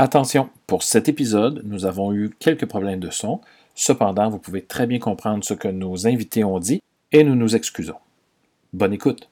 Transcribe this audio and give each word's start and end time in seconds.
Attention, 0.00 0.48
pour 0.68 0.84
cet 0.84 1.08
épisode, 1.08 1.62
nous 1.64 1.84
avons 1.84 2.12
eu 2.12 2.30
quelques 2.38 2.66
problèmes 2.66 3.00
de 3.00 3.10
son. 3.10 3.40
Cependant, 3.74 4.30
vous 4.30 4.38
pouvez 4.38 4.64
très 4.64 4.86
bien 4.86 5.00
comprendre 5.00 5.42
ce 5.42 5.54
que 5.54 5.66
nos 5.66 6.06
invités 6.06 6.44
ont 6.44 6.60
dit 6.60 6.80
et 7.10 7.24
nous 7.24 7.34
nous 7.34 7.56
excusons. 7.56 7.96
Bonne 8.72 8.92
écoute. 8.92 9.28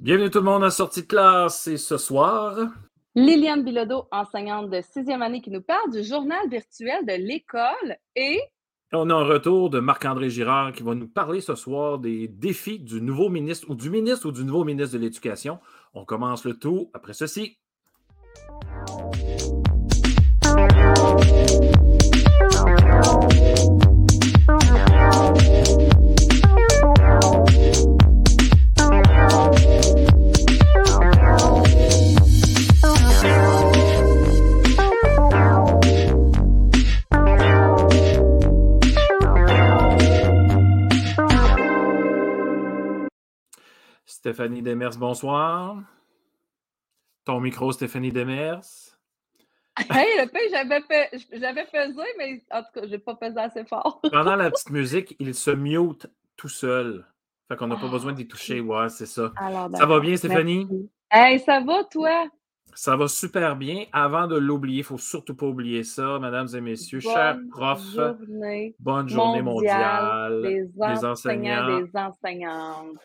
Bienvenue 0.00 0.28
tout 0.28 0.38
le 0.38 0.46
monde 0.46 0.64
à 0.64 0.70
Sortie 0.70 1.02
de 1.02 1.06
classe 1.06 1.68
et 1.68 1.76
ce 1.76 1.96
soir, 1.96 2.56
Liliane 3.14 3.62
Bilodeau, 3.62 4.08
enseignante 4.10 4.68
de 4.68 4.80
sixième 4.80 5.22
année, 5.22 5.40
qui 5.40 5.50
nous 5.52 5.62
parle 5.62 5.92
du 5.92 6.02
journal 6.02 6.40
virtuel 6.50 7.06
de 7.06 7.12
l'école 7.12 7.96
et 8.16 8.40
on 8.92 9.10
a 9.10 9.14
un 9.14 9.22
retour 9.22 9.70
de 9.70 9.78
Marc-André 9.78 10.28
Girard 10.28 10.72
qui 10.72 10.82
va 10.82 10.96
nous 10.96 11.06
parler 11.06 11.40
ce 11.40 11.54
soir 11.54 12.00
des 12.00 12.26
défis 12.26 12.80
du 12.80 13.00
nouveau 13.00 13.28
ministre 13.28 13.70
ou 13.70 13.76
du 13.76 13.88
ministre 13.88 14.26
ou 14.26 14.32
du 14.32 14.42
nouveau 14.42 14.64
ministre 14.64 14.96
de 14.96 15.02
l'Éducation. 15.02 15.60
On 15.94 16.04
commence 16.04 16.44
le 16.44 16.54
tout 16.54 16.90
après 16.94 17.12
ceci. 17.12 17.56
Stéphanie 44.20 44.60
Demers, 44.60 44.98
bonsoir. 44.98 45.78
Ton 47.24 47.40
micro, 47.40 47.72
Stéphanie 47.72 48.12
Demers. 48.12 48.60
Hey, 49.88 50.08
le 50.18 50.28
fait, 50.28 50.50
j'avais 51.38 51.64
pesé, 51.64 52.02
mais 52.18 52.44
en 52.50 52.62
tout 52.62 52.68
cas, 52.74 52.80
je 52.82 52.90
n'ai 52.90 52.98
pas 52.98 53.14
pesé 53.14 53.38
assez 53.38 53.64
fort. 53.64 53.98
Pendant 54.12 54.36
la 54.36 54.50
petite 54.50 54.68
musique, 54.70 55.16
il 55.18 55.34
se 55.34 55.52
mute 55.52 56.06
tout 56.36 56.50
seul. 56.50 57.06
Fait 57.48 57.56
qu'on 57.56 57.68
n'a 57.68 57.76
pas 57.76 57.88
besoin 57.88 58.12
d'y 58.12 58.28
toucher. 58.28 58.58
Ah, 58.58 58.82
ouais, 58.82 58.88
c'est 58.90 59.06
ça. 59.06 59.32
ça 59.74 59.86
va 59.86 60.00
bien, 60.00 60.16
Stéphanie? 60.16 60.68
Hey, 61.10 61.38
ça 61.38 61.60
va, 61.60 61.84
toi? 61.84 62.26
Ça 62.74 62.94
va 62.94 63.08
super 63.08 63.56
bien. 63.56 63.86
Avant 63.90 64.26
de 64.26 64.36
l'oublier, 64.36 64.80
il 64.80 64.80
ne 64.80 64.84
faut 64.84 64.98
surtout 64.98 65.34
pas 65.34 65.46
oublier 65.46 65.82
ça, 65.82 66.18
mesdames 66.18 66.48
et 66.54 66.60
messieurs, 66.60 67.00
chers 67.00 67.38
profs. 67.50 67.96
bonne 68.78 69.08
journée 69.08 69.40
mondiale, 69.40 70.42
des, 70.42 71.04
enseignants, 71.06 71.80
des 71.80 71.96
enseignantes. 71.96 72.98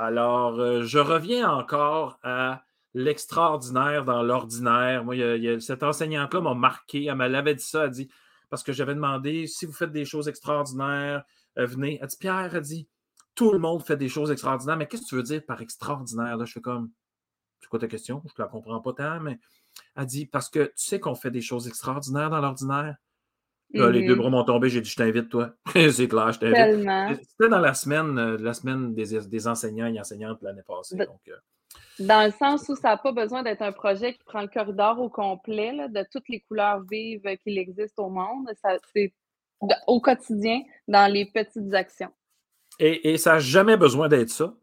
Alors, 0.00 0.58
euh, 0.58 0.82
je 0.82 0.98
reviens 0.98 1.50
encore 1.50 2.18
à 2.22 2.64
l'extraordinaire 2.94 4.06
dans 4.06 4.22
l'ordinaire. 4.22 5.04
Moi, 5.04 5.16
il 5.16 5.42
y 5.42 5.48
a, 5.48 5.60
cette 5.60 5.82
enseignante-là 5.82 6.40
m'a 6.40 6.54
marqué. 6.54 7.04
Elle 7.04 7.16
m'avait 7.16 7.54
dit 7.54 7.62
ça. 7.62 7.84
Elle 7.84 7.90
dit, 7.90 8.10
parce 8.48 8.62
que 8.62 8.72
j'avais 8.72 8.94
demandé 8.94 9.46
si 9.46 9.66
vous 9.66 9.74
faites 9.74 9.92
des 9.92 10.06
choses 10.06 10.26
extraordinaires, 10.26 11.22
euh, 11.58 11.66
venez. 11.66 11.98
Elle 12.00 12.08
dit, 12.08 12.16
Pierre, 12.18 12.54
elle 12.54 12.62
dit, 12.62 12.88
tout 13.34 13.52
le 13.52 13.58
monde 13.58 13.82
fait 13.82 13.98
des 13.98 14.08
choses 14.08 14.30
extraordinaires, 14.30 14.78
mais 14.78 14.86
qu'est-ce 14.86 15.02
que 15.02 15.08
tu 15.08 15.16
veux 15.16 15.22
dire 15.22 15.44
par 15.44 15.60
extraordinaire? 15.60 16.38
Là, 16.38 16.46
je 16.46 16.52
fais 16.54 16.62
comme, 16.62 16.90
c'est 17.60 17.68
quoi 17.68 17.78
ta 17.78 17.86
question? 17.86 18.22
Je 18.24 18.32
ne 18.38 18.46
la 18.46 18.50
comprends 18.50 18.80
pas 18.80 18.94
tant, 18.94 19.20
mais 19.20 19.38
elle 19.96 20.06
dit, 20.06 20.24
parce 20.24 20.48
que 20.48 20.64
tu 20.64 20.72
sais 20.76 20.98
qu'on 20.98 21.14
fait 21.14 21.30
des 21.30 21.42
choses 21.42 21.68
extraordinaires 21.68 22.30
dans 22.30 22.40
l'ordinaire? 22.40 22.96
Là, 23.72 23.90
les 23.90 24.04
deux 24.04 24.14
mm-hmm. 24.14 24.18
bras 24.18 24.30
m'ont 24.30 24.44
tombé, 24.44 24.68
j'ai 24.68 24.80
dit, 24.80 24.90
je 24.90 24.96
t'invite, 24.96 25.28
toi. 25.28 25.52
c'est 25.72 26.08
clair, 26.08 26.32
je 26.32 26.40
t'invite. 26.40 27.24
C'était 27.28 27.48
dans 27.48 27.60
la 27.60 27.74
semaine, 27.74 28.18
euh, 28.18 28.36
la 28.38 28.52
semaine 28.52 28.94
des, 28.94 29.20
des 29.20 29.48
enseignants 29.48 29.86
et 29.86 30.00
enseignantes 30.00 30.42
l'année 30.42 30.62
passée. 30.66 30.96
Donc, 30.96 31.20
euh, 31.28 31.36
dans 32.00 32.24
le 32.24 32.32
sens 32.32 32.68
où 32.68 32.74
ça 32.74 32.88
n'a 32.88 32.96
pas 32.96 33.12
besoin 33.12 33.42
d'être 33.42 33.62
un 33.62 33.72
projet 33.72 34.14
qui 34.14 34.24
prend 34.24 34.40
le 34.40 34.48
corridor 34.48 35.00
au 35.00 35.08
complet, 35.08 35.72
de 35.88 36.04
toutes 36.10 36.28
les 36.28 36.40
couleurs 36.40 36.82
vives 36.90 37.22
qu'il 37.42 37.58
existe 37.58 37.98
au 37.98 38.08
monde. 38.08 38.48
C'est 38.94 39.12
au 39.86 40.00
quotidien, 40.00 40.62
dans 40.88 41.12
les 41.12 41.26
petites 41.26 41.74
actions. 41.74 42.10
Et, 42.78 43.18
ça 43.18 43.34
n'a 43.34 43.38
jamais 43.40 43.76
besoin 43.76 44.08
d'être 44.08 44.30
ça, 44.30 44.54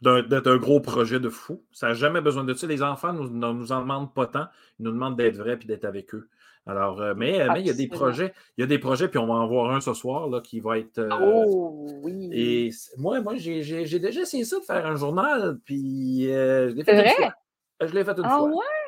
d'être 0.00 0.46
un 0.46 0.56
gros 0.56 0.80
projet 0.80 1.20
de 1.20 1.28
fou. 1.28 1.62
Ça 1.72 1.88
n'a 1.88 1.94
jamais 1.94 2.22
besoin 2.22 2.44
de 2.44 2.54
ça. 2.54 2.66
Les 2.66 2.82
enfants 2.82 3.12
ne 3.12 3.28
nous, 3.28 3.52
nous, 3.52 3.72
en 3.72 3.80
demandent 3.80 4.14
pas 4.14 4.26
tant. 4.26 4.46
Ils 4.78 4.84
nous 4.84 4.92
demandent 4.92 5.16
d'être 5.16 5.36
vrais 5.36 5.58
et 5.60 5.66
d'être 5.66 5.84
avec 5.84 6.14
eux. 6.14 6.30
Alors, 6.66 7.00
euh, 7.00 7.14
mais, 7.14 7.40
euh, 7.40 7.48
mais, 7.52 7.60
il 7.60 7.66
y 7.66 7.70
a 7.70 7.74
des 7.74 7.88
projets, 7.88 8.32
il 8.56 8.62
y 8.62 8.64
a 8.64 8.66
des 8.66 8.78
projets, 8.78 9.08
puis 9.08 9.18
on 9.18 9.26
va 9.26 9.34
en 9.34 9.46
voir 9.46 9.70
un 9.74 9.82
ce 9.82 9.92
soir 9.92 10.28
là, 10.28 10.40
qui 10.40 10.60
va 10.60 10.78
être. 10.78 10.98
Euh, 10.98 11.10
oh 11.20 11.86
oui. 12.02 12.30
Et 12.32 12.70
moi, 12.96 13.20
moi 13.20 13.34
j'ai 13.36 13.60
déjà 13.98 14.20
essayé 14.22 14.44
ça 14.44 14.58
de 14.58 14.64
faire 14.64 14.86
un 14.86 14.96
journal, 14.96 15.58
puis 15.64 16.24
je 16.24 16.74
l'ai 16.74 16.84
fait 16.84 17.04
une 17.04 17.10
fois. 17.10 17.34
Je 17.80 17.92
l'ai 17.92 18.04
fait 18.04 18.16
une 18.16 18.24
ah, 18.24 18.38
fois. 18.38 18.48
Ouais? 18.48 18.83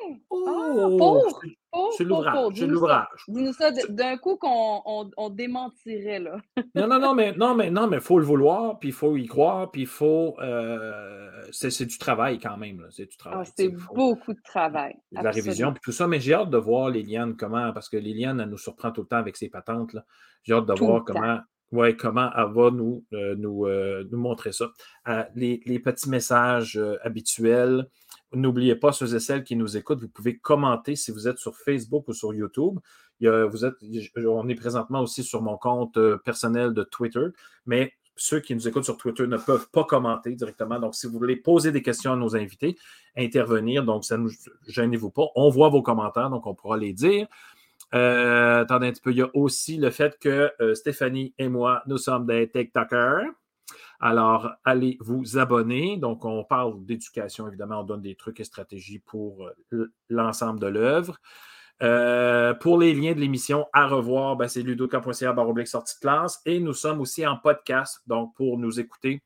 Oh, 1.77 1.91
c'est 1.97 2.05
l'ouvrage. 2.05 2.53
C'est 2.57 2.67
l'ouvrage. 2.67 3.07
Dis-nous 3.29 3.53
ça 3.53 3.71
d'un 3.89 4.17
coup 4.17 4.37
qu'on 4.37 4.83
on, 5.17 5.31
démentirait, 5.31 6.21
là. 6.21 6.39
non, 6.75 6.87
non, 6.87 6.99
non, 6.99 7.15
mais 7.15 7.33
non, 7.33 7.55
mais 7.55 7.71
non, 7.71 7.87
mais 7.87 8.01
faut 8.01 8.19
le 8.19 8.25
vouloir, 8.25 8.79
puis 8.79 8.91
il 8.91 8.95
faut 8.95 9.17
y 9.17 9.27
croire, 9.27 9.71
puis 9.71 9.83
il 9.83 9.87
faut. 9.87 10.37
c'est 11.51 11.87
du 11.87 11.99
travail 11.99 12.39
quand 12.39 12.57
même. 12.57 12.87
C'est 12.91 13.07
du 13.07 13.17
travail. 13.17 13.45
Ah, 13.47 13.53
c'est 13.57 13.69
beaucoup 13.69 14.33
de 14.33 14.43
travail. 14.43 14.97
la 15.13 15.31
révision, 15.31 15.73
puis 15.73 15.81
tout 15.83 15.93
ça. 15.93 16.07
Mais 16.07 16.21
j'ai 16.21 16.35
hâte 16.35 16.51
de 16.51 16.59
voir 16.59 16.91
Liliane 16.91 17.37
comment, 17.37 17.73
parce 17.73 17.89
que 17.89 17.97
Liliane, 17.97 18.41
elle 18.41 18.49
nous 18.49 18.59
surprend 18.59 18.91
tout 18.91 19.03
le 19.03 19.09
temps 19.09 19.17
avec 19.17 19.37
ses 19.37 19.49
patentes. 19.49 19.97
J'ai 20.45 20.55
hâte 20.55 20.67
de 20.67 20.75
voir 20.75 21.05
comment. 21.05 21.41
Ouais, 21.73 21.97
comment 21.97 22.31
elle 22.37 22.53
va 22.55 22.71
nous, 22.71 23.05
nous, 23.11 23.67
nous 23.67 24.19
montrer 24.19 24.53
ça. 24.53 24.71
les, 25.35 25.61
les, 25.67 25.81
petits 25.81 26.09
messages 26.09 26.81
habituels, 27.03 27.89
N'oubliez 28.33 28.75
pas, 28.75 28.93
ceux 28.93 29.15
et 29.15 29.21
celles 29.21 29.45
qui 29.45 29.57
nous 29.57 29.77
écoutent, 29.77 30.01
vous 30.01 30.09
pouvez 30.09 30.37
commenter 30.37 30.97
si 30.97 31.13
vous 31.13 31.29
êtes 31.29 31.39
sur 31.39 31.57
Facebook 31.57 32.09
ou 32.09 32.13
sur 32.13 32.35
YouTube. 32.35 32.79
on 33.23 34.49
est 34.49 34.55
présentement 34.57 35.01
aussi 35.01 35.23
sur 35.23 35.43
mon 35.43 35.57
compte 35.57 35.97
euh, 35.97 36.19
personnel 36.19 36.75
de 36.75 36.83
Twitter, 36.83 37.27
mais 37.67 37.93
ceux 38.17 38.41
qui 38.41 38.55
nous 38.55 38.67
écoutent 38.67 38.85
sur 38.85 38.97
Twitter 38.97 39.27
ne 39.27 39.37
peuvent 39.37 39.69
pas 39.71 39.85
commenter 39.85 40.35
directement. 40.35 40.81
Donc, 40.81 40.95
si 40.95 41.07
vous 41.07 41.19
voulez 41.19 41.37
poser 41.37 41.71
des 41.71 41.83
questions 41.83 42.15
à 42.15 42.17
nos 42.17 42.35
invités, 42.35 42.77
intervenir, 43.17 43.85
donc 43.85 44.05
ça 44.05 44.17
ne 44.17 44.29
gênez-vous 44.67 45.11
pas. 45.11 45.27
On 45.37 45.51
voit 45.51 45.69
vos 45.69 45.83
commentaires, 45.83 46.31
donc 46.31 46.47
on 46.47 46.55
pourra 46.55 46.79
les 46.79 46.93
dire. 46.93 47.29
Euh, 47.95 48.63
attendez 48.63 48.89
un 48.89 48.93
petit 48.93 49.03
peu. 49.03 49.11
Il 49.13 49.19
y 49.19 49.23
a 49.23 49.31
aussi 49.35 49.77
le 49.77 49.91
fait 49.91 50.19
que 50.19 50.51
euh, 50.61 50.75
Stéphanie 50.75 51.35
et 51.39 51.49
moi, 51.49 51.83
nous 51.87 51.99
sommes 51.99 52.27
des 52.27 52.51
TikTokers. 52.51 53.27
Alors, 54.01 54.51
allez 54.65 54.99
vous 55.01 55.39
abonner. 55.39 55.97
Donc, 55.97 56.25
on 56.25 56.45
parle 56.45 56.85
d'éducation, 56.85 57.49
évidemment, 57.49 57.81
on 57.81 57.85
donne 57.85 58.03
des 58.03 58.15
trucs 58.15 58.41
et 58.41 58.45
stratégies 58.45 58.99
pour 58.99 59.49
euh, 59.73 59.93
l'ensemble 60.09 60.61
de 60.61 60.67
l'œuvre. 60.67 61.19
Euh, 61.83 62.55
pour 62.55 62.79
les 62.79 62.95
liens 62.95 63.13
de 63.13 63.21
l'émission 63.21 63.67
à 63.73 63.87
revoir, 63.87 64.37
ben, 64.37 64.49
c'est 64.49 64.63
ludoka.ca 64.63 65.33
baroblique 65.33 65.69
sortie 65.69 65.95
de 65.97 66.01
classe. 66.01 66.41
Et 66.47 66.61
nous 66.61 66.75
sommes 66.75 67.01
aussi 67.01 67.27
en 67.27 67.37
podcast. 67.37 68.01
Donc, 68.07 68.35
pour 68.35 68.59
nous 68.59 68.81
écouter, 68.81 69.23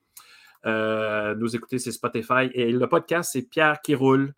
euh, 0.67 1.35
nous 1.35 1.55
écouter, 1.57 1.79
c'est 1.79 1.93
Spotify. 1.93 2.51
Et 2.55 2.73
le 2.73 2.89
podcast, 2.89 3.31
c'est 3.33 3.43
Pierre 3.43 3.81
qui 3.81 3.95
roule. 3.95 4.35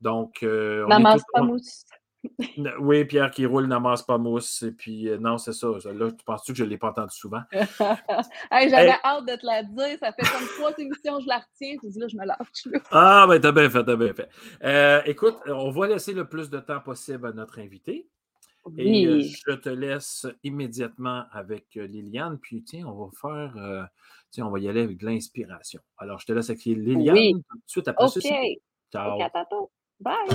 Donc, 0.00 0.38
on 0.42 0.86
Maman 0.88 1.16
mousse. 1.42 1.86
Oui, 2.80 3.04
Pierre 3.04 3.30
qui 3.30 3.46
roule 3.46 3.66
n'amasse 3.66 4.02
pas 4.02 4.18
mousse. 4.18 4.62
Et 4.62 4.72
puis, 4.72 5.08
euh, 5.08 5.18
non, 5.18 5.38
c'est 5.38 5.52
ça. 5.52 5.68
Là, 5.68 6.10
tu 6.10 6.24
penses-tu 6.24 6.52
que 6.52 6.58
je 6.58 6.64
ne 6.64 6.70
l'ai 6.70 6.78
pas 6.78 6.90
entendu 6.90 7.14
souvent? 7.14 7.42
J'avais 7.52 8.94
hâte 9.04 9.26
de 9.26 9.36
te 9.36 9.46
la 9.46 9.62
dire. 9.62 9.98
Ça 10.00 10.12
fait 10.12 10.22
comme 10.22 10.46
trois 10.58 10.72
émissions, 10.78 11.20
je 11.20 11.28
la 11.28 11.38
retiens. 11.38 11.76
Je 11.82 11.88
dis 11.88 11.98
là, 11.98 12.08
je 12.08 12.16
me 12.16 12.24
lâche. 12.24 12.82
ah, 12.90 13.26
ben, 13.28 13.40
t'as 13.40 13.52
bien 13.52 13.70
fait, 13.70 13.84
t'as 13.84 13.96
bien 13.96 14.14
fait. 14.14 14.28
Euh, 14.62 15.02
écoute, 15.06 15.36
on 15.46 15.70
va 15.70 15.88
laisser 15.88 16.12
le 16.12 16.28
plus 16.28 16.50
de 16.50 16.58
temps 16.60 16.80
possible 16.80 17.26
à 17.26 17.32
notre 17.32 17.58
invité. 17.58 18.08
Et 18.78 19.06
euh, 19.06 19.20
je 19.20 19.52
te 19.52 19.68
laisse 19.68 20.26
immédiatement 20.42 21.24
avec 21.32 21.74
Liliane. 21.74 22.38
Puis, 22.38 22.62
tiens, 22.64 22.86
on 22.86 23.04
va 23.04 23.10
faire. 23.20 23.88
tiens, 24.30 24.46
on 24.46 24.50
va 24.50 24.58
y 24.58 24.68
aller 24.68 24.82
avec 24.82 24.98
de 24.98 25.06
l'inspiration. 25.06 25.80
Alors, 25.98 26.18
je 26.18 26.26
te 26.26 26.32
laisse 26.32 26.48
avec 26.48 26.64
Liliane 26.64 27.42
tout 27.48 27.56
de 27.56 27.62
suite 27.66 27.88
après 27.88 28.06
OK. 28.06 28.22
Ciao. 28.90 29.18
Bye. 30.00 30.28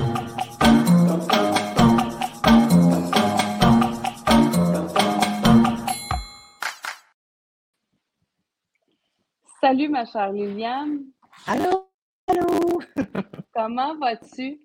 Salut 9.62 9.90
ma 9.90 10.06
chère 10.06 10.32
Liliane. 10.32 11.04
Allô, 11.46 11.90
allô. 12.28 12.82
Comment 13.54 13.98
vas-tu? 13.98 14.62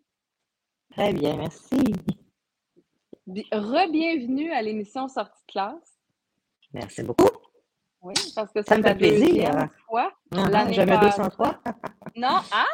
Très 0.92 1.12
bien, 1.12 1.36
merci. 1.36 1.92
Re-bienvenue 3.26 4.52
à 4.52 4.62
l'émission 4.62 5.08
Sortie 5.08 5.42
de 5.48 5.52
classe. 5.52 5.98
Merci 6.72 7.02
beaucoup. 7.02 7.28
Oui, 8.02 8.14
parce 8.36 8.52
que 8.52 8.62
ça 8.62 8.78
me 8.78 8.84
fait 8.84 8.94
plaisir. 8.94 9.68
Fois, 9.86 10.12
non, 10.30 10.44
jamais 10.70 10.98
203. 10.98 11.60
non, 12.16 12.40
ah! 12.52 12.64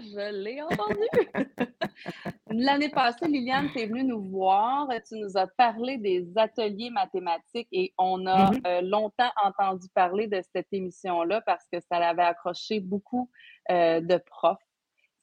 Je 0.00 0.32
l'ai 0.32 0.62
entendu. 0.62 1.08
L'année 2.50 2.88
passée, 2.88 3.26
Liliane, 3.26 3.68
tu 3.72 3.80
es 3.80 3.86
venue 3.86 4.04
nous 4.04 4.22
voir. 4.22 4.88
Tu 5.08 5.16
nous 5.16 5.36
as 5.36 5.46
parlé 5.46 5.98
des 5.98 6.26
ateliers 6.36 6.90
mathématiques 6.90 7.68
et 7.72 7.92
on 7.98 8.26
a 8.26 8.50
mm-hmm. 8.50 8.66
euh, 8.66 8.80
longtemps 8.82 9.30
entendu 9.42 9.88
parler 9.94 10.26
de 10.26 10.40
cette 10.52 10.68
émission-là 10.72 11.40
parce 11.42 11.66
que 11.72 11.80
ça 11.80 11.98
l'avait 11.98 12.22
accroché 12.22 12.80
beaucoup 12.80 13.30
euh, 13.70 14.00
de 14.00 14.16
profs. 14.16 14.58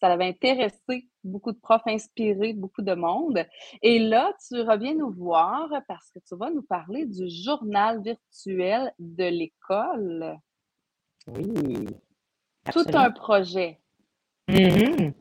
Ça 0.01 0.07
avait 0.07 0.27
intéressé 0.27 1.07
beaucoup 1.24 1.51
de 1.51 1.59
profs, 1.59 1.86
inspiré 1.86 2.53
beaucoup 2.53 2.81
de 2.81 2.94
monde. 2.94 3.45
Et 3.81 4.00
là, 4.00 4.33
tu 4.48 4.59
reviens 4.62 4.95
nous 4.95 5.12
voir 5.12 5.69
parce 5.88 6.09
que 6.09 6.19
tu 6.27 6.36
vas 6.36 6.50
nous 6.50 6.63
parler 6.63 7.06
du 7.06 7.30
journal 7.30 8.01
virtuel 8.01 8.92
de 8.98 9.25
l'école. 9.25 10.39
Oui. 11.27 11.86
Tout 12.71 12.86
un 12.94 13.12
projet. 13.12 13.80
Mm-hmm. 14.51 15.13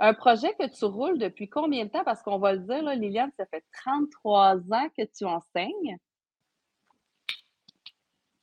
Un 0.00 0.14
projet 0.14 0.54
que 0.58 0.66
tu 0.68 0.84
roules 0.84 1.18
depuis 1.18 1.48
combien 1.48 1.84
de 1.84 1.90
temps? 1.90 2.04
Parce 2.04 2.22
qu'on 2.22 2.38
va 2.38 2.52
le 2.52 2.60
dire, 2.60 2.82
là, 2.82 2.94
Liliane, 2.94 3.30
ça 3.36 3.46
fait 3.46 3.64
33 3.84 4.56
ans 4.72 4.88
que 4.96 5.02
tu 5.04 5.24
enseignes. 5.24 5.98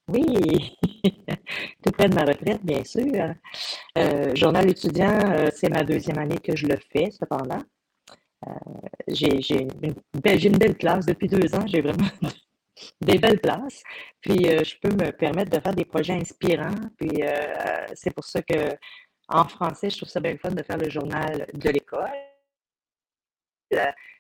Oui, 0.08 0.78
tout 1.84 1.92
près 1.92 2.10
de 2.10 2.16
ma 2.16 2.26
retraite, 2.26 2.64
bien 2.64 2.84
sûr. 2.84 3.34
Euh, 3.98 4.36
journal 4.36 4.70
étudiant, 4.70 5.20
euh, 5.32 5.50
c'est 5.52 5.70
ma 5.70 5.84
deuxième 5.84 6.20
année 6.20 6.38
que 6.38 6.56
je 6.56 6.68
le 6.68 6.78
fais, 6.92 7.10
cependant. 7.12 7.62
Euh, 8.46 8.52
j'ai 9.08 9.62
une, 9.62 9.72
une, 9.82 10.58
belle 10.58 10.78
classe 10.78 11.08
depuis 11.08 11.28
deux 11.28 11.56
ans, 11.56 11.66
j'ai 11.66 11.82
vraiment 11.82 12.10
des 13.02 13.18
belles 13.18 13.40
places. 13.40 13.82
Puis, 14.22 14.44
je 14.44 14.76
peux 14.80 14.94
me 14.94 15.12
permettre 15.12 15.50
de 15.50 15.60
faire 15.60 15.74
des 15.74 15.86
projets 15.86 16.14
inspirants. 16.14 16.76
Puis, 16.98 17.22
c'est 17.96 18.14
pour 18.14 18.26
ça 18.26 18.42
que 18.44 18.76
en 19.28 19.48
français, 19.48 19.90
je 19.90 19.98
trouve 19.98 20.10
ça 20.10 20.20
bien 20.20 20.38
fun 20.38 20.52
de 20.52 20.64
faire 20.64 20.78
le 20.78 20.90
journal 20.90 21.48
de 21.54 21.70
l'école. 21.70 22.12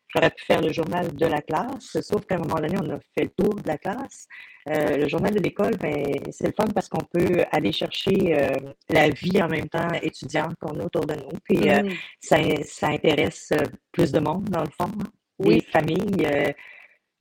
J'aurais 0.07 0.30
pu 0.31 0.46
faire 0.46 0.62
le 0.62 0.72
journal 0.72 1.13
de 1.13 1.25
la 1.25 1.42
classe, 1.42 2.00
sauf 2.02 2.25
qu'à 2.25 2.36
un 2.36 2.40
moment 2.40 2.56
donné, 2.56 2.75
on 2.81 2.90
a 2.90 3.00
fait 3.18 3.25
le 3.25 3.30
tour 3.30 3.56
de 3.56 3.68
la 3.68 3.78
classe. 3.78 4.28
Euh, 4.69 4.98
le 4.98 5.07
journal 5.07 5.34
de 5.34 5.40
l'école, 5.40 5.78
ben, 5.78 6.16
c'est 6.31 6.48
le 6.48 6.54
fun 6.54 6.68
parce 6.74 6.90
qu'on 6.90 7.04
peut 7.04 7.44
aller 7.52 7.72
chercher 7.72 8.36
euh, 8.36 8.50
la 8.90 9.10
vie 9.10 9.42
en 9.42 9.48
même 9.48 9.68
temps 9.68 9.90
étudiante 10.02 10.56
qu'on 10.60 10.80
a 10.80 10.86
autour 10.86 11.06
de 11.06 11.16
nous. 11.16 11.38
Puis 11.44 11.69
euh, 11.69 11.84
mm. 11.84 11.92
ça, 12.19 12.38
ça, 12.63 12.88
intéresse 12.88 13.54
plus 13.92 14.12
de 14.12 14.19
monde, 14.19 14.46
dans 14.46 14.63
le 14.63 14.72
fond. 14.72 14.92
Hein. 15.00 15.12
Les 15.40 15.62
familles, 15.62 16.54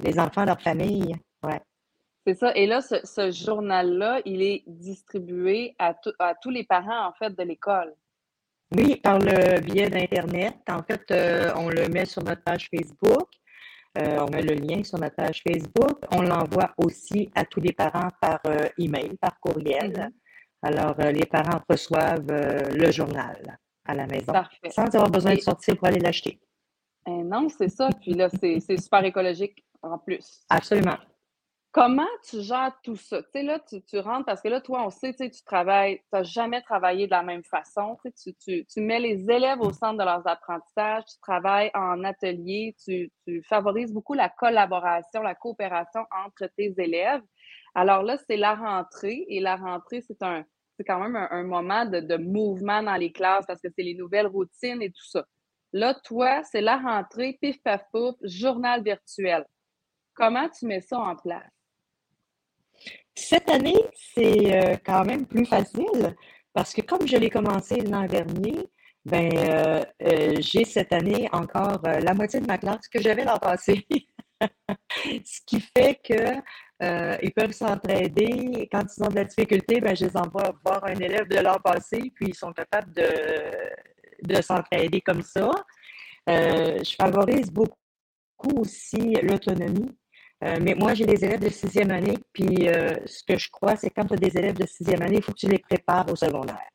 les 0.00 0.18
enfants, 0.18 0.44
leur 0.44 0.60
famille. 0.60 1.16
Ouais. 1.42 1.60
C'est 2.26 2.34
ça. 2.34 2.54
Et 2.54 2.66
là, 2.66 2.80
ce, 2.80 3.30
journal-là, 3.30 4.20
il 4.24 4.42
est 4.42 4.64
distribué 4.66 5.74
à, 5.78 5.94
à 6.18 6.34
tous 6.34 6.50
les 6.50 6.64
parents, 6.64 7.06
en 7.06 7.12
fait, 7.12 7.36
de 7.36 7.42
l'école. 7.42 7.94
Oui, 8.76 8.96
par 8.96 9.18
le 9.18 9.60
biais 9.60 9.90
d'Internet. 9.90 10.56
En 10.68 10.82
fait, 10.82 11.02
euh, 11.10 11.52
on 11.56 11.68
le 11.68 11.88
met 11.88 12.06
sur 12.06 12.22
notre 12.24 12.42
page 12.42 12.68
Facebook. 12.74 13.28
Euh, 13.98 14.18
on 14.26 14.30
met 14.30 14.42
le 14.42 14.54
lien 14.54 14.82
sur 14.82 14.98
notre 14.98 15.14
page 15.14 15.42
Facebook. 15.46 15.98
On 16.10 16.22
l'envoie 16.22 16.72
aussi 16.78 17.30
à 17.34 17.44
tous 17.44 17.60
les 17.60 17.72
parents 17.72 18.08
par 18.20 18.40
euh, 18.46 18.66
email, 18.78 19.16
par 19.20 19.38
courriel. 19.38 19.92
Mm-hmm. 19.92 20.10
Alors, 20.62 20.96
les 21.12 21.26
parents 21.26 21.60
reçoivent 21.68 22.26
le 22.26 22.90
journal 22.90 23.58
à 23.86 23.94
la 23.94 24.06
maison 24.06 24.32
sans 24.70 24.86
avoir 24.86 25.10
besoin 25.10 25.34
de 25.34 25.40
sortir 25.40 25.76
pour 25.76 25.88
aller 25.88 26.00
l'acheter. 26.00 26.40
Eh 27.06 27.22
non, 27.22 27.50
c'est 27.50 27.68
ça. 27.68 27.90
Puis 28.00 28.14
là, 28.14 28.30
c'est 28.30 28.80
super 28.80 29.04
écologique 29.04 29.62
en 29.82 29.98
plus. 29.98 30.40
Absolument. 30.48 30.96
Comment 31.74 32.06
tu 32.30 32.40
gères 32.40 32.72
tout 32.84 32.94
ça? 32.94 33.20
Tu 33.20 33.30
sais, 33.32 33.42
là, 33.42 33.58
tu, 33.58 33.98
rentres 33.98 34.26
parce 34.26 34.40
que 34.40 34.46
là, 34.46 34.60
toi, 34.60 34.86
on 34.86 34.90
sait, 34.90 35.12
tu 35.12 35.28
tu 35.28 35.42
travailles, 35.42 35.98
tu 35.98 36.04
n'as 36.12 36.22
jamais 36.22 36.62
travaillé 36.62 37.06
de 37.06 37.10
la 37.10 37.24
même 37.24 37.42
façon. 37.42 37.98
Tu, 38.16 38.32
tu, 38.36 38.64
tu, 38.64 38.80
mets 38.80 39.00
les 39.00 39.28
élèves 39.28 39.60
au 39.60 39.72
centre 39.72 39.98
de 39.98 40.04
leurs 40.04 40.24
apprentissages, 40.24 41.02
tu 41.06 41.18
travailles 41.20 41.72
en 41.74 42.04
atelier, 42.04 42.76
tu, 42.84 43.10
favorises 43.48 43.92
beaucoup 43.92 44.14
la 44.14 44.28
collaboration, 44.28 45.20
la 45.22 45.34
coopération 45.34 46.02
entre 46.24 46.48
tes 46.56 46.72
élèves. 46.78 47.22
Alors 47.74 48.04
là, 48.04 48.18
c'est 48.28 48.36
la 48.36 48.54
rentrée 48.54 49.24
et 49.28 49.40
la 49.40 49.56
rentrée, 49.56 50.00
c'est 50.00 50.22
un 50.22 50.44
c'est 50.76 50.84
quand 50.84 51.00
même 51.00 51.16
un, 51.16 51.42
moment 51.42 51.86
de, 51.86 51.98
de, 52.00 52.16
mouvement 52.16 52.84
dans 52.84 52.96
les 52.96 53.12
classes 53.12 53.46
parce 53.46 53.60
que 53.60 53.68
c'est 53.74 53.82
les 53.82 53.94
nouvelles 53.94 54.26
routines 54.28 54.80
et 54.80 54.90
tout 54.90 55.06
ça. 55.06 55.24
Là, 55.72 55.94
toi, 56.04 56.42
c'est 56.44 56.60
la 56.60 56.76
rentrée, 56.76 57.36
pif 57.40 57.60
paf 57.64 57.82
pouf, 57.92 58.14
journal 58.22 58.82
virtuel. 58.84 59.44
Comment 60.14 60.48
tu 60.48 60.66
mets 60.66 60.80
ça 60.80 60.98
en 60.98 61.16
place? 61.16 61.53
Cette 63.16 63.48
année, 63.48 63.80
c'est 64.14 64.56
euh, 64.56 64.76
quand 64.84 65.04
même 65.04 65.26
plus 65.26 65.46
facile 65.46 66.16
parce 66.52 66.72
que 66.72 66.82
comme 66.82 67.06
je 67.06 67.16
l'ai 67.16 67.30
commencé 67.30 67.76
l'an 67.80 68.06
dernier, 68.06 68.68
ben, 69.04 69.30
euh, 69.36 69.82
euh, 70.02 70.36
j'ai 70.40 70.64
cette 70.64 70.92
année 70.92 71.28
encore 71.32 71.82
la 71.82 72.14
moitié 72.14 72.40
de 72.40 72.46
ma 72.46 72.58
classe 72.58 72.88
que 72.88 73.00
j'avais 73.00 73.24
l'an 73.24 73.38
passé. 73.38 73.86
Ce 75.24 75.40
qui 75.46 75.60
fait 75.60 76.00
que 76.02 77.30
peuvent 77.30 77.52
s'entraider. 77.52 78.68
Quand 78.70 78.82
ils 78.96 79.04
ont 79.04 79.08
de 79.08 79.16
la 79.16 79.24
difficulté, 79.24 79.80
ben, 79.80 79.94
je 79.96 80.06
les 80.06 80.16
envoie 80.16 80.52
voir 80.64 80.84
un 80.84 80.94
élève 80.94 81.28
de 81.28 81.38
l'an 81.38 81.58
passé, 81.62 82.12
puis 82.14 82.28
ils 82.28 82.34
sont 82.34 82.52
capables 82.52 82.92
de, 82.92 83.08
de 84.22 84.42
s'entraider 84.42 85.00
comme 85.00 85.22
ça. 85.22 85.50
je 86.26 86.94
favorise 87.00 87.50
beaucoup 87.50 87.76
aussi 88.56 89.14
l'autonomie. 89.22 89.96
Euh, 90.44 90.58
mais 90.60 90.74
moi, 90.74 90.94
j'ai 90.94 91.06
des 91.06 91.24
élèves 91.24 91.40
de 91.40 91.48
sixième 91.48 91.90
année, 91.90 92.18
puis 92.32 92.68
euh, 92.68 92.94
ce 93.06 93.22
que 93.24 93.38
je 93.38 93.50
crois, 93.50 93.76
c'est 93.76 93.90
quand 93.90 94.04
tu 94.04 94.14
as 94.14 94.18
des 94.18 94.36
élèves 94.36 94.58
de 94.58 94.66
sixième 94.66 95.02
année, 95.02 95.16
il 95.16 95.22
faut 95.22 95.32
que 95.32 95.38
tu 95.38 95.48
les 95.48 95.58
prépares 95.58 96.06
au 96.10 96.16
secondaire. 96.16 96.68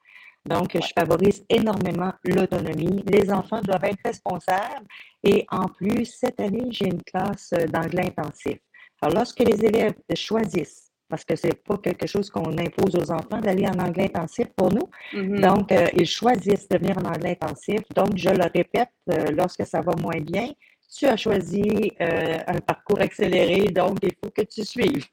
Donc, 0.45 0.71
je 0.73 0.91
favorise 0.97 1.45
énormément 1.49 2.13
l'autonomie. 2.23 3.03
Les 3.05 3.31
enfants 3.31 3.61
doivent 3.61 3.83
être 3.83 3.99
responsables 4.03 4.87
et 5.23 5.45
en 5.51 5.67
plus, 5.67 6.05
cette 6.05 6.39
année, 6.39 6.67
j'ai 6.71 6.87
une 6.87 7.03
classe 7.03 7.53
euh, 7.53 7.67
d'anglais 7.67 8.11
intensif. 8.17 8.57
Alors, 9.01 9.17
lorsque 9.17 9.39
les 9.39 9.63
élèves 9.63 9.93
choisissent, 10.15 10.87
parce 11.07 11.25
que 11.25 11.35
c'est 11.35 11.63
pas 11.63 11.77
quelque 11.77 12.07
chose 12.07 12.29
qu'on 12.29 12.57
impose 12.57 12.95
aux 12.95 13.11
enfants 13.11 13.39
d'aller 13.41 13.67
en 13.67 13.79
anglais 13.79 14.11
intensif 14.13 14.47
pour 14.55 14.71
nous. 14.71 14.89
Mm-hmm. 15.13 15.39
Donc, 15.41 15.73
ils 15.97 16.05
choisissent 16.05 16.67
de 16.69 16.77
venir 16.77 16.99
en 16.99 17.05
anglais 17.05 17.35
intensif. 17.41 17.81
Donc, 17.95 18.15
je 18.15 18.29
le 18.29 18.43
répète, 18.53 18.91
lorsque 19.31 19.65
ça 19.65 19.81
va 19.81 19.93
moins 19.99 20.21
bien, 20.21 20.49
tu 20.89 21.05
as 21.05 21.17
choisi 21.17 21.91
euh, 22.01 22.39
un 22.47 22.59
parcours 22.61 22.99
accéléré, 22.99 23.67
donc 23.67 23.99
il 24.01 24.15
faut 24.21 24.31
que 24.31 24.41
tu 24.41 24.65
suives. 24.65 25.05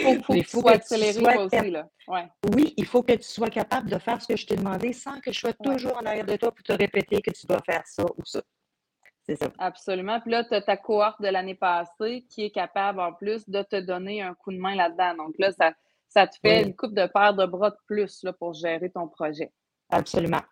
il 0.00 0.22
faut, 0.22 0.34
que 0.34 0.38
tu 0.40 0.44
sois 0.44 0.72
accéléré 0.72 1.38
aussi, 1.38 1.70
là. 1.70 1.88
Oui, 2.54 2.74
il 2.76 2.86
faut 2.86 3.02
que 3.02 3.14
tu 3.14 3.22
sois 3.22 3.48
capable 3.48 3.90
de 3.90 3.98
faire 3.98 4.20
ce 4.20 4.28
que 4.28 4.36
je 4.36 4.46
t'ai 4.46 4.56
demandé 4.56 4.92
sans 4.92 5.20
que 5.20 5.32
je 5.32 5.40
sois 5.40 5.54
toujours 5.54 5.96
en 5.96 6.04
arrière 6.04 6.26
de 6.26 6.36
toi 6.36 6.52
pour 6.52 6.62
te 6.62 6.72
répéter 6.72 7.22
que 7.22 7.30
tu 7.30 7.46
dois 7.46 7.62
faire 7.62 7.82
ça 7.86 8.04
ou 8.04 8.24
ça. 8.24 8.42
C'est 9.24 9.36
ça. 9.36 9.50
Absolument. 9.58 10.20
Puis 10.20 10.30
là, 10.30 10.44
tu 10.44 10.54
as 10.54 10.62
ta 10.62 10.76
cohorte 10.76 11.20
de 11.20 11.28
l'année 11.28 11.56
passée 11.56 12.24
qui 12.30 12.44
est 12.44 12.50
capable 12.50 13.00
en 13.00 13.12
plus 13.12 13.48
de 13.48 13.62
te 13.62 13.80
donner 13.80 14.22
un 14.22 14.34
coup 14.34 14.52
de 14.52 14.58
main 14.58 14.76
là-dedans. 14.76 15.24
Donc 15.24 15.34
là, 15.38 15.50
ça, 15.52 15.72
ça 16.08 16.28
te 16.28 16.36
fait 16.40 16.62
une 16.62 16.76
coupe 16.76 16.94
de 16.94 17.06
paire 17.06 17.34
de 17.34 17.44
bras 17.44 17.70
de 17.70 17.76
plus 17.86 18.22
là, 18.22 18.32
pour 18.32 18.52
gérer 18.52 18.90
ton 18.90 19.08
projet. 19.08 19.52
Absolument. 19.90 20.42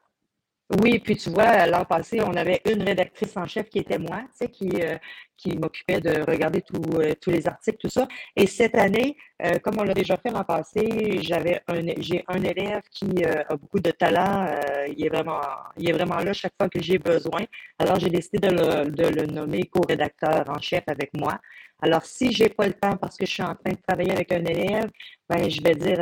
Oui, 0.71 0.99
puis 0.99 1.17
tu 1.17 1.29
vois, 1.29 1.67
l'an 1.67 1.85
passé, 1.85 2.21
on 2.23 2.33
avait 2.35 2.63
une 2.65 2.83
rédactrice 2.83 3.37
en 3.37 3.47
chef 3.47 3.69
qui 3.69 3.81
était 3.81 3.99
moi, 3.99 4.23
tu 4.23 4.29
sais, 4.47 4.49
qui, 4.49 4.71
euh, 4.81 4.97
qui 5.37 5.59
m'occupait 5.59 6.01
de 6.01 6.23
regarder 6.23 6.65
euh, 6.75 7.13
tous 7.21 7.31
les 7.31 7.47
articles, 7.47 7.77
tout 7.79 7.91
ça. 7.91 8.09
Et 8.35 8.47
cette 8.47 8.75
année, 8.75 9.15
euh, 9.45 9.59
comme 9.59 9.79
on 9.79 9.83
l'a 9.85 9.93
déjà 9.93 10.17
fait 10.17 10.31
l'an 10.31 10.43
passé, 10.43 11.21
j'avais 11.23 11.61
un, 11.69 11.83
j'ai 11.99 12.25
un 12.29 12.43
élève 12.43 12.81
qui 12.91 13.25
a 13.25 13.45
beaucoup 13.57 13.79
de 13.79 13.91
talent. 13.91 14.47
il, 14.89 15.05
est 15.05 15.11
vraiment, 15.11 15.41
il 15.77 15.91
est 15.91 15.93
vraiment 15.93 16.17
là 16.17 16.33
chaque 16.33 16.55
fois 16.59 16.71
que 16.71 16.81
j'ai 16.81 16.99
besoin. 16.99 17.43
Alors, 17.79 18.01
j'ai 18.01 18.09
décidé 18.11 18.39
de 18.39 18.55
le, 18.55 18.91
de 18.91 19.05
le 19.21 19.27
nommer 19.27 19.65
co-rédacteur 19.65 20.45
en 20.49 20.61
chef 20.61 20.85
avec 20.87 21.11
moi. 21.15 21.39
Alors, 21.83 22.05
si 22.07 22.33
j'ai 22.33 22.49
pas 22.49 22.67
le 22.67 22.73
temps 22.75 22.97
parce 22.97 23.17
que 23.19 23.27
je 23.27 23.33
suis 23.33 23.43
en 23.43 23.55
train 23.55 23.73
de 23.73 23.81
travailler 23.87 24.13
avec 24.13 24.33
un 24.33 24.45
élève, 24.47 24.91
ben, 25.29 25.51
je 25.51 25.61
vais 25.63 25.75
dire 25.75 25.99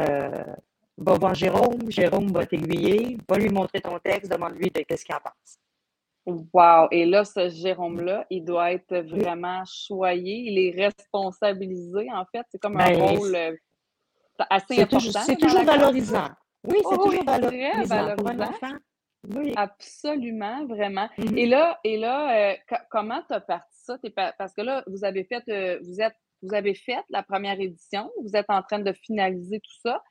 va 1.02 1.14
voir 1.14 1.34
Jérôme, 1.34 1.90
Jérôme 1.90 2.32
va 2.32 2.46
t'aiguiller, 2.46 3.18
va 3.28 3.38
lui 3.38 3.48
montrer 3.48 3.80
ton 3.80 3.98
texte, 3.98 4.30
demande-lui 4.30 4.70
de 4.70 4.80
qu'est-ce 4.80 5.04
qu'il 5.04 5.14
en 5.14 5.20
pense. 5.20 5.58
Wow! 6.24 6.88
Et 6.92 7.04
là, 7.04 7.24
ce 7.24 7.48
Jérôme-là, 7.48 8.26
il 8.30 8.44
doit 8.44 8.72
être 8.72 8.96
vraiment 8.98 9.62
choyé, 9.64 10.44
il 10.46 10.58
est 10.58 10.86
responsabilisé, 10.86 12.08
en 12.12 12.24
fait. 12.26 12.46
C'est 12.50 12.60
comme 12.60 12.78
un 12.80 12.90
ben, 12.90 13.02
rôle 13.02 13.34
euh, 13.34 13.56
assez 14.48 14.80
important. 14.80 15.20
C'est 15.20 15.36
toujours 15.36 15.64
valorisant. 15.64 16.28
Oui, 16.64 16.78
c'est 16.78 16.96
oh, 16.96 17.04
toujours 17.04 17.24
valorisant, 17.24 18.16
pour 18.16 18.28
un 18.30 18.40
enfant. 18.40 18.76
Oui. 19.34 19.52
Absolument, 19.56 20.66
vraiment. 20.66 21.08
Mm-hmm. 21.18 21.38
Et 21.38 21.46
là, 21.46 21.80
et 21.84 21.96
là 21.96 22.52
euh, 22.52 22.76
comment 22.90 23.22
tu 23.28 23.34
as 23.34 23.40
parti 23.40 23.76
ça? 23.82 23.96
Parce 24.38 24.52
que 24.52 24.62
là, 24.62 24.82
vous 24.86 25.04
avez 25.04 25.24
fait, 25.24 25.42
euh, 25.48 25.78
vous 25.82 26.00
êtes, 26.00 26.16
vous 26.42 26.54
avez 26.54 26.74
fait 26.74 27.02
la 27.08 27.22
première 27.22 27.60
édition, 27.60 28.10
vous 28.22 28.34
êtes 28.34 28.48
en 28.48 28.62
train 28.62 28.80
de 28.80 28.92
finaliser 28.92 29.60
tout 29.60 29.80
ça. 29.84 30.02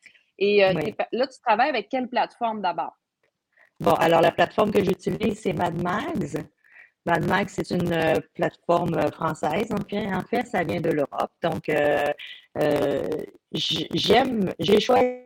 Et 0.42 0.66
euh, 0.66 0.74
là, 1.12 1.28
tu 1.28 1.40
travailles 1.46 1.70
avec 1.70 1.88
quelle 1.88 2.10
plateforme 2.10 2.62
d'abord? 2.62 2.98
Bon, 3.80 3.94
alors 3.94 4.22
la 4.22 4.32
plateforme 4.32 4.72
que 4.72 4.84
j'utilise, 4.84 5.40
c'est 5.40 5.54
MadMags. 5.54 6.44
MadMags, 7.06 7.50
c'est 7.50 7.70
une 7.70 7.94
euh, 7.94 8.20
plateforme 8.34 8.96
euh, 8.96 9.12
française. 9.12 9.72
En 9.72 9.88
fait, 9.88 10.12
en 10.12 10.24
fait, 10.24 10.48
ça 10.48 10.64
vient 10.64 10.82
de 10.82 10.90
l'Europe. 10.90 11.32
Donc, 11.44 11.72
j'aime, 13.54 14.52
j'ai 14.58 14.80
choisi 14.80 15.22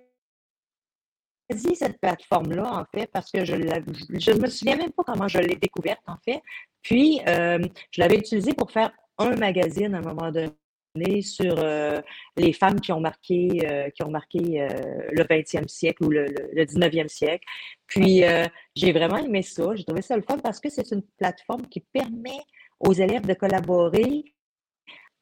cette 1.75 1.97
plateforme-là, 2.01 2.73
en 2.73 2.83
fait, 2.93 3.07
parce 3.07 3.31
que 3.31 3.45
je 3.45 3.55
ne 3.55 4.41
me 4.41 4.47
souviens 4.47 4.75
même 4.75 4.91
pas 4.91 5.03
comment 5.05 5.29
je 5.29 5.39
l'ai 5.39 5.55
découverte, 5.55 6.03
en 6.07 6.17
fait. 6.25 6.41
Puis, 6.81 7.21
je 7.25 8.01
l'avais 8.01 8.17
utilisée 8.17 8.53
pour 8.53 8.69
faire 8.69 8.91
un 9.17 9.37
magazine 9.37 9.95
à 9.95 9.99
un 9.99 10.01
moment 10.01 10.29
donné 10.29 10.51
sur 11.21 11.55
euh, 11.57 12.01
les 12.37 12.53
femmes 12.53 12.79
qui 12.79 12.91
ont 12.91 12.99
marqué, 12.99 13.61
euh, 13.65 13.89
qui 13.89 14.03
ont 14.03 14.09
marqué 14.09 14.61
euh, 14.61 14.67
le 15.11 15.23
20e 15.23 15.67
siècle 15.67 16.03
ou 16.03 16.09
le, 16.09 16.25
le, 16.25 16.65
19e 16.65 17.07
siècle. 17.07 17.45
Puis, 17.87 18.23
j'ai 18.75 18.91
vraiment 18.91 19.17
aimé 19.17 19.41
ça. 19.41 19.75
J'ai 19.75 19.83
trouvé 19.83 20.01
ça 20.01 20.15
le 20.15 20.23
fun 20.23 20.37
parce 20.39 20.59
que 20.59 20.69
c'est 20.69 20.91
une 20.91 21.03
plateforme 21.17 21.67
qui 21.67 21.81
permet 21.81 22.39
aux 22.79 22.93
élèves 22.93 23.25
de 23.25 23.33
collaborer. 23.33 24.23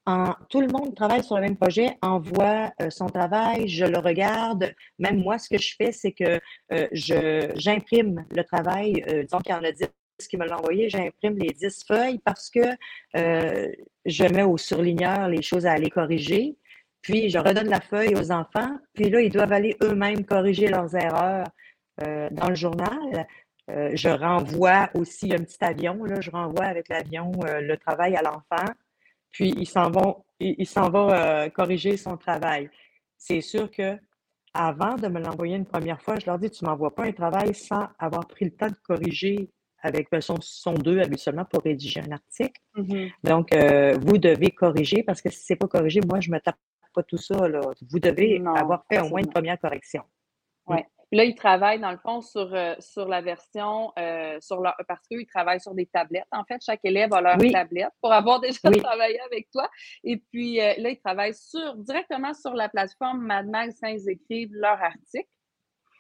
En, 0.05 0.33
tout 0.49 0.61
le 0.61 0.67
monde 0.67 0.95
travaille 0.95 1.23
sur 1.23 1.35
le 1.35 1.41
même 1.41 1.57
projet, 1.57 1.97
envoie 2.01 2.71
son 2.89 3.07
travail, 3.07 3.67
je 3.67 3.85
le 3.85 3.99
regarde. 3.99 4.73
Même 4.97 5.21
moi, 5.21 5.37
ce 5.37 5.49
que 5.49 5.57
je 5.57 5.75
fais, 5.75 5.91
c'est 5.91 6.13
que 6.13 6.39
j'imprime 6.93 8.25
le 8.31 8.43
travail. 8.43 9.03
qu'il 9.03 9.51
y 9.51 9.53
en 9.53 9.63
a 9.63 9.71
10 9.71 9.87
qui 10.19 10.37
me 10.37 10.45
l'a 10.45 10.57
envoyé, 10.57 10.89
j'imprime 10.89 11.37
les 11.37 11.51
10 11.51 11.85
feuilles 11.87 12.19
parce 12.19 12.49
que 12.49 12.59
euh, 13.17 13.71
je 14.05 14.23
mets 14.25 14.43
au 14.43 14.57
surligneur 14.57 15.27
les 15.27 15.41
choses 15.41 15.65
à 15.65 15.71
aller 15.73 15.89
corriger. 15.89 16.55
Puis, 17.01 17.29
je 17.29 17.37
redonne 17.37 17.67
la 17.67 17.81
feuille 17.81 18.15
aux 18.15 18.31
enfants. 18.31 18.77
Puis 18.93 19.09
là, 19.09 19.21
ils 19.21 19.31
doivent 19.31 19.51
aller 19.51 19.75
eux-mêmes 19.83 20.25
corriger 20.25 20.67
leurs 20.67 20.95
erreurs 20.95 21.47
euh, 22.01 22.29
dans 22.31 22.49
le 22.49 22.55
journal. 22.55 23.27
Euh, 23.69 23.91
je 23.93 24.09
renvoie 24.09 24.89
aussi 24.93 25.33
un 25.33 25.39
petit 25.39 25.61
avion. 25.61 26.03
Là, 26.05 26.21
je 26.21 26.31
renvoie 26.31 26.65
avec 26.65 26.87
l'avion 26.89 27.31
le 27.43 27.75
travail 27.75 28.15
à 28.15 28.21
l'enfant. 28.21 28.71
Puis, 29.31 29.53
ils 29.57 29.65
s'en 29.65 29.89
vont, 29.89 30.23
il, 30.39 30.65
s'en 30.65 30.89
va 30.89 31.49
corriger 31.49 31.97
son 31.97 32.15
travail. 32.15 32.69
C'est 33.17 33.41
sûr 33.41 33.69
que 33.69 33.97
avant 34.53 34.95
de 34.95 35.07
me 35.07 35.19
l'envoyer 35.19 35.55
une 35.55 35.65
première 35.65 36.01
fois, 36.01 36.19
je 36.19 36.25
leur 36.27 36.37
dis, 36.37 36.49
tu 36.51 36.63
ne 36.63 36.69
m'envoies 36.69 36.93
pas 36.93 37.05
un 37.05 37.11
travail 37.11 37.55
sans 37.55 37.87
avoir 37.97 38.27
pris 38.27 38.45
le 38.45 38.51
temps 38.51 38.67
de 38.67 38.75
corriger 38.83 39.49
avec 39.83 40.09
version 40.09 40.37
son 40.41 40.73
2 40.73 41.01
habituellement 41.01 41.45
pour 41.45 41.61
rédiger 41.61 41.99
un 41.99 42.13
article. 42.13 42.59
Mm-hmm. 42.75 43.11
Donc, 43.23 43.53
euh, 43.53 43.97
vous 44.01 44.17
devez 44.17 44.49
corriger 44.49 45.03
parce 45.03 45.21
que 45.21 45.29
si 45.29 45.45
ce 45.45 45.53
n'est 45.53 45.57
pas 45.57 45.67
corrigé, 45.67 45.99
moi, 46.07 46.19
je 46.21 46.29
ne 46.29 46.35
me 46.35 46.39
tape 46.39 46.57
pas 46.95 47.03
tout 47.03 47.17
ça. 47.17 47.47
Là. 47.47 47.59
Vous 47.89 47.99
devez 47.99 48.41
avoir 48.55 48.85
fait 48.89 48.99
au 48.99 49.09
moins 49.09 49.19
une 49.19 49.29
première 49.29 49.59
correction. 49.59 50.03
Oui. 50.67 50.77
Là, 51.11 51.25
ils 51.25 51.35
travaillent, 51.35 51.79
dans 51.79 51.91
le 51.91 51.97
fond, 51.97 52.21
sur, 52.21 52.55
euh, 52.55 52.73
sur 52.79 53.07
la 53.07 53.21
version, 53.21 53.91
euh, 53.99 54.39
sur 54.39 54.61
leur, 54.61 54.73
parce 54.87 55.05
qu'ils 55.07 55.27
travaillent 55.27 55.59
sur 55.59 55.75
des 55.75 55.85
tablettes. 55.85 56.25
En 56.31 56.43
fait, 56.43 56.59
chaque 56.65 56.79
élève 56.83 57.13
a 57.13 57.21
leur 57.21 57.37
tablette 57.37 57.91
pour 58.01 58.11
avoir 58.11 58.39
déjà 58.39 58.57
travaillé 58.71 59.19
avec 59.21 59.51
toi. 59.51 59.69
Et 60.03 60.17
puis, 60.17 60.55
là, 60.55 60.89
ils 60.89 60.99
travaillent 61.03 61.35
sur, 61.35 61.75
directement 61.75 62.33
sur 62.33 62.53
la 62.53 62.69
plateforme 62.69 63.21
Mad 63.21 63.47
Max 63.47 63.75
quand 63.81 63.89
ils 63.89 64.09
écrivent 64.09 64.53
leur 64.53 64.81
article. 64.81 65.27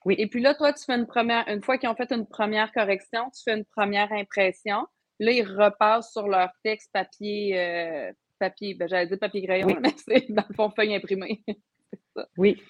Oui. 0.05 0.15
Et 0.17 0.27
puis 0.27 0.41
là, 0.41 0.53
toi, 0.53 0.73
tu 0.73 0.83
fais 0.83 0.95
une 0.95 1.07
première, 1.07 1.47
une 1.47 1.61
fois 1.61 1.77
qu'ils 1.77 1.89
ont 1.89 1.95
fait 1.95 2.11
une 2.11 2.27
première 2.27 2.71
correction, 2.71 3.29
tu 3.35 3.41
fais 3.43 3.57
une 3.57 3.65
première 3.65 4.11
impression. 4.11 4.85
Là, 5.19 5.31
ils 5.31 5.43
repassent 5.43 6.11
sur 6.11 6.27
leur 6.27 6.49
texte 6.63 6.89
papier, 6.91 7.59
euh, 7.59 8.11
papier, 8.39 8.73
ben, 8.73 8.87
j'allais 8.87 9.07
dire 9.07 9.19
papier 9.19 9.43
crayon, 9.45 9.67
mais 9.81 9.93
c'est 9.95 10.31
dans 10.31 10.43
le 10.47 10.55
fond 10.55 10.69
feuille 10.69 10.95
imprimée. 10.95 11.43
oui. 12.37 12.61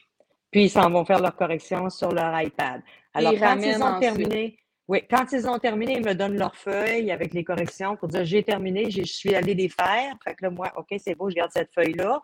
Puis 0.51 0.65
ils 0.65 0.69
s'en 0.69 0.89
vont 0.89 1.03
faire 1.03 1.19
leur 1.19 1.35
correction 1.35 1.89
sur 1.89 2.11
leur 2.11 2.39
iPad. 2.39 2.81
Alors, 3.13 3.33
quand 3.33 3.57
ils 3.59 3.81
ont 3.81 3.99
terminé, 3.99 4.57
oui, 4.87 5.01
quand 5.09 5.31
ils 5.31 5.47
ont 5.47 5.57
terminé, 5.59 5.93
ils 5.93 6.05
me 6.05 6.13
donnent 6.13 6.37
leur 6.37 6.55
feuille 6.55 7.09
avec 7.11 7.33
les 7.33 7.43
corrections 7.43 7.95
pour 7.95 8.09
dire 8.09 8.25
j'ai 8.25 8.43
terminé, 8.43 8.91
je 8.91 9.03
suis 9.03 9.33
allé 9.33 9.53
les 9.53 9.69
faire. 9.69 10.13
Fait 10.23 10.35
que 10.35 10.43
là, 10.43 10.49
moi, 10.49 10.71
OK, 10.75 10.93
c'est 10.97 11.15
beau, 11.15 11.29
je 11.29 11.35
garde 11.35 11.51
cette 11.51 11.73
feuille-là. 11.73 12.21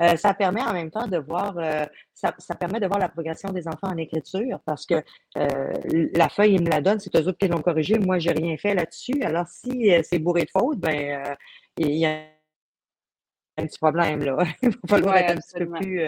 Euh, 0.00 0.16
ça 0.16 0.32
permet 0.32 0.62
en 0.62 0.72
même 0.72 0.90
temps 0.90 1.08
de 1.08 1.18
voir, 1.18 1.58
euh, 1.58 1.84
ça, 2.14 2.32
ça, 2.38 2.54
permet 2.54 2.78
de 2.78 2.86
voir 2.86 3.00
la 3.00 3.08
progression 3.08 3.50
des 3.50 3.66
enfants 3.66 3.88
en 3.88 3.96
écriture 3.96 4.60
parce 4.64 4.86
que 4.86 5.02
euh, 5.36 5.72
la 6.14 6.28
feuille, 6.28 6.54
ils 6.54 6.62
me 6.62 6.70
la 6.70 6.80
donnent, 6.80 7.00
c'est 7.00 7.14
eux 7.16 7.26
autres 7.26 7.38
qui 7.38 7.48
l'ont 7.48 7.62
corrigé. 7.62 7.98
Moi, 7.98 8.18
j'ai 8.18 8.30
rien 8.30 8.56
fait 8.56 8.74
là-dessus. 8.74 9.22
Alors, 9.22 9.46
si 9.48 9.90
c'est 10.04 10.20
bourré 10.20 10.44
de 10.44 10.50
fautes, 10.50 10.78
ben, 10.78 11.36
il 11.76 11.96
y 11.96 12.06
a 12.06 12.20
un 13.56 13.66
petit 13.66 13.78
problème 13.78 14.22
là. 14.22 14.36
il 14.62 14.70
va 14.70 14.76
falloir 14.88 15.16
être 15.16 15.32
un 15.32 15.36
petit 15.36 15.64
peu 15.64 15.70
plus 15.72 16.02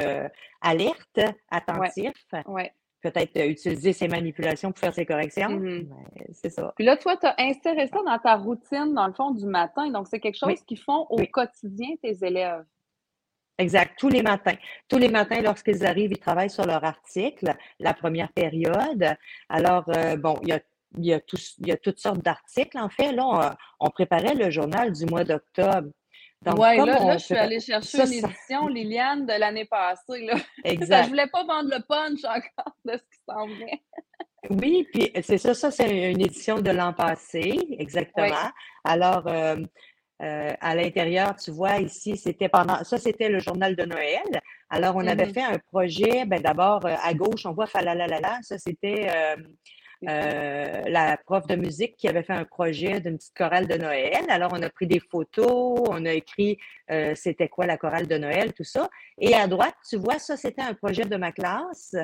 alerte, 0.61 1.20
attentif. 1.50 2.12
Ouais. 2.47 2.73
Peut-être 3.02 3.35
utiliser 3.49 3.94
ces 3.94 4.09
manipulations 4.09 4.70
pour 4.70 4.78
faire 4.78 4.92
ces 4.92 5.06
corrections. 5.06 5.49
Mm-hmm. 5.49 5.88
C'est 6.32 6.50
ça. 6.50 6.70
Puis 6.76 6.85
là, 6.85 6.99
toi, 6.99 7.16
tu 7.16 7.26
as 7.26 7.35
inséré 7.38 7.88
ça 7.88 7.99
dans 8.04 8.18
ta 8.18 8.37
routine, 8.37 8.92
dans 8.94 9.06
le 9.06 9.14
fond, 9.14 9.30
du 9.30 9.47
matin. 9.47 9.90
Donc, 9.90 10.06
c'est 10.06 10.20
quelque 10.20 10.37
chose 10.37 10.61
qu'ils 10.66 10.78
font 10.78 11.06
au 11.09 11.25
quotidien, 11.32 11.88
tes 12.02 12.23
élèves? 12.23 12.62
Exact, 13.61 13.93
tous 13.99 14.09
les 14.09 14.23
matins. 14.23 14.57
Tous 14.88 14.97
les 14.97 15.09
matins, 15.09 15.43
lorsqu'ils 15.43 15.85
arrivent, 15.85 16.12
ils 16.12 16.19
travaillent 16.19 16.50
sur 16.50 16.64
leur 16.64 16.83
article, 16.83 17.55
la 17.79 17.93
première 17.93 18.33
période. 18.33 19.14
Alors, 19.50 19.85
euh, 19.88 20.17
bon, 20.17 20.38
il 20.43 20.49
y 20.49 20.52
a 20.52 20.61
il 20.99 21.07
y, 21.07 21.14
a 21.14 21.21
il 21.59 21.69
y 21.69 21.73
a 21.73 21.76
toutes 21.76 22.00
sortes 22.00 22.23
d'articles. 22.23 22.76
En 22.76 22.88
fait, 22.88 23.12
là, 23.12 23.57
on, 23.79 23.90
préparait 23.90 24.35
le 24.35 24.50
journal 24.50 24.90
du 24.90 25.07
mois 25.07 25.23
d'octobre. 25.23 25.88
Oui, 26.47 26.76
là, 26.79 26.85
là 26.85 27.19
je 27.19 27.25
suis 27.26 27.37
allée 27.37 27.61
chercher 27.61 27.99
une 27.99 28.25
édition, 28.25 28.67
Liliane, 28.67 29.25
de 29.25 29.38
l'année 29.38 29.67
passée. 29.67 30.25
Là. 30.26 30.35
Exact. 30.64 31.02
je 31.02 31.05
ne 31.05 31.09
voulais 31.11 31.29
pas 31.29 31.45
vendre 31.45 31.71
le 31.71 31.81
punch 31.87 32.25
encore 32.25 32.75
de 32.85 32.93
ce 32.93 32.97
qui 32.97 33.23
s'en 33.29 33.47
vient. 33.47 33.79
oui, 34.50 34.88
puis 34.93 35.12
c'est 35.23 35.38
ça, 35.38 35.55
ça 35.55 35.71
c'est 35.71 36.11
une 36.11 36.21
édition 36.21 36.61
de 36.61 36.71
l'an 36.71 36.93
passé, 36.93 37.57
exactement. 37.79 38.50
Alors, 38.85 39.29
euh, 39.29 39.57
euh, 40.23 40.53
à 40.61 40.75
l'intérieur, 40.75 41.35
tu 41.37 41.50
vois, 41.50 41.79
ici, 41.79 42.19
c'était 42.19 42.50
pendant, 42.50 42.85
ça, 42.85 42.99
c'était 42.99 43.31
le 43.31 43.39
journal 43.39 43.75
de 43.75 43.85
Noël. 43.85 44.43
Alors, 44.69 44.97
on 44.97 45.07
avait 45.07 45.25
mm-hmm. 45.25 45.33
fait 45.33 45.43
un 45.43 45.59
projet, 45.59 46.25
ben, 46.27 46.43
d'abord, 46.43 46.85
euh, 46.85 46.95
à 47.03 47.15
gauche, 47.15 47.47
on 47.47 47.53
voit 47.53 47.67
Falalalala, 47.67 48.39
ça, 48.43 48.59
c'était 48.59 49.09
euh, 50.07 50.83
la 50.87 51.17
prof 51.25 51.47
de 51.47 51.57
musique 51.57 51.97
qui 51.97 52.07
avait 52.07 52.23
fait 52.23 52.35
un 52.35 52.45
projet 52.45 53.00
d'une 53.00 53.17
petite 53.17 53.35
chorale 53.35 53.67
de 53.67 53.77
Noël. 53.79 54.27
Alors, 54.29 54.50
on 54.53 54.62
a 54.62 54.69
pris 54.69 54.87
des 54.87 55.00
photos, 55.00 55.81
on 55.89 56.05
a 56.05 56.12
écrit 56.12 56.59
c'était 57.15 57.49
quoi 57.49 57.67
la 57.67 57.79
chorale 57.79 58.07
de 58.07 58.19
Noël, 58.19 58.53
tout 58.53 58.65
ça. 58.65 58.89
Et 59.19 59.35
à 59.35 59.47
droite, 59.47 59.77
tu 59.89 59.97
vois, 59.97 60.19
ça, 60.19 60.37
c'était 60.37 60.62
un 60.62 60.75
projet 60.75 61.05
de 61.05 61.17
ma 61.17 61.33
classe. 61.33 61.95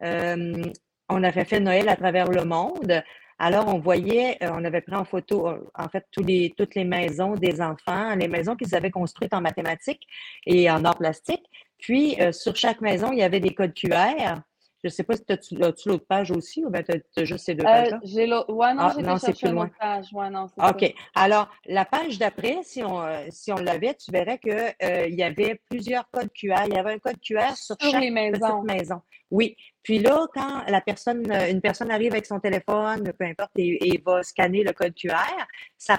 on 0.00 1.22
avait 1.22 1.44
fait 1.44 1.60
Noël 1.60 1.88
à 1.88 1.96
travers 1.96 2.28
le 2.28 2.44
monde. 2.44 3.02
Alors, 3.44 3.66
on 3.66 3.80
voyait, 3.80 4.38
euh, 4.44 4.50
on 4.52 4.64
avait 4.64 4.82
pris 4.82 4.94
en 4.94 5.04
photo, 5.04 5.48
euh, 5.48 5.58
en 5.74 5.88
fait, 5.88 6.06
tous 6.12 6.22
les, 6.22 6.54
toutes 6.56 6.76
les 6.76 6.84
maisons 6.84 7.34
des 7.34 7.60
enfants, 7.60 8.14
les 8.14 8.28
maisons 8.28 8.54
qu'ils 8.54 8.72
avaient 8.72 8.92
construites 8.92 9.34
en 9.34 9.40
mathématiques 9.40 10.06
et 10.46 10.70
en 10.70 10.84
art 10.84 10.96
plastique. 10.96 11.42
Puis, 11.76 12.14
euh, 12.20 12.30
sur 12.30 12.54
chaque 12.54 12.80
maison, 12.80 13.10
il 13.10 13.18
y 13.18 13.22
avait 13.24 13.40
des 13.40 13.52
codes 13.52 13.74
QR. 13.74 14.36
Je 14.82 14.88
ne 14.88 14.90
sais 14.90 15.04
pas 15.04 15.16
si 15.16 15.24
tu 15.24 15.32
as-tu 15.32 15.88
l'autre 15.88 16.06
page 16.08 16.32
aussi 16.32 16.64
ou 16.64 16.70
bien 16.70 16.82
tu 16.82 16.92
as, 16.92 17.24
juste 17.24 17.44
ces 17.44 17.54
deux 17.54 17.62
pages-là? 17.62 18.00
j'ai 18.02 18.26
l'autre. 18.26 18.52
Ouais, 18.52 18.74
non, 18.74 18.82
ah, 18.82 18.94
j'ai 18.96 19.48
loin. 19.48 19.70
page. 19.78 20.08
Ouais, 20.12 20.28
non, 20.28 20.46
OK. 20.58 20.94
Alors, 21.14 21.48
la 21.66 21.84
page 21.84 22.18
d'après, 22.18 22.58
si 22.64 22.82
on, 22.82 23.00
si 23.30 23.52
on 23.52 23.56
l'avait, 23.56 23.94
tu 23.94 24.10
verrais 24.10 24.38
qu'il 24.38 24.74
il 24.80 25.14
y 25.14 25.22
avait 25.22 25.60
plusieurs 25.70 26.10
codes 26.10 26.32
QR. 26.32 26.64
Il 26.66 26.74
y 26.74 26.78
avait 26.78 26.94
un 26.94 26.98
code 26.98 27.20
QR 27.20 27.54
sur, 27.54 27.76
chaque 27.80 28.10
maison. 28.10 28.62
maison. 28.62 29.02
Oui. 29.30 29.56
Puis 29.84 30.00
là, 30.00 30.26
quand 30.34 30.64
la 30.66 30.80
personne, 30.80 31.30
une 31.32 31.60
personne 31.60 31.90
arrive 31.90 32.12
avec 32.12 32.26
son 32.26 32.40
téléphone, 32.40 33.12
peu 33.18 33.24
importe, 33.24 33.52
et, 33.56 34.02
va 34.04 34.22
scanner 34.22 34.64
le 34.64 34.72
code 34.72 34.94
QR, 34.94 35.46
ça 35.78 35.98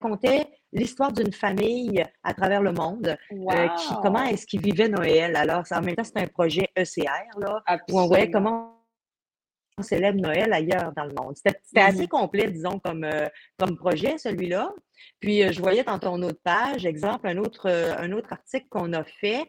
racontait 0.00 0.48
l'histoire 0.72 1.12
d'une 1.12 1.32
famille 1.32 2.04
à 2.22 2.34
travers 2.34 2.62
le 2.62 2.72
monde. 2.72 3.16
Euh, 3.32 3.68
qui, 3.68 3.94
comment 4.02 4.24
est-ce 4.24 4.46
qu'ils 4.46 4.62
vivaient 4.62 4.88
Noël? 4.88 5.36
Alors, 5.36 5.64
en 5.70 5.80
même 5.80 5.94
temps, 5.94 6.04
c'est 6.04 6.18
un 6.18 6.26
projet 6.26 6.68
ECR, 6.76 7.38
là, 7.38 7.62
où 7.90 8.00
on 8.00 8.06
voyait 8.06 8.30
comment 8.30 8.72
on 9.78 9.82
célèbre 9.82 10.20
Noël 10.20 10.52
ailleurs 10.52 10.92
dans 10.96 11.04
le 11.04 11.14
monde. 11.14 11.36
C'était 11.36 11.58
mm-hmm. 11.74 11.88
assez 11.88 12.06
complet, 12.08 12.50
disons, 12.50 12.78
comme, 12.78 13.04
euh, 13.04 13.26
comme 13.58 13.76
projet, 13.76 14.16
celui-là. 14.18 14.72
Puis, 15.20 15.42
euh, 15.42 15.52
je 15.52 15.60
voyais 15.60 15.84
dans 15.84 15.98
ton 15.98 16.22
autre 16.22 16.40
page, 16.42 16.86
exemple, 16.86 17.28
un 17.28 17.38
autre, 17.38 17.70
un 17.70 18.12
autre 18.12 18.32
article 18.32 18.66
qu'on 18.70 18.92
a 18.92 19.04
fait. 19.04 19.44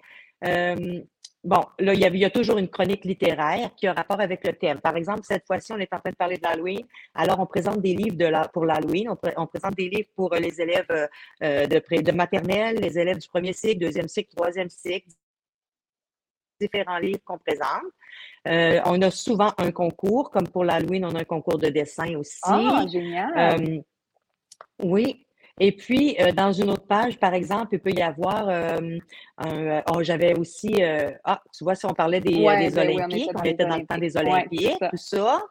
Bon, 1.43 1.61
là, 1.79 1.93
il 1.93 1.99
y, 1.99 2.25
a, 2.25 2.29
toujours 2.29 2.57
une 2.57 2.67
chronique 2.67 3.05
littéraire 3.05 3.73
qui 3.75 3.87
a 3.87 3.93
rapport 3.93 4.19
avec 4.19 4.45
le 4.45 4.53
thème. 4.53 4.81
Par 4.81 4.97
exemple, 4.97 5.21
cette 5.23 5.45
fois-ci, 5.45 5.71
on 5.71 5.77
est 5.77 5.93
en 5.93 5.99
train 5.99 6.09
de 6.09 6.15
parler 6.15 6.37
de 6.37 6.43
l'Halloween. 6.43 6.85
Alors, 7.13 7.39
on 7.39 7.45
présente 7.45 7.79
des 7.79 7.95
livres 7.95 8.17
de 8.17 8.25
la, 8.25 8.47
pour 8.47 8.65
l'Halloween. 8.65 9.09
On, 9.37 9.45
présente 9.47 9.75
des 9.75 9.87
livres 9.87 10.09
pour 10.15 10.33
les 10.33 10.59
élèves 10.59 10.89
euh, 11.43 11.67
de, 11.67 12.01
de 12.01 12.11
maternelle, 12.11 12.77
les 12.77 12.99
élèves 12.99 13.19
du 13.19 13.27
premier 13.27 13.53
cycle, 13.53 13.79
deuxième 13.79 14.07
cycle, 14.07 14.33
troisième 14.35 14.69
cycle, 14.69 15.07
différents 16.59 16.97
livres 16.97 17.21
qu'on 17.23 17.37
présente. 17.37 17.91
Euh, 18.47 18.81
on 18.85 19.01
a 19.01 19.11
souvent 19.11 19.53
un 19.57 19.71
concours, 19.71 20.31
comme 20.31 20.47
pour 20.47 20.63
l'Halloween, 20.63 21.05
on 21.05 21.15
a 21.15 21.21
un 21.21 21.25
concours 21.25 21.59
de 21.59 21.69
dessin 21.69 22.15
aussi. 22.15 22.39
Ah, 22.43 22.85
génial! 22.91 23.61
Euh, 23.61 23.81
oui, 24.83 25.26
et 25.59 25.71
puis, 25.71 26.15
euh, 26.19 26.31
dans 26.31 26.51
une 26.51 26.69
autre 26.69 26.85
page, 26.85 27.17
par 27.17 27.33
exemple, 27.33 27.69
il 27.71 27.79
peut 27.79 27.91
y 27.91 28.01
avoir 28.01 28.47
euh, 28.47 28.77
un. 29.37 29.81
Oh, 29.91 30.03
j'avais 30.03 30.37
aussi. 30.37 30.71
Euh, 30.79 31.11
ah, 31.23 31.41
tu 31.55 31.63
vois, 31.63 31.73
si 31.73 31.85
on 31.85 31.93
parlait 31.93 32.21
des, 32.21 32.31
des 32.31 32.69
ben 32.69 32.89
Olympiques, 32.89 33.31
on, 33.33 33.43
était 33.43 33.65
dans 33.65 33.77
le 33.77 33.85
temps 33.85 33.97
des 33.97 34.15
Olympiques, 34.17 34.77
tout 34.79 34.97
ça. 34.97 35.41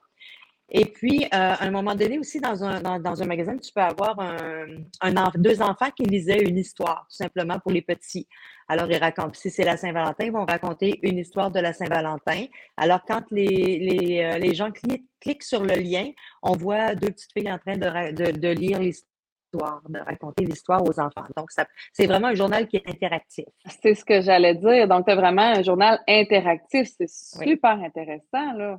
Et 0.68 0.84
puis, 0.84 1.26
à 1.30 1.64
un 1.64 1.70
moment 1.70 1.94
donné 1.94 2.18
aussi, 2.18 2.40
dans 2.40 2.64
un, 2.64 2.98
dans, 2.98 3.22
un 3.22 3.26
magasin, 3.26 3.56
tu 3.56 3.72
peux 3.72 3.80
avoir 3.80 4.18
un, 4.18 4.66
un, 5.00 5.30
deux 5.36 5.62
enfants 5.62 5.90
qui 5.96 6.02
lisaient 6.02 6.40
une 6.40 6.58
histoire, 6.58 7.06
tout 7.08 7.16
simplement 7.16 7.60
pour 7.60 7.70
les 7.70 7.82
petits. 7.82 8.26
Alors, 8.66 8.90
ils 8.90 8.96
racontent, 8.96 9.34
si 9.34 9.48
c'est 9.48 9.62
la 9.62 9.76
Saint-Valentin, 9.76 10.24
ils 10.24 10.32
vont 10.32 10.44
raconter 10.44 10.98
une 11.02 11.18
histoire 11.18 11.52
de 11.52 11.60
la 11.60 11.72
Saint-Valentin. 11.72 12.46
Alors, 12.76 13.04
quand 13.06 13.22
les, 13.30 13.78
les, 13.78 14.38
les 14.40 14.54
gens 14.56 14.72
cliquent, 14.72 15.06
cliquent, 15.20 15.44
sur 15.44 15.62
le 15.62 15.74
lien, 15.74 16.10
on 16.42 16.56
voit 16.56 16.96
deux 16.96 17.10
petites 17.10 17.32
filles 17.32 17.52
en 17.52 17.58
train 17.58 17.76
de, 17.76 18.12
de, 18.12 18.36
de 18.36 18.48
lire 18.48 18.80
l'histoire 18.80 19.15
de 19.52 19.98
raconter 20.00 20.44
l'histoire 20.44 20.82
aux 20.82 21.00
enfants. 21.00 21.26
Donc, 21.36 21.50
c'est 21.92 22.06
vraiment 22.06 22.28
un 22.28 22.34
journal 22.34 22.66
qui 22.66 22.76
est 22.76 22.88
interactif. 22.88 23.46
C'est 23.82 23.94
ce 23.94 24.04
que 24.04 24.20
j'allais 24.20 24.54
dire. 24.54 24.88
Donc, 24.88 25.06
tu 25.06 25.12
as 25.12 25.16
vraiment 25.16 25.42
un 25.42 25.62
journal 25.62 26.00
interactif. 26.08 26.88
C'est 26.96 27.08
super 27.08 27.72
intéressant, 27.72 28.52
là. 28.54 28.78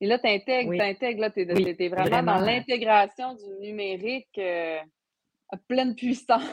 Et 0.00 0.06
là, 0.06 0.18
tu 0.18 0.28
intègres, 0.28 0.72
tu 0.72 0.80
intègres, 0.80 1.32
tu 1.32 1.40
es, 1.40 1.88
vraiment, 1.88 2.22
dans 2.22 2.40
l'intégration 2.40 3.34
du 3.34 3.66
numérique 3.66 4.28
euh, 4.38 4.78
à 5.50 5.56
pleine 5.56 5.96
puissance. 5.96 6.44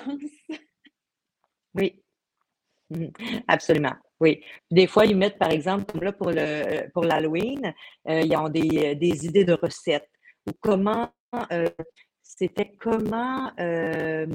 oui, 1.76 2.02
mmh. 2.90 3.06
absolument. 3.48 3.94
Oui. 4.20 4.44
Des 4.72 4.88
fois, 4.88 5.06
ils 5.06 5.16
mettent, 5.16 5.38
par 5.38 5.52
exemple, 5.52 5.86
comme 5.86 6.04
là 6.04 6.12
pour 6.12 6.32
le 6.32 6.90
pour 6.92 7.04
l'Halloween, 7.04 7.74
euh, 8.08 8.22
ils 8.22 8.36
ont 8.36 8.50
des, 8.50 8.96
des, 8.96 9.26
idées 9.26 9.44
de 9.44 9.54
recettes 9.54 10.10
ou 10.48 10.52
comment 10.60 11.10
euh, 11.52 11.70
c'était 12.26 12.74
comment, 12.80 13.52
euh, 13.60 14.26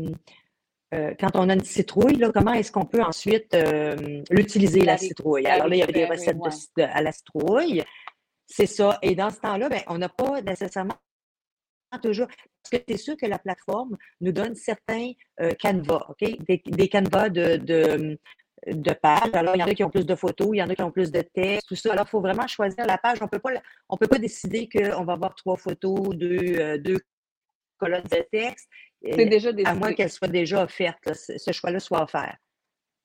euh, 0.95 1.13
quand 1.19 1.31
on 1.35 1.49
a 1.49 1.55
une 1.55 1.65
citrouille, 1.65 2.17
là, 2.17 2.31
comment 2.33 2.53
est-ce 2.53 2.71
qu'on 2.71 2.87
peut 2.87 3.03
ensuite 3.03 3.53
euh, 3.55 4.23
l'utiliser, 4.31 4.83
la, 4.83 4.97
citrouille? 4.97 5.47
Alors 5.47 5.67
là, 5.67 5.75
il 5.75 5.81
y 5.81 5.83
avait 5.83 5.93
des 5.93 6.07
recettes 6.07 6.39
à 6.79 7.03
la 7.03 7.11
citrouille. 7.11 7.83
C'est 8.47 8.67
ça. 8.67 8.99
Et 9.03 9.15
dans 9.15 9.31
ce 9.31 9.41
temps-là, 9.41 9.69
ben, 9.69 9.83
on 9.89 9.99
n'a 9.99 10.09
pas 10.09 10.41
nécessairement 10.41 10.95
toujours. 12.01 12.29
Parce 12.29 12.71
que 12.71 12.77
c'est 12.89 12.97
sûr 12.97 13.17
que 13.17 13.27
la 13.27 13.39
plateforme 13.39 13.97
nous 14.21 14.33
donne 14.33 14.55
certains 14.55 15.13
canevas, 15.59 16.07
OK? 16.09 16.25
Des, 16.47 16.89
canevas 16.89 17.29
de, 17.29 17.57
de, 17.57 18.93
pages. 18.93 19.31
Alors, 19.33 19.57
il 19.57 19.61
y 19.61 19.65
en 19.65 19.67
a 19.67 19.75
qui 19.75 19.83
ont 19.83 19.91
plus 19.91 20.07
de 20.07 20.15
photos, 20.15 20.51
il 20.53 20.59
y 20.59 20.63
en 20.63 20.69
a 20.69 20.75
qui 20.75 20.83
ont 20.83 20.93
plus 20.93 21.11
de 21.11 21.23
textes, 21.23 21.69
tout 21.69 21.77
ça. 21.77 21.93
Alors, 21.93 22.07
il 22.07 22.11
faut 22.11 22.21
vraiment 22.21 22.47
choisir 22.47 22.87
la 22.87 22.99
page. 22.99 23.19
On 23.21 23.27
ne 23.27 23.97
peut 23.99 24.09
pas 24.09 24.19
décider 24.19 24.69
qu'on 24.69 25.05
va 25.05 25.15
avoir 25.15 25.35
trois 25.35 25.57
photos, 25.57 26.11
deux, 26.15 26.79
deux 26.79 27.01
colonne 27.81 28.05
de 28.05 28.25
texte. 28.31 28.69
C'est 29.03 29.27
déjà 29.27 29.53
décidé. 29.53 29.71
À 29.71 29.75
moins 29.75 29.95
qu'elle 29.95 30.11
soit 30.11 30.29
déjà 30.29 30.63
offerte, 30.63 31.13
ce 31.15 31.53
choix-là 31.53 31.81
soit 31.81 32.03
offert. 32.03 32.37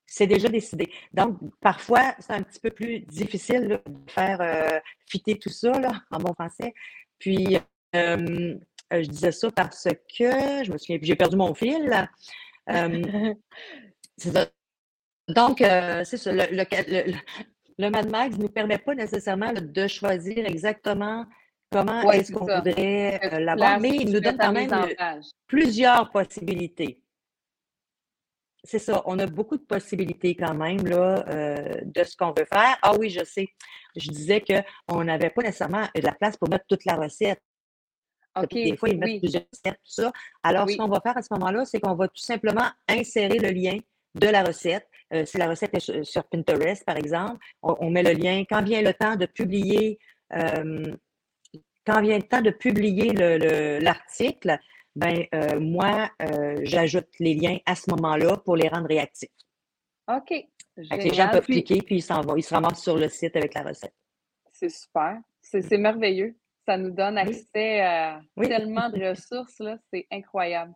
C'est 0.08 0.27
déjà 0.27 0.50
décidé. 0.50 0.91
Donc, 1.13 1.39
parfois, 1.62 2.13
c'est 2.20 2.34
un 2.34 2.44
petit 2.44 2.60
peu 2.60 2.70
plus 2.70 3.00
difficile 3.00 3.67
de 3.67 3.82
faire 4.08 4.39
euh, 4.41 4.79
fitter 5.08 5.39
tout 5.39 5.50
ça 5.50 5.72
en 6.12 6.20
bon 6.20 6.34
français. 6.34 6.74
Puis, 7.17 7.58
euh, 7.96 8.55
je 8.91 9.08
disais 9.08 9.32
ça 9.32 9.50
parce 9.51 9.88
que 10.17 10.63
je 10.63 10.72
me 10.72 10.77
souviens, 10.77 11.00
j'ai 11.01 11.15
perdu 11.15 11.38
mon 11.38 11.53
fil. 11.55 12.08
Euh, 12.70 13.34
Donc, 15.29 15.58
c'est 16.03 16.17
ça. 16.17 16.32
Le, 16.32 16.44
le, 16.51 17.13
le, 17.77 17.89
Mad 17.89 18.10
Max 18.10 18.38
ne 18.38 18.44
nous 18.44 18.50
permet 18.50 18.77
pas 18.77 18.94
nécessairement 18.94 19.53
de 19.53 19.88
choisir 19.88 20.46
exactement 20.46 21.25
comment 21.72 22.12
est-ce 22.12 22.32
qu'on 22.32 22.46
voudrait 22.46 23.20
euh, 23.24 23.40
l'avoir, 23.40 23.80
mais 23.80 23.90
il 23.90 24.12
nous 24.12 24.20
donne 24.20 24.38
quand 24.38 24.52
même 24.52 24.72
plusieurs 25.48 26.12
possibilités. 26.12 27.02
C'est 28.64 28.80
ça, 28.80 29.04
on 29.06 29.20
a 29.20 29.28
beaucoup 29.28 29.58
de 29.58 29.64
possibilités 29.64 30.36
quand 30.36 30.56
même 30.56 30.86
là, 30.88 31.24
euh, 31.28 31.82
de 31.84 32.04
ce 32.04 32.18
qu'on 32.18 32.32
veut 32.32 32.48
faire. 32.52 32.78
Ah 32.82 32.96
oui, 32.98 33.10
je 33.12 33.24
sais, 33.24 33.48
je 33.96 34.10
disais 34.10 34.42
qu'on 34.42 35.04
n'avait 35.04 35.30
pas 35.30 35.44
nécessairement 35.44 35.88
de 35.96 36.02
la 36.02 36.14
place 36.14 36.36
pour 36.36 36.50
mettre 36.50 36.66
toute 36.68 36.84
la 36.86 36.96
recette. 36.96 37.42
des 38.52 38.76
fois, 38.76 38.90
ils 38.90 38.98
mettent 38.98 39.20
plusieurs 39.20 39.44
recettes, 39.54 39.80
tout 39.84 39.92
ça. 40.02 40.12
Alors, 40.42 40.68
ce 40.68 40.78
qu'on 40.78 40.88
va 40.88 41.00
faire 41.00 41.16
à 41.16 41.22
ce 41.22 41.32
moment-là, 41.36 41.64
c'est 41.66 41.80
qu'on 41.80 41.94
va 41.94 42.08
tout 42.08 42.24
simplement 42.24 42.68
insérer 42.88 43.38
le 43.38 43.50
lien 43.50 43.78
de 44.16 44.28
la 44.28 44.44
recette. 44.44 44.88
Euh, 45.14 45.26
si 45.26 45.38
la 45.38 45.48
recette 45.48 45.76
est 45.76 46.04
sur, 46.04 46.24
Pinterest, 46.24 46.84
par 46.86 46.98
exemple, 46.98 47.38
on, 47.62 47.92
met 47.92 48.02
le 48.02 48.14
lien. 48.14 48.44
Quand 48.50 48.64
vient 48.64 48.82
le 48.82 48.94
temps 48.94 49.16
de 49.16 49.28
publier 49.28 50.00
quand 51.86 52.01
vient 52.01 52.18
le 52.18 52.24
temps 52.24 52.42
de 52.42 52.51
publier 52.51 53.12
l'article, 53.80 54.58
ben, 54.96 55.25
euh, 55.34 55.60
moi, 55.60 56.10
euh, 56.22 56.60
j'ajoute 56.63 57.08
les 57.20 57.34
liens 57.34 57.58
à 57.65 57.75
ce 57.75 57.89
moment-là 57.92 58.38
pour 58.38 58.56
les 58.56 58.70
rendre 58.70 58.88
réactifs. 58.88 59.30
OK. 60.08 60.32
les 60.77 61.13
gens 61.13 61.30
peuvent 61.30 61.46
cliquer, 61.46 61.82
puis 61.82 61.96
ils 61.96 62.01
s'en 62.01 62.22
vont. 62.22 62.36
Ils 62.36 62.44
se 62.44 62.54
ramassent 62.54 62.84
sur 62.84 62.96
le 62.96 63.10
site 63.10 63.36
avec 63.36 63.54
la 63.54 63.63
recette. 63.63 63.94
C'est 64.54 64.70
super. 64.70 65.20
C'est 65.42 65.77
merveilleux. 65.77 66.36
Ça 66.65 66.77
nous 66.77 66.92
donne 66.92 67.18
accès 67.18 67.82
à 67.82 68.22
tellement 68.42 68.89
de 68.89 69.10
ressources. 69.10 69.62
C'est 69.92 70.08
incroyable. 70.12 70.74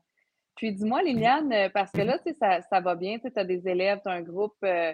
Puis 0.60 0.74
dis-moi, 0.74 1.02
Liliane, 1.02 1.54
euh, 1.54 1.70
parce 1.70 1.90
que 1.92 2.02
là, 2.02 2.20
ça, 2.38 2.62
ça 2.62 2.82
va 2.82 2.94
bien, 2.94 3.18
tu 3.18 3.32
as 3.34 3.46
des 3.46 3.66
élèves, 3.66 4.02
tu 4.04 4.10
as 4.10 4.14
un 4.14 4.22
groupe 4.22 4.58
euh, 4.66 4.94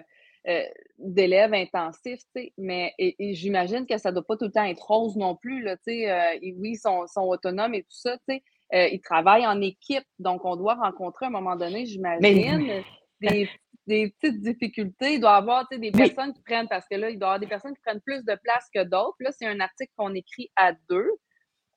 d'élèves 0.98 1.54
intensifs, 1.54 2.22
mais 2.56 2.94
et, 2.98 3.34
j'imagine 3.34 3.86
que 3.86 3.98
ça 3.98 4.10
ne 4.10 4.14
doit 4.14 4.26
pas 4.26 4.36
tout 4.36 4.46
le 4.46 4.52
temps 4.52 4.64
être 4.64 4.86
rose 4.86 5.16
non 5.16 5.36
plus. 5.36 5.62
Là, 5.62 5.76
euh, 5.88 6.38
oui, 6.42 6.72
ils 6.72 6.78
sont, 6.78 7.06
autonomes 7.16 7.74
et 7.74 7.82
tout 7.82 7.88
ça. 7.90 8.16
Euh, 8.74 8.88
ils 8.88 9.00
travaillent 9.00 9.46
en 9.46 9.60
équipe, 9.60 10.04
donc 10.18 10.44
on 10.44 10.56
doit 10.56 10.74
rencontrer 10.74 11.26
à 11.26 11.28
un 11.28 11.32
moment 11.32 11.56
donné, 11.56 11.86
j'imagine, 11.86 12.82
des, 13.20 13.48
petites 13.86 14.40
difficultés. 14.40 15.14
Il 15.14 15.20
doit 15.20 15.34
y 15.34 15.38
avoir 15.38 15.66
des 15.68 15.90
personnes 15.90 16.32
qui 16.32 16.42
prennent, 16.42 16.68
parce 16.68 16.86
que 16.88 16.96
là, 16.96 17.10
il 17.10 17.18
doit 17.18 17.26
y 17.26 17.30
avoir 17.30 17.40
des 17.40 17.46
personnes 17.46 17.74
qui 17.74 17.82
prennent 17.84 18.00
plus 18.00 18.24
de 18.24 18.36
place 18.42 18.68
que 18.74 18.82
d'autres. 18.82 19.16
Là, 19.20 19.30
c'est 19.32 19.46
un 19.46 19.60
article 19.60 19.92
qu'on 19.96 20.14
écrit 20.14 20.50
à 20.56 20.72
deux. 20.88 21.10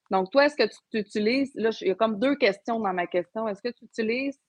Donc, 0.10 0.32
toi, 0.32 0.46
est-ce 0.46 0.56
que 0.56 0.68
tu 0.92 1.00
utilises, 1.00 1.52
là, 1.54 1.70
il 1.82 1.88
y 1.88 1.92
a 1.92 1.96
comme 1.96 2.20
deux 2.20 2.36
questions 2.36 2.80
dans 2.80 2.94
ma 2.94 3.06
question. 3.06 3.48
Est-ce 3.48 3.62
que 3.62 3.70
tu 3.70 3.86
utilises 3.86 4.40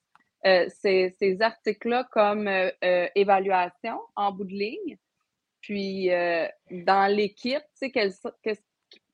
euh, 0.45 0.67
ces, 0.69 1.37
articles-là 1.39 2.07
comme 2.11 2.47
euh, 2.47 2.71
euh, 2.83 3.07
évaluation 3.13 3.99
en 4.15 4.31
bout 4.31 4.45
de 4.45 4.53
ligne. 4.53 4.97
Puis, 5.61 6.09
dans 6.71 7.15
l'équipe, 7.15 7.61
tu 7.79 7.91
sais, 7.91 7.91
qu'est-ce 7.91 8.19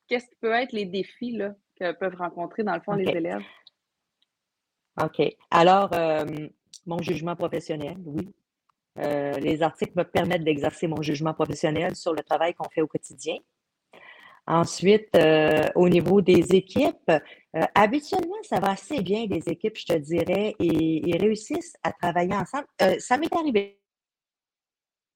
qui 0.08 0.36
peut 0.40 0.52
être 0.52 0.72
les 0.72 0.86
défis 0.86 1.32
là, 1.32 1.54
que 1.78 1.92
peuvent 1.92 2.16
rencontrer, 2.16 2.62
dans 2.62 2.74
le 2.74 2.80
fond, 2.80 2.94
les 2.94 3.04
élèves? 3.04 3.42
OK. 4.98 5.20
Alors, 5.50 5.90
mon 6.86 7.02
jugement 7.02 7.36
professionnel, 7.36 7.98
oui. 8.06 8.32
les 8.96 9.62
articles 9.62 9.92
me 9.94 10.04
permettent 10.04 10.44
d'exercer 10.44 10.86
mon 10.86 11.02
jugement 11.02 11.34
professionnel 11.34 11.94
sur 11.94 12.14
le 12.14 12.22
travail 12.22 12.54
qu'on 12.54 12.70
fait 12.70 12.80
au 12.80 12.88
quotidien. 12.88 13.36
Ensuite, 14.48 15.14
euh, 15.14 15.68
au 15.74 15.90
niveau 15.90 16.22
des 16.22 16.54
équipes, 16.54 17.10
euh, 17.10 17.66
habituellement, 17.74 18.42
ça 18.42 18.58
va 18.58 18.70
assez 18.70 19.02
bien, 19.02 19.26
les 19.28 19.46
équipes, 19.46 19.76
je 19.76 19.84
te 19.84 19.98
dirais, 19.98 20.54
et 20.58 20.66
ils 21.06 21.18
réussissent 21.18 21.74
à 21.82 21.92
travailler 21.92 22.32
ensemble. 22.34 22.64
Euh, 22.80 22.96
ça 22.98 23.18
m'est 23.18 23.32
arrivé. 23.34 23.78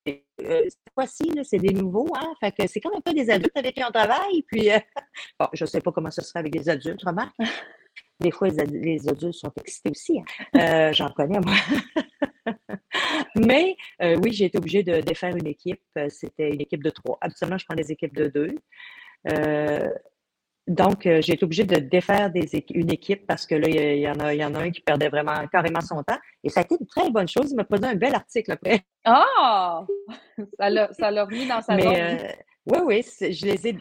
cette 0.05 0.77
fois-ci, 0.93 1.33
c'est 1.45 1.57
des 1.57 1.73
nouveaux, 1.73 2.13
hein? 2.15 2.35
Fait 2.41 2.53
que 2.53 2.67
c'est 2.67 2.81
comme 2.81 2.95
un 2.95 3.01
peu 3.01 3.15
des 3.15 3.31
adultes 3.31 3.57
avec 3.57 3.75
qui 3.75 3.83
on 3.83 3.91
travaille. 3.91 4.43
Puis, 4.43 4.69
bon, 5.41 5.47
je 5.55 5.65
ne 5.65 5.67
sais 5.67 5.81
pas 5.81 5.93
comment 5.93 6.11
ce 6.11 6.21
sera 6.21 6.41
avec 6.41 6.53
des 6.53 6.69
adultes, 6.69 7.03
remarque. 7.03 7.35
Des 8.21 8.33
fois, 8.33 8.49
les 8.49 9.09
adultes 9.09 9.33
sont 9.33 9.53
excités 9.59 9.91
aussi. 9.91 10.21
Hein. 10.53 10.93
J'en 10.93 11.09
connais, 11.09 11.41
moi. 11.41 11.55
Mais 13.35 13.77
oui, 14.01 14.33
j'ai 14.33 14.45
été 14.45 14.59
obligée 14.59 14.83
de, 14.83 15.01
de, 15.01 15.15
faire 15.15 15.35
une 15.35 15.47
équipe. 15.47 15.81
C'était 16.11 16.51
une 16.51 16.61
équipe 16.61 16.85
de 16.85 16.91
trois. 16.91 17.17
Habituellement, 17.23 17.57
je 17.57 17.65
prends 17.65 17.75
des 17.75 17.91
équipes 17.91 18.15
de 18.15 18.29
deux. 18.29 18.55
Euh, 19.29 19.89
donc, 20.69 21.07
euh, 21.07 21.21
j'ai 21.21 21.35
été 21.35 21.45
obligée 21.45 21.65
de 21.65 21.77
défaire 21.77 22.31
des 22.31 22.49
une 22.71 22.93
équipe 22.93 23.27
parce 23.27 23.47
que 23.47 23.57
là, 23.57 23.69
il 23.69 23.99
y, 23.99 24.09
en 24.09 24.19
a, 24.21 24.33
il 24.33 24.41
y 24.41 24.45
en 24.45 24.55
a 24.55 24.61
un 24.61 24.71
qui 24.71 24.81
perdait 24.81 25.09
vraiment 25.09 25.47
carrément 25.49 25.81
son 25.81 26.03
temps. 26.05 26.19
Et 26.45 26.51
ça 26.51 26.61
a 26.61 26.63
été 26.63 26.77
une 26.79 26.87
très 26.87 27.11
bonne 27.11 27.27
chose. 27.27 27.51
Il 27.51 27.57
m'a 27.57 27.65
produit 27.65 27.87
un 27.87 27.97
bel 27.97 28.15
article 28.15 28.53
après. 28.53 28.83
Ah! 29.05 29.85
ça 30.59 31.11
l'a 31.11 31.25
remis 31.25 31.49
dans 31.49 31.61
sa 31.63 31.75
Mais, 31.75 32.23
euh, 32.23 32.29
oui, 32.67 32.79
oui, 32.85 33.33
je 33.33 33.45
les 33.45 33.69
ai. 33.69 33.77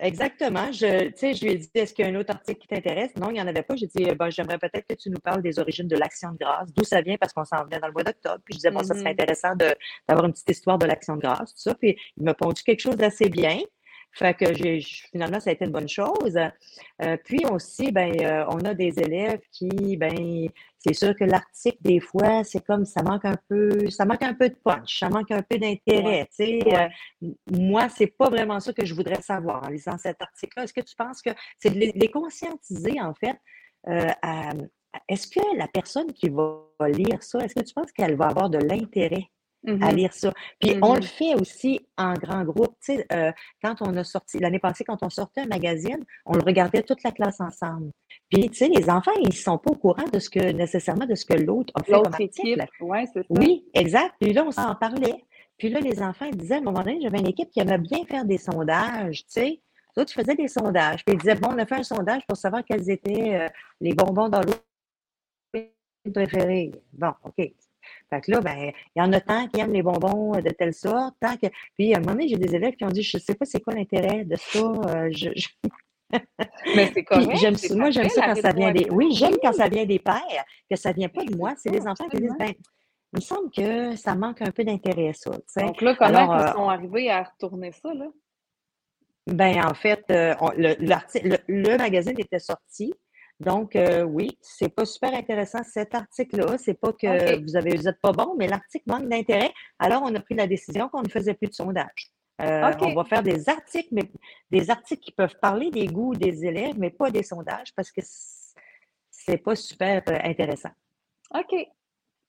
Exactement. 0.00 0.72
Je, 0.72 1.12
je 1.14 1.44
lui 1.44 1.52
ai 1.52 1.58
dit 1.58 1.70
est-ce 1.74 1.92
qu'il 1.92 2.04
y 2.04 2.08
a 2.08 2.10
un 2.10 2.16
autre 2.16 2.30
article 2.30 2.60
qui 2.60 2.66
t'intéresse? 2.66 3.14
Non, 3.16 3.28
il 3.28 3.34
n'y 3.34 3.42
en 3.42 3.46
avait 3.46 3.62
pas. 3.62 3.76
J'ai 3.76 3.86
dit 3.86 4.06
ben, 4.18 4.30
j'aimerais 4.30 4.58
peut-être 4.58 4.86
que 4.88 4.94
tu 4.94 5.10
nous 5.10 5.20
parles 5.20 5.42
des 5.42 5.58
origines 5.58 5.86
de 5.86 5.96
l'action 5.96 6.32
de 6.32 6.38
grâce, 6.38 6.72
d'où 6.72 6.82
ça 6.82 7.02
vient 7.02 7.16
parce 7.18 7.34
qu'on 7.34 7.44
s'en 7.44 7.64
vient 7.66 7.78
dans 7.78 7.88
le 7.88 7.92
mois 7.92 8.02
d'octobre. 8.02 8.40
Puis 8.44 8.54
je 8.54 8.58
disais 8.58 8.70
bon, 8.70 8.82
ça 8.82 8.94
serait 8.94 9.10
mm-hmm. 9.10 9.12
intéressant 9.12 9.54
d'avoir 9.54 10.26
une 10.26 10.32
petite 10.32 10.50
histoire 10.50 10.78
de 10.78 10.86
l'action 10.86 11.16
de 11.16 11.20
grâce, 11.20 11.54
tout 11.54 11.60
ça. 11.60 11.74
Puis 11.74 11.96
il 12.16 12.24
m'a 12.24 12.32
pondu 12.32 12.62
quelque 12.62 12.80
chose 12.80 12.96
d'assez 12.96 13.28
bien. 13.28 13.58
Fait 14.14 14.34
que 14.34 14.54
j'ai, 14.54 14.80
finalement, 14.80 15.40
ça 15.40 15.50
a 15.50 15.52
été 15.52 15.64
une 15.64 15.72
bonne 15.72 15.88
chose. 15.88 16.38
Euh, 17.02 17.16
puis 17.24 17.44
aussi, 17.50 17.90
ben, 17.90 18.14
euh, 18.20 18.44
on 18.48 18.60
a 18.60 18.72
des 18.72 18.98
élèves 19.00 19.40
qui, 19.50 19.96
ben, 19.96 20.48
c'est 20.78 20.94
sûr 20.94 21.16
que 21.16 21.24
l'article, 21.24 21.78
des 21.80 21.98
fois, 21.98 22.44
c'est 22.44 22.64
comme 22.64 22.84
ça 22.84 23.02
manque 23.02 23.24
un 23.24 23.36
peu, 23.48 23.90
ça 23.90 24.04
manque 24.04 24.22
un 24.22 24.34
peu 24.34 24.48
de 24.48 24.54
punch, 24.54 25.00
ça 25.00 25.08
manque 25.08 25.32
un 25.32 25.42
peu 25.42 25.58
d'intérêt. 25.58 26.28
Tu 26.36 26.60
sais, 26.60 26.60
euh, 26.72 27.28
moi, 27.50 27.88
c'est 27.88 28.06
pas 28.06 28.30
vraiment 28.30 28.60
ça 28.60 28.72
que 28.72 28.84
je 28.84 28.94
voudrais 28.94 29.20
savoir 29.20 29.64
en 29.64 29.68
lisant 29.68 29.98
cet 29.98 30.22
article-là. 30.22 30.64
Est-ce 30.64 30.74
que 30.74 30.80
tu 30.80 30.94
penses 30.94 31.20
que 31.20 31.30
c'est 31.58 31.70
de 31.70 31.78
les, 31.78 32.10
conscientiser, 32.10 33.00
en 33.00 33.14
fait, 33.14 33.36
est-ce 35.08 35.26
que 35.26 35.56
la 35.56 35.66
personne 35.66 36.12
qui 36.12 36.28
va 36.28 36.62
lire 36.88 37.22
ça, 37.22 37.40
est-ce 37.40 37.54
que 37.54 37.64
tu 37.64 37.74
penses 37.74 37.90
qu'elle 37.90 38.14
va 38.14 38.26
avoir 38.26 38.48
de 38.48 38.58
l'intérêt 38.58 39.28
à 39.66 39.70
mm-hmm. 39.70 39.94
lire 39.94 40.12
ça. 40.12 40.32
Puis 40.60 40.76
on 40.82 40.94
le 40.94 41.00
mm-hmm. 41.00 41.04
fait 41.04 41.34
aussi 41.34 41.80
en 41.96 42.14
grand 42.14 42.44
groupe. 42.44 42.76
Tu 42.84 42.96
sais, 42.96 43.06
euh, 43.12 43.32
quand 43.62 43.76
on 43.80 43.96
a 43.96 44.04
sorti, 44.04 44.38
l'année 44.38 44.58
passée, 44.58 44.84
quand 44.84 45.02
on 45.02 45.10
sortait 45.10 45.42
un 45.42 45.46
magazine, 45.46 46.04
on 46.26 46.34
le 46.34 46.42
regardait 46.42 46.82
toute 46.82 47.02
la 47.02 47.12
classe 47.12 47.40
ensemble. 47.40 47.90
Puis, 48.30 48.48
tu 48.50 48.56
sais, 48.56 48.68
les 48.68 48.90
enfants, 48.90 49.12
ils 49.20 49.28
ne 49.28 49.32
sont 49.32 49.58
pas 49.58 49.70
au 49.70 49.76
courant 49.76 50.04
de 50.12 50.18
ce 50.18 50.28
que, 50.28 50.52
nécessairement, 50.52 51.06
de 51.06 51.14
ce 51.14 51.24
que 51.24 51.34
l'autre 51.34 51.72
a 51.76 51.82
fait 51.82 51.92
comme 51.92 52.12
article. 52.12 52.66
Ouais, 52.80 53.04
c'est 53.12 53.20
ça. 53.20 53.26
Oui, 53.30 53.64
exact. 53.74 54.14
Puis 54.20 54.32
là, 54.32 54.44
on 54.46 54.50
s'en 54.50 54.74
parlait. 54.74 55.24
Puis 55.56 55.68
là, 55.68 55.80
les 55.80 56.02
enfants, 56.02 56.26
ils 56.26 56.36
disaient, 56.36 56.56
à 56.56 56.58
un 56.58 56.62
moment 56.62 56.82
donné, 56.82 57.00
j'avais 57.00 57.18
une 57.18 57.28
équipe 57.28 57.50
qui 57.50 57.60
aimait 57.60 57.78
bien 57.78 58.04
faire 58.06 58.24
des 58.24 58.38
sondages, 58.38 59.24
tu 59.26 59.32
sais. 59.32 59.60
D'autres 59.96 60.12
faisaient 60.12 60.34
des 60.34 60.48
sondages. 60.48 61.04
Puis 61.04 61.14
ils 61.14 61.20
disaient, 61.20 61.36
bon, 61.36 61.50
on 61.52 61.58
a 61.58 61.66
fait 61.66 61.76
un 61.76 61.82
sondage 61.84 62.26
pour 62.26 62.36
savoir 62.36 62.64
quels 62.64 62.90
étaient 62.90 63.36
euh, 63.36 63.48
les 63.80 63.94
bonbons 63.94 64.28
dans 64.28 64.40
l'eau 64.40 64.54
préféré? 66.12 66.72
Bon, 66.92 67.12
OK. 67.22 67.52
Fait 68.10 68.20
que 68.20 68.30
là, 68.30 68.40
ben, 68.40 68.72
il 68.94 68.98
y 68.98 69.02
en 69.02 69.12
a 69.12 69.20
tant 69.20 69.46
qui 69.48 69.60
aiment 69.60 69.72
les 69.72 69.82
bonbons 69.82 70.32
de 70.32 70.50
telle 70.50 70.74
sorte, 70.74 71.14
tant 71.20 71.36
que. 71.36 71.46
Puis 71.76 71.94
à 71.94 71.98
un 71.98 72.00
moment 72.00 72.12
donné, 72.12 72.28
j'ai 72.28 72.36
des 72.36 72.54
élèves 72.54 72.74
qui 72.74 72.84
ont 72.84 72.90
dit 72.90 73.02
Je 73.02 73.16
ne 73.16 73.22
sais 73.22 73.34
pas 73.34 73.44
c'est 73.44 73.60
quoi 73.60 73.74
l'intérêt 73.74 74.24
de 74.24 74.36
ça. 74.36 74.58
Euh, 74.60 75.10
Mais 76.76 76.90
c'est 76.94 77.02
correct. 77.02 77.26
moi, 77.74 77.90
j'aime 77.90 78.08
ça 78.08 78.26
quand 78.26 78.34
ça 78.36 78.52
vient 78.52 78.72
des. 78.72 78.88
Oui, 78.90 79.12
j'aime 79.12 79.36
quand 79.42 79.52
ça 79.52 79.68
vient 79.68 79.84
des 79.84 79.98
pères, 79.98 80.44
que 80.70 80.76
ça 80.76 80.90
ne 80.90 80.94
vient 80.94 81.08
pas 81.08 81.24
de 81.24 81.36
moi. 81.36 81.54
C'est 81.56 81.70
les 81.70 81.86
enfants 81.86 82.08
qui 82.08 82.18
disent 82.18 82.36
ben, 82.38 82.52
il 83.14 83.16
me 83.16 83.20
semble 83.20 83.50
que 83.50 83.96
ça 83.96 84.14
manque 84.14 84.42
un 84.42 84.50
peu 84.50 84.64
d'intérêt, 84.64 85.12
ça. 85.14 85.30
Donc 85.60 85.80
là, 85.80 85.94
comment 85.94 86.36
ils 86.36 86.42
euh, 86.42 86.52
sont 86.52 86.68
arrivés 86.68 87.10
à 87.10 87.22
retourner 87.22 87.72
ça, 87.72 87.94
là? 87.94 88.06
Ben, 89.26 89.64
en 89.64 89.72
fait, 89.72 90.04
euh, 90.10 90.34
le, 90.56 90.74
le, 91.48 91.78
magazine 91.78 92.18
était 92.18 92.38
sorti. 92.38 92.92
Donc, 93.44 93.76
euh, 93.76 94.02
oui, 94.02 94.38
c'est 94.40 94.68
pas 94.68 94.84
super 94.84 95.14
intéressant 95.14 95.62
cet 95.62 95.94
article-là. 95.94 96.56
C'est 96.58 96.74
pas 96.74 96.92
que 96.92 97.42
vous 97.42 97.56
avez 97.56 97.76
vous 97.76 97.88
êtes 97.88 98.00
pas 98.00 98.12
bon, 98.12 98.34
mais 98.38 98.46
l'article 98.46 98.84
manque 98.86 99.08
d'intérêt. 99.08 99.52
Alors, 99.78 100.02
on 100.04 100.14
a 100.14 100.20
pris 100.20 100.34
la 100.34 100.46
décision 100.46 100.88
qu'on 100.88 101.02
ne 101.02 101.08
faisait 101.08 101.34
plus 101.34 101.48
de 101.48 101.54
sondage. 101.54 102.10
On 102.38 102.94
va 102.94 103.04
faire 103.04 103.22
des 103.22 103.48
articles, 103.48 103.88
mais 103.92 104.10
des 104.50 104.70
articles 104.70 105.02
qui 105.02 105.12
peuvent 105.12 105.36
parler 105.40 105.70
des 105.70 105.86
goûts 105.86 106.14
des 106.14 106.44
élèves, 106.44 106.78
mais 106.78 106.90
pas 106.90 107.10
des 107.10 107.22
sondages 107.22 107.72
parce 107.76 107.90
que 107.90 108.00
c'est 109.10 109.38
pas 109.38 109.56
super 109.56 110.02
intéressant. 110.06 110.70
OK. 111.34 111.54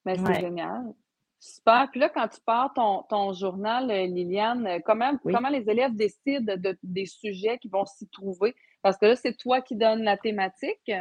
Mais 0.06 0.16
c'est 0.18 0.42
génial. 0.42 0.94
Super. 1.40 1.90
Puis 1.92 2.00
là, 2.00 2.10
quand 2.10 2.28
tu 2.28 2.40
pars 2.46 2.74
ton, 2.74 3.34
journal, 3.34 3.92
euh, 3.92 4.06
Liliane, 4.08 4.66
euh, 4.66 4.80
comment, 4.84 5.16
comment 5.24 5.50
les 5.50 5.70
élèves 5.70 5.94
décident 5.94 6.56
de, 6.58 6.78
des 6.82 7.06
sujets 7.06 7.60
qui 7.60 7.68
vont 7.68 7.86
s'y 7.86 8.08
trouver? 8.08 8.56
Parce 8.86 8.98
que 9.00 9.08
là, 9.08 9.16
c'est 9.16 9.34
toi 9.36 9.62
qui 9.62 9.76
donnes 9.76 10.04
la 10.04 10.16
thématique. 10.16 10.92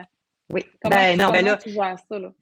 Oui. 0.52 0.62
ben, 0.84 1.16
non, 1.16 1.30
ben 1.30 1.42
là, 1.42 1.58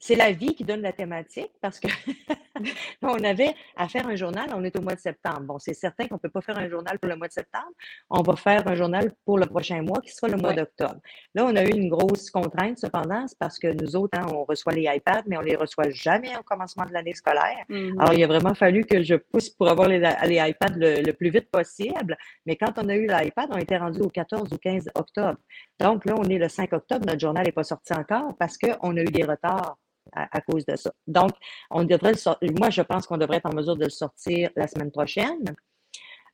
c'est 0.01 0.17
la 0.17 0.33
vie 0.33 0.57
qui 0.57 0.65
donne 0.65 0.83
la 0.83 0.93
thématique 0.93 1.53
parce 1.61 1.79
que 1.79 1.87
on 3.03 3.23
avait 3.23 3.55
à 3.77 3.89
faire 3.89 4.09
un 4.09 4.17
journal, 4.17 4.51
on 4.55 4.65
est 4.65 4.77
au 4.77 4.83
mois 4.83 4.97
de 4.97 5.01
septembre. 5.01 5.43
Bon, 5.43 5.59
c'est 5.61 5.75
certain 5.75 6.09
qu'on 6.09 6.17
ne 6.17 6.21
peut 6.21 6.29
pas 6.29 6.41
faire 6.41 6.59
un 6.59 6.69
journal 6.69 6.99
pour 6.99 7.09
le 7.09 7.17
mois 7.17 7.29
de 7.29 7.33
septembre. 7.33 7.71
On 8.11 8.23
va 8.23 8.35
faire 8.35 8.67
un 8.67 8.75
journal 8.75 9.13
pour 9.25 9.39
le 9.39 9.47
prochain 9.47 9.83
mois 9.83 10.01
qui 10.01 10.11
sera 10.11 10.27
le 10.27 10.37
mois 10.37 10.53
d'octobre. 10.53 10.97
Là, 11.35 11.45
on 11.47 11.55
a 11.55 11.63
eu 11.63 11.71
une 11.71 11.89
grosse 11.89 12.29
contrainte 12.31 12.79
cependant, 12.79 13.25
c'est 13.29 13.39
parce 13.39 13.59
que 13.59 13.69
nous 13.69 13.95
autres, 13.95 14.19
hein, 14.19 14.27
on 14.33 14.45
reçoit 14.45 14.73
les 14.73 14.89
iPads, 14.93 15.23
mais 15.29 15.37
on 15.37 15.43
ne 15.43 15.47
les 15.47 15.57
reçoit 15.57 15.91
jamais 15.91 16.37
au 16.37 16.43
commencement 16.43 16.85
de 16.85 16.93
l'année 16.93 17.15
scolaire. 17.15 17.65
Mm-hmm. 17.71 18.01
Alors, 18.01 18.15
il 18.15 18.25
a 18.25 18.27
vraiment 18.27 18.55
fallu 18.55 18.85
que 18.85 19.03
je 19.05 19.15
pousse 19.15 19.49
pour 19.49 19.69
avoir 19.69 19.87
les, 19.87 19.99
iPads 19.99 20.75
le, 20.77 21.13
plus 21.13 21.31
vite 21.31 21.51
possible. 21.53 22.17
Mais 22.47 22.57
quand 22.57 22.73
on 22.79 22.89
a 22.89 22.97
eu 22.97 23.07
l'iPad, 23.07 23.49
on 23.53 23.59
était 23.59 23.77
rendu 23.77 24.01
au 24.01 24.09
14 24.09 24.53
ou 24.53 24.59
15 24.59 24.91
octobre. 24.97 25.39
Donc 25.79 26.05
là, 26.05 26.15
on 26.17 26.25
est 26.25 26.39
le 26.39 26.49
5 26.49 26.73
octobre, 26.73 27.07
notre 27.07 27.21
journal 27.21 27.45
n'est 27.45 27.53
pas 27.53 27.65
sorti 27.65 27.93
encore 28.03 28.37
parce 28.39 28.59
qu'on 28.59 28.97
a 28.97 29.01
eu 29.01 29.05
des 29.05 29.25
retards 29.25 29.77
à, 30.13 30.41
cause 30.41 30.67
de 30.67 30.77
ça. 30.77 30.93
Donc, 31.07 31.31
on 31.71 31.85
devrait 31.85 32.15
moi, 32.59 32.71
je 32.71 32.83
pense 32.83 33.07
qu'on 33.07 33.17
devrait 33.17 33.37
être 33.39 33.47
en 33.47 33.55
mesure 33.55 33.77
de 33.77 33.85
le 33.85 33.91
sortir 33.91 34.51
la 34.57 34.67
semaine 34.67 34.91
prochaine. 34.91 35.55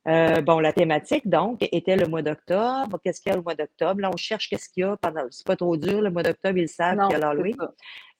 Euh, 0.06 0.40
bon, 0.40 0.58
la 0.58 0.72
thématique, 0.72 1.28
donc, 1.28 1.58
était 1.70 1.96
le 1.96 2.06
mois 2.06 2.22
d'octobre. 2.22 2.98
Qu'est-ce 3.04 3.20
qu'il 3.20 3.30
y 3.30 3.32
a 3.34 3.36
le 3.36 3.42
mois 3.42 3.54
d'octobre? 3.54 4.00
Là, 4.00 4.10
on 4.12 4.16
cherche 4.16 4.48
qu'est-ce 4.48 4.70
qu'il 4.70 4.82
y 4.82 4.84
a 4.84 4.96
pendant. 4.96 5.24
C'est 5.30 5.46
pas 5.46 5.56
trop 5.56 5.76
dur, 5.76 6.00
le 6.00 6.10
mois 6.10 6.22
d'octobre, 6.22 6.56
ils 6.56 6.68
savent 6.68 6.98
qu'il 6.98 7.12
y 7.12 7.14
a 7.14 7.18
l'Halloween. 7.18 7.56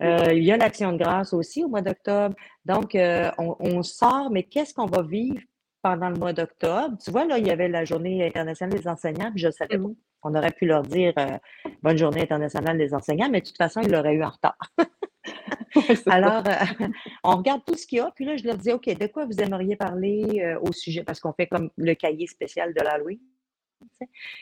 Euh, 0.03 0.33
il 0.33 0.45
y 0.45 0.53
a 0.53 0.57
l'action 0.59 0.93
de 0.93 0.99
grâce 0.99 1.33
aussi 1.33 1.65
au 1.65 1.69
mois 1.69 1.81
d'octobre. 1.81 2.35
Donc, 2.67 2.95
euh, 2.95 3.31
on, 3.39 3.83
sort, 3.83 4.31
mais 4.31 4.43
qu'est-ce 4.43 4.75
qu'on 4.75 4.87
va 4.87 5.03
vivre 5.03 5.41
pendant 5.83 6.11
le 6.11 6.17
mois 6.17 6.35
d'octobre? 6.35 6.99
Tu 7.03 7.11
vois, 7.11 7.25
là, 7.25 7.39
il 7.39 7.47
y 7.47 7.51
avait 7.51 7.69
la 7.69 7.87
journée 7.87 8.27
internationale 8.27 8.79
des 8.79 8.87
enseignants, 8.87 9.31
puis 9.31 9.41
je 9.41 9.51
savais 9.51 9.79
pas. 9.79 9.89
On 10.23 10.35
aurait 10.35 10.53
pu 10.53 10.67
leur 10.67 10.83
dire 10.83 11.15
Bonne 11.83 11.97
journée 11.97 12.23
internationale 12.23 12.77
des 12.77 12.95
enseignants, 12.95 13.29
mais 13.31 13.41
de 13.41 13.47
toute 13.47 13.57
façon, 13.57 13.81
ils 13.81 13.91
l'auraient 13.91 14.15
eu 14.15 14.25
en 14.25 14.31
retard. 14.31 14.59
Alors, 16.07 16.43
euh, 16.47 16.87
on 17.25 17.37
regarde 17.37 17.63
tout 17.67 17.77
ce 17.77 17.87
qu'il 17.87 17.99
y 17.99 18.01
a, 18.01 18.11
puis 18.15 18.25
là, 18.25 18.37
je 18.37 18.45
leur 18.45 18.57
dis, 18.57 18.73
OK, 18.73 18.87
de 18.87 19.07
quoi 19.07 19.27
vous 19.27 19.41
aimeriez 19.41 19.77
parler 19.77 20.41
euh, 20.41 20.59
au 20.61 20.73
sujet, 20.73 21.03
parce 21.05 21.21
qu'on 21.21 21.33
fait 21.33 21.47
comme 21.47 21.71
le 21.77 21.95
cahier 21.95 22.27
spécial 22.27 22.75
de 22.75 22.83
l'Halloween. 22.83 23.21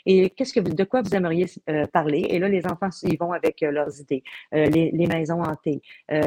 Et 0.07 0.31
qu'est-ce 0.31 0.53
que 0.53 0.61
de 0.61 0.85
quoi 0.85 1.03
vous 1.03 1.14
aimeriez 1.14 1.46
euh, 1.68 1.87
parler? 1.87 2.27
Et 2.29 2.38
là, 2.38 2.49
les 2.49 2.66
enfants, 2.66 2.90
ils 3.03 3.18
vont 3.18 3.33
avec 3.33 3.61
leurs 3.61 4.01
idées. 4.01 4.22
les, 4.53 5.07
maisons 5.07 5.42
hantées. 5.42 5.81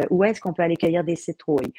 où 0.09 0.23
est-ce 0.23 0.39
qu'on 0.41 0.53
peut 0.53 0.63
aller 0.63 0.77
cueillir 0.77 1.03
des 1.03 1.15
citrouilles? 1.15 1.73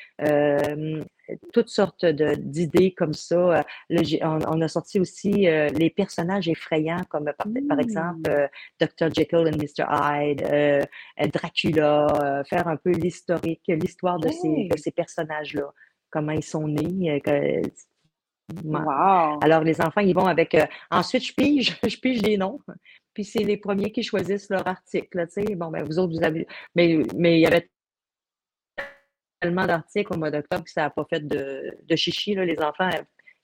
toutes 1.52 1.68
sortes 1.68 2.04
d'idées 2.04 2.92
comme 2.92 3.12
ça. 3.12 3.64
on, 3.90 4.60
a 4.60 4.68
sorti 4.68 5.00
aussi 5.00 5.48
euh, 5.48 5.68
les 5.70 5.90
personnages 5.90 6.48
effrayants, 6.48 7.04
comme 7.08 7.32
par, 7.36 7.46
mmh. 7.46 7.80
exemple 7.80 8.30
euh, 8.30 8.48
Dr. 8.80 9.12
Jekyll 9.14 9.48
and 9.48 9.58
Mr. 9.58 9.84
Hyde, 9.88 10.42
euh, 10.42 10.84
Dracula, 11.32 12.42
faire 12.48 12.68
un 12.68 12.76
peu 12.76 12.90
l'historique, 12.90 13.62
l'histoire 13.68 14.18
de, 14.18 14.28
ces, 14.28 14.90
personnages-là, 14.90 15.72
comment 16.10 16.32
ils 16.32 16.44
sont 16.44 16.66
nés. 16.66 17.22
Alors, 19.42 19.64
les 19.64 19.80
enfants, 19.80 20.00
ils 20.00 20.14
vont 20.14 20.26
avec. 20.26 20.56
ensuite, 20.90 21.24
je 21.24 21.34
pige, 21.34 21.78
je 21.86 21.96
pige 21.96 22.22
les 22.22 22.36
noms. 22.36 22.60
Puis 23.14 23.24
c'est 23.24 23.44
les 23.44 23.56
premiers 23.56 23.92
qui 23.92 24.02
choisissent 24.02 24.50
leur 24.50 24.66
article. 24.66 25.26
Bon, 25.56 25.70
ben, 25.70 25.84
vous 25.84 25.98
autres, 25.98 26.16
vous 26.16 26.24
avez. 26.24 26.46
Mais, 26.74 26.98
mais 27.16 27.38
il 27.38 27.40
y 27.40 27.46
avait 27.46 27.68
tellement 29.40 29.66
d'articles 29.66 30.12
au 30.12 30.18
mois 30.18 30.30
d'octobre 30.30 30.64
que 30.64 30.70
ça 30.70 30.82
n'a 30.82 30.90
pas 30.90 31.06
fait 31.08 31.26
de, 31.26 31.76
de 31.82 31.96
chichi. 31.96 32.34
Là, 32.34 32.44
les 32.44 32.58
enfants, 32.60 32.90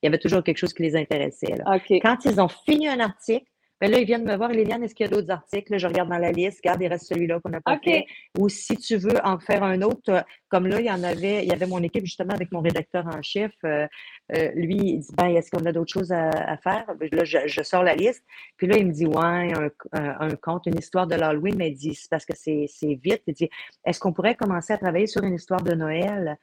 il 0.03 0.07
y 0.07 0.07
avait 0.07 0.19
toujours 0.19 0.43
quelque 0.43 0.59
chose 0.59 0.73
qui 0.73 0.83
les 0.83 0.97
intéressait. 0.97 1.55
Quand 2.03 2.25
ils 2.25 2.41
ont 2.41 2.49
fini 2.49 2.89
un 2.89 3.01
article, 3.01 3.47
ben 3.81 3.91
là, 3.91 3.99
ils 3.99 4.07
viennent 4.07 4.25
me 4.25 4.37
voir, 4.37 4.51
Liliane, 4.51 4.83
est-ce 4.83 4.95
qu'il 4.95 5.05
y 5.05 5.09
a 5.09 5.13
d'autres 5.13 5.31
articles? 5.31 5.77
je 5.77 5.87
regarde 5.87 6.09
dans 6.09 6.19
la 6.19 6.33
liste, 6.33 6.61
regarde, 6.65 6.81
il 6.81 6.89
reste 6.89 7.07
celui-là 7.07 7.41
qu'on 7.41 7.51
n'a 7.51 7.61
pas 7.61 7.79
fait. 7.79 8.07
Ou 8.39 8.49
si 8.49 8.77
tu 8.77 8.97
veux 8.97 9.19
en 9.23 9.39
faire 9.39 9.63
un 9.63 9.83
autre, 9.83 10.11
euh, 10.11 10.21
comme 10.49 10.67
là, 10.67 10.81
il 10.81 10.87
y 10.87 10.91
en 10.91 11.03
avait, 11.03 11.45
il 11.45 11.49
y 11.49 11.53
avait 11.53 11.67
mon 11.67 11.83
équipe 11.83 12.07
justement 12.07 12.33
avec 12.33 12.53
mon 12.53 12.61
rédacteur 12.61 13.07
en 13.07 13.21
chef. 13.21 13.53
Euh, 13.65 13.87
euh, 14.35 14.51
lui, 14.55 14.77
il 14.77 14.99
dit, 15.01 15.13
ben, 15.17 15.29
est-ce 15.29 15.51
qu'on 15.51 15.65
a 15.67 15.73
d'autres 15.73 15.93
choses 15.93 16.11
à, 16.11 16.57
faire? 16.59 16.87
Ben, 16.99 17.09
là, 17.13 17.25
je, 17.25 17.63
sors 17.63 17.83
la 17.83 17.95
liste. 17.95 18.25
Puis 18.57 18.67
là, 18.67 18.79
il 18.79 18.87
me 18.87 18.93
dit, 18.93 19.07
ouais, 19.07 19.53
un, 19.93 20.31
conte, 20.37 20.67
une 20.67 20.79
histoire 20.79 21.07
de 21.07 21.15
l'Halloween, 21.15 21.57
mais 21.57 21.69
il 21.69 21.77
dit, 21.77 21.95
c'est 21.95 22.11
parce 22.11 22.25
que 22.25 22.35
c'est 22.35 22.69
vite. 22.83 23.23
Il 23.27 23.35
dit, 23.35 23.51
est-ce 23.85 24.01
qu'on 24.01 24.13
pourrait 24.13 24.37
commencer 24.37 24.73
à 24.73 24.79
travailler 24.79 25.07
sur 25.07 25.23
une 25.23 25.35
histoire 25.35 25.63
de 25.63 25.75
Noël? 25.75 26.37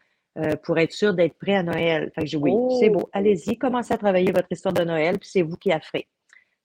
pour 0.64 0.80
être 0.80 0.92
sûr 0.92 1.14
d'être 1.14 1.38
prêt 1.38 1.54
à 1.54 1.62
Noël? 1.62 2.12
Fait 2.16 2.22
que 2.22 2.28
je 2.28 2.38
dis 2.38 2.44
oui, 2.44 2.54
c'est 2.80 2.90
oh! 2.90 2.94
beau. 2.94 3.10
Allez-y, 3.14 3.56
commencez 3.56 3.94
à 3.94 4.00
travailler 4.00 4.32
votre 4.32 4.48
histoire 4.50 4.74
de 4.74 4.84
Noël, 4.84 5.20
puis 5.20 5.30
c'est 5.32 5.44
vous 5.44 5.58
qui 5.58 5.72
a 5.72 5.80
fait. 5.80 6.08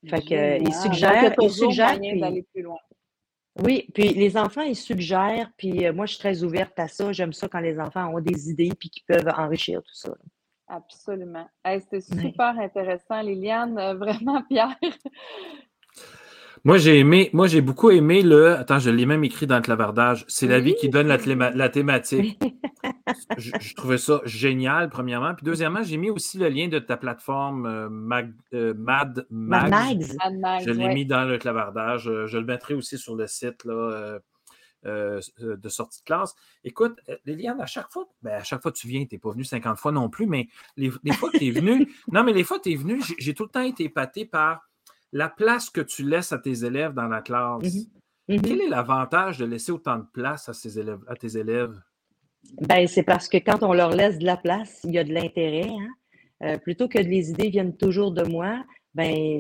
Fait 0.07 0.21
que, 0.21 0.61
il 0.61 0.75
suggère, 0.75 1.35
il 1.41 1.51
suggère 1.51 1.99
puis, 1.99 2.43
plus 2.53 2.63
loin. 2.63 2.79
Oui, 3.63 3.89
puis 3.93 4.11
les 4.15 4.37
enfants, 4.37 4.63
ils 4.63 4.77
suggèrent, 4.77 5.51
puis 5.57 5.87
euh, 5.87 5.93
moi, 5.93 6.07
je 6.07 6.13
suis 6.13 6.21
très 6.21 6.45
ouverte 6.45 6.79
à 6.79 6.87
ça. 6.87 7.13
J'aime 7.13 7.33
ça 7.33 7.49
quand 7.49 7.59
les 7.59 7.81
enfants 7.81 8.15
ont 8.15 8.21
des 8.21 8.51
idées 8.51 8.71
puis 8.79 8.89
qu'ils 8.91 9.05
peuvent 9.05 9.29
enrichir 9.37 9.83
tout 9.83 9.95
ça. 9.95 10.15
Absolument. 10.69 11.49
C'était 11.65 12.01
super 12.01 12.59
intéressant, 12.59 13.23
Liliane. 13.23 13.79
Euh, 13.79 13.95
vraiment, 13.95 14.43
Pierre. 14.49 14.77
Moi, 16.65 16.79
j'ai 16.79 16.99
aimé, 16.99 17.31
moi, 17.33 17.47
j'ai 17.47 17.61
beaucoup 17.61 17.91
aimé 17.91 18.23
le. 18.23 18.57
Attends, 18.57 18.79
je 18.79 18.91
l'ai 18.91 19.07
même 19.07 19.25
écrit 19.25 19.47
dans 19.47 19.57
le 19.57 19.63
clavardage. 19.63 20.25
C'est 20.29 20.47
la 20.47 20.61
vie 20.61 20.75
qui 20.75 20.89
donne 20.89 21.07
la, 21.07 21.69
thématique. 21.69 22.39
je, 23.37 23.75
trouvais 23.75 23.99
ça 23.99 24.21
génial, 24.25 24.91
premièrement. 24.91 25.35
Puis, 25.35 25.45
deuxièmement, 25.45 25.83
j'ai 25.83 25.97
mis 25.97 26.11
aussi 26.11 26.39
le 26.39 26.49
lien 26.49 26.69
de 26.69 26.79
ta 26.79 26.97
plateforme 26.97 27.67
euh, 27.67 28.25
euh, 28.55 28.75
Mad, 28.77 29.27
Mags. 29.31 30.05
Je 30.65 30.71
l'ai 30.71 30.89
mis 30.95 31.07
dans 31.07 31.25
le 31.25 31.39
clavardage. 31.39 32.09
Euh, 32.09 32.27
je 32.27 32.39
le 32.39 32.45
mettrai 32.45 32.75
aussi 32.75 32.99
sur 32.99 33.15
le 33.15 33.27
site 33.27 33.65
là, 33.65 34.19
de 34.85 35.69
sortie 35.69 36.01
de 36.01 36.05
classe. 36.05 36.35
Écoute, 36.65 36.99
Liliane, 37.25 37.61
à 37.61 37.67
chaque 37.67 37.91
fois, 37.91 38.09
ben, 38.23 38.35
à 38.35 38.45
chaque 38.45 38.63
fois 38.63 38.73
que 38.73 38.79
tu 38.79 38.89
viens, 38.89 39.05
tu 39.05 39.15
n'es 39.15 39.19
pas 39.19 39.31
venu 39.31 39.45
50 39.45 39.79
fois 39.79 39.93
non 39.93 40.09
plus, 40.09 40.27
mais 40.27 40.49
les, 40.77 40.91
les 41.03 41.13
fois 41.13 41.31
que 41.31 41.39
tu 41.39 41.47
es 41.47 41.51
venu, 41.51 41.93
non, 42.13 42.25
mais 42.25 42.33
les 42.33 42.45
fois 42.45 42.59
que 42.59 42.65
tu 42.65 42.73
es 42.73 42.77
venu, 42.77 43.01
j'ai 43.19 43.35
tout 43.35 43.45
le 43.45 43.51
temps 43.51 43.63
été 43.63 43.85
épaté 43.85 44.25
par 44.25 44.69
la 45.13 45.29
place 45.29 45.71
que 45.71 45.81
tu 45.81 46.03
laisses 46.03 46.33
à 46.33 46.39
tes 46.39 46.65
élèves 46.65 46.95
dans 46.95 47.09
la 47.09 47.23
classe, 47.23 47.63
mhm. 47.63 48.37
Mhm. 48.37 48.43
quel 48.43 48.61
est 48.61 48.69
l'avantage 48.69 49.39
de 49.39 49.47
laisser 49.47 49.73
autant 49.73 49.99
de 49.99 50.07
place 50.13 50.49
à, 50.49 50.53
ces 50.53 50.79
élèves, 50.79 51.01
à 51.09 51.17
tes 51.17 51.37
élèves? 51.37 51.81
Ben, 52.61 52.87
c'est 52.87 53.03
parce 53.03 53.29
que 53.29 53.39
quand 53.39 53.63
on 53.63 53.73
leur 53.73 53.91
laisse 53.91 54.19
de 54.19 54.27
la 54.27 54.37
place, 54.37 54.81
il 54.85 54.93
y 54.93 54.99
a 54.99 55.05
de 55.05 55.13
l'intérêt. 55.13 55.69
Hein. 55.69 55.89
Euh, 56.43 56.59
plutôt 56.59 56.89
que 56.89 56.99
les 56.99 57.31
idées 57.31 57.49
viennent 57.49 57.77
toujours 57.77 58.13
de 58.13 58.23
moi, 58.23 58.63
ben, 58.95 59.39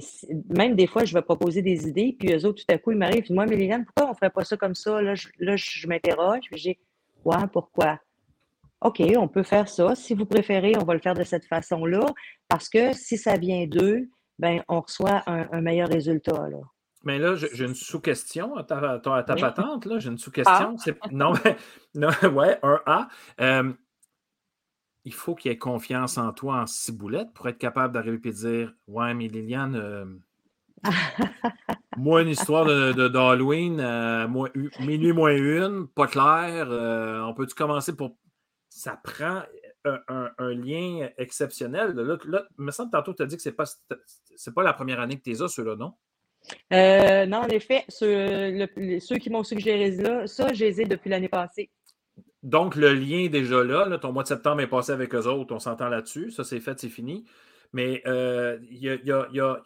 même 0.48 0.74
des 0.74 0.86
fois, 0.86 1.04
je 1.04 1.14
vais 1.14 1.22
proposer 1.22 1.62
des 1.62 1.86
idées, 1.86 2.16
puis 2.18 2.32
eux 2.32 2.44
autres, 2.44 2.64
tout 2.64 2.74
à 2.74 2.78
coup, 2.78 2.92
ils 2.92 2.98
m'arrivent. 2.98 3.30
Moi, 3.30 3.46
Mélanie, 3.46 3.84
pourquoi 3.84 4.06
on 4.06 4.10
ne 4.10 4.14
ferait 4.14 4.30
pas 4.30 4.44
ça 4.44 4.56
comme 4.56 4.74
ça? 4.74 5.00
Là, 5.00 5.14
je, 5.14 5.28
là, 5.38 5.56
je 5.56 5.86
m'interroge, 5.86 6.44
puis 6.50 6.60
j'ai, 6.60 6.78
ouais, 7.24 7.36
pourquoi? 7.52 7.98
OK, 8.80 9.02
on 9.16 9.28
peut 9.28 9.42
faire 9.42 9.68
ça. 9.68 9.94
Si 9.94 10.14
vous 10.14 10.26
préférez, 10.26 10.72
on 10.80 10.84
va 10.84 10.94
le 10.94 11.00
faire 11.00 11.14
de 11.14 11.24
cette 11.24 11.44
façon-là, 11.46 12.06
parce 12.48 12.68
que 12.68 12.92
si 12.92 13.16
ça 13.16 13.36
vient 13.36 13.66
d'eux, 13.66 14.08
ben, 14.38 14.62
on 14.68 14.80
reçoit 14.80 15.22
un, 15.26 15.60
meilleur 15.60 15.88
résultat. 15.88 16.48
Là. 16.48 16.58
Mais 17.04 17.18
là, 17.18 17.34
j'ai 17.34 17.64
une 17.64 17.74
sous-question 17.74 18.56
à 18.56 18.64
ta, 18.64 18.98
patente. 19.36 19.86
Là. 19.86 19.98
J'ai 19.98 20.10
une 20.10 20.18
sous-question. 20.18 20.76
Non, 21.10 21.32
mais, 21.44 21.56
non, 21.94 22.10
ouais, 22.32 22.58
un 22.62 22.80
A. 22.86 23.08
Euh, 23.40 23.72
il 25.04 25.14
faut 25.14 25.34
qu'il 25.34 25.50
y 25.50 25.54
ait 25.54 25.58
confiance 25.58 26.18
en 26.18 26.32
toi 26.32 26.60
en 26.60 26.66
ciboulette 26.66 27.32
pour 27.32 27.48
être 27.48 27.58
capable 27.58 27.94
d'arriver 27.94 28.20
et 28.24 28.32
dire 28.32 28.74
Ouais, 28.86 29.14
mais 29.14 29.28
Liliane, 29.28 29.74
euh, 29.76 30.04
moi, 31.96 32.22
une 32.22 32.28
histoire 32.28 32.66
d'Halloween, 32.66 33.78
de, 33.78 34.84
minuit 34.84 35.12
moins 35.12 35.34
une, 35.34 35.88
pas 35.88 36.06
clair. 36.06 36.68
on 36.70 37.34
peut-tu 37.34 37.54
commencer 37.54 37.96
pour. 37.96 38.16
Ça 38.68 39.00
prend 39.02 39.42
un, 40.08 40.54
lien 40.54 41.08
exceptionnel. 41.18 41.92
Là, 41.92 42.16
là, 42.24 42.44
me 42.56 42.70
semble 42.70 42.90
tantôt, 42.90 43.14
tu 43.14 43.22
as 43.22 43.26
dit 43.26 43.36
que 43.36 43.42
ce 43.42 43.48
n'est 43.48 43.54
pas, 43.54 43.64
pas 44.54 44.62
la 44.62 44.72
première 44.72 45.00
année 45.00 45.16
que 45.16 45.22
tu 45.22 45.32
es 45.32 45.34
là, 45.34 45.48
ceux-là, 45.48 45.76
non? 45.76 45.94
Euh, 46.72 47.26
non, 47.26 47.38
en 47.38 47.48
effet, 47.48 47.84
ceux, 47.88 48.66
ceux 49.00 49.16
qui 49.16 49.30
m'ont 49.30 49.42
suggéré 49.42 49.90
là, 49.90 50.26
ça, 50.26 50.52
je 50.52 50.64
les 50.64 50.80
ai 50.80 50.84
depuis 50.84 51.10
l'année 51.10 51.28
passée. 51.28 51.70
Donc, 52.42 52.76
le 52.76 52.94
lien 52.94 53.24
est 53.24 53.28
déjà 53.28 53.64
là, 53.64 53.98
Ton 53.98 54.12
mois 54.12 54.22
de 54.22 54.28
septembre 54.28 54.60
est 54.60 54.68
passé 54.68 54.92
avec 54.92 55.14
eux 55.14 55.26
autres. 55.26 55.54
On 55.54 55.58
s'entend 55.58 55.88
là-dessus. 55.88 56.30
Ça, 56.30 56.44
c'est 56.44 56.60
fait, 56.60 56.78
c'est 56.78 56.88
fini. 56.88 57.24
Mais 57.72 58.02
euh, 58.06 58.58
il 58.70 58.78
y, 58.78 58.88
a, 58.88 58.94
y, 58.94 59.10
a, 59.10 59.28
y 59.32 59.40
a, 59.40 59.62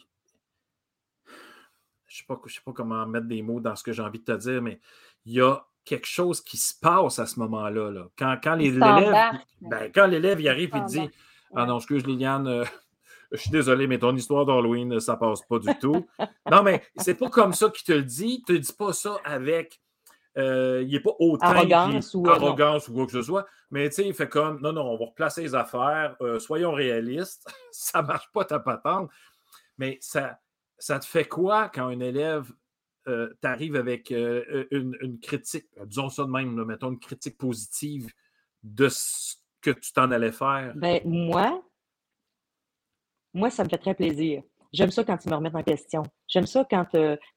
Je 2.07 2.23
ne 2.23 2.49
sais, 2.49 2.61
pas 2.65 2.73
comment 2.73 3.07
mettre 3.07 3.27
des 3.27 3.43
mots 3.43 3.61
dans 3.61 3.77
ce 3.77 3.85
que 3.85 3.93
j'ai 3.93 4.03
envie 4.03 4.19
de 4.19 4.25
te 4.25 4.37
dire, 4.37 4.63
mais 4.63 4.81
il 5.27 5.35
y 5.35 5.41
a 5.41 5.65
quelque 5.85 6.07
chose 6.07 6.41
qui 6.41 6.57
se 6.57 6.75
passe 6.79 7.19
à 7.19 7.27
ce 7.27 7.39
moment-là. 7.41 7.91
Là. 7.91 8.07
Quand, 8.17 8.37
quand 8.43 8.55
l'élève 8.55 9.15
ben, 9.61 9.91
quand 9.95 10.07
l'élève 10.07 10.45
arrive 10.47 10.75
et 10.75 10.81
dit 10.87 11.11
Ah 11.55 11.67
non, 11.67 11.79
excuse 11.79 12.07
Liliane, 12.07 12.47
euh, 12.47 12.65
je 13.33 13.39
suis 13.39 13.51
désolé, 13.51 13.87
mais 13.87 13.99
ton 13.99 14.15
histoire 14.15 14.45
d'Halloween, 14.47 15.01
ça 15.01 15.17
passe 15.17 15.43
pas 15.43 15.59
du 15.59 15.75
tout. 15.81 16.07
non, 16.51 16.63
mais 16.63 16.83
c'est 16.97 17.15
pas 17.15 17.31
comme 17.31 17.53
ça 17.53 17.69
qu'il 17.71 17.85
te 17.85 17.93
le 17.93 18.05
dit. 18.05 18.43
Tu 18.47 18.55
ne 18.55 18.59
dis 18.59 18.73
pas 18.73 18.93
ça 18.93 19.17
avec. 19.25 19.81
Euh, 20.39 20.83
il 20.87 20.93
n'est 20.93 21.01
pas 21.01 21.13
autant 21.19 21.45
arrogance, 21.47 22.15
ou, 22.15 22.27
euh, 22.27 22.95
quoi 22.95 23.05
que 23.05 23.13
ce 23.13 23.21
soit, 23.21 23.45
mais 23.71 23.91
tu 23.91 23.97
sais, 23.97 24.07
il 24.07 24.15
fait 24.15 24.31
comme 24.31 24.63
non, 24.63 24.73
non, 24.73 24.81
on 24.81 24.97
va 24.97 25.05
replacer 25.05 25.43
les 25.43 25.55
affaires, 25.55 26.17
soyons 26.39 26.73
réalistes, 26.73 27.47
ça 27.71 28.01
ne 28.01 28.07
marche 28.07 28.33
pas 28.33 28.47
ta 28.47 28.59
patente. 28.59 29.11
Mais 29.77 29.99
ça, 30.01 30.39
ça 30.79 30.99
te 30.99 31.05
fait 31.05 31.27
quoi 31.27 31.69
quand 31.69 31.87
un 31.89 32.01
élève 32.01 32.51
euh, 33.09 33.29
tu 33.41 33.49
arrives 33.49 33.77
avec 33.77 34.13
euh, 34.13 34.67
euh, 34.73 34.97
une, 35.03 35.19
critique, 35.21 35.67
disons 35.87 36.09
ça 36.09 36.25
de 36.25 36.31
même, 36.31 36.63
mettons 36.65 36.91
une 36.91 36.99
critique 36.99 37.37
positive 37.37 38.09
de 38.63 38.89
ce 38.89 39.37
que 39.61 39.71
tu 39.71 39.93
t'en 39.93 40.11
allais 40.11 40.33
faire? 40.33 40.73
Ben, 40.77 41.01
moi, 41.05 41.63
moi, 43.35 43.51
ça 43.51 43.65
me 43.65 43.69
fait 43.69 43.79
très 43.79 43.95
plaisir. 43.95 44.43
J'aime 44.73 44.91
ça 44.91 45.05
quand 45.05 45.19
ils 45.25 45.31
me 45.31 45.35
remettent 45.35 45.55
en 45.55 45.63
question. 45.63 46.03
J'aime 46.29 46.47
ça 46.47 46.67
quand, 46.69 46.87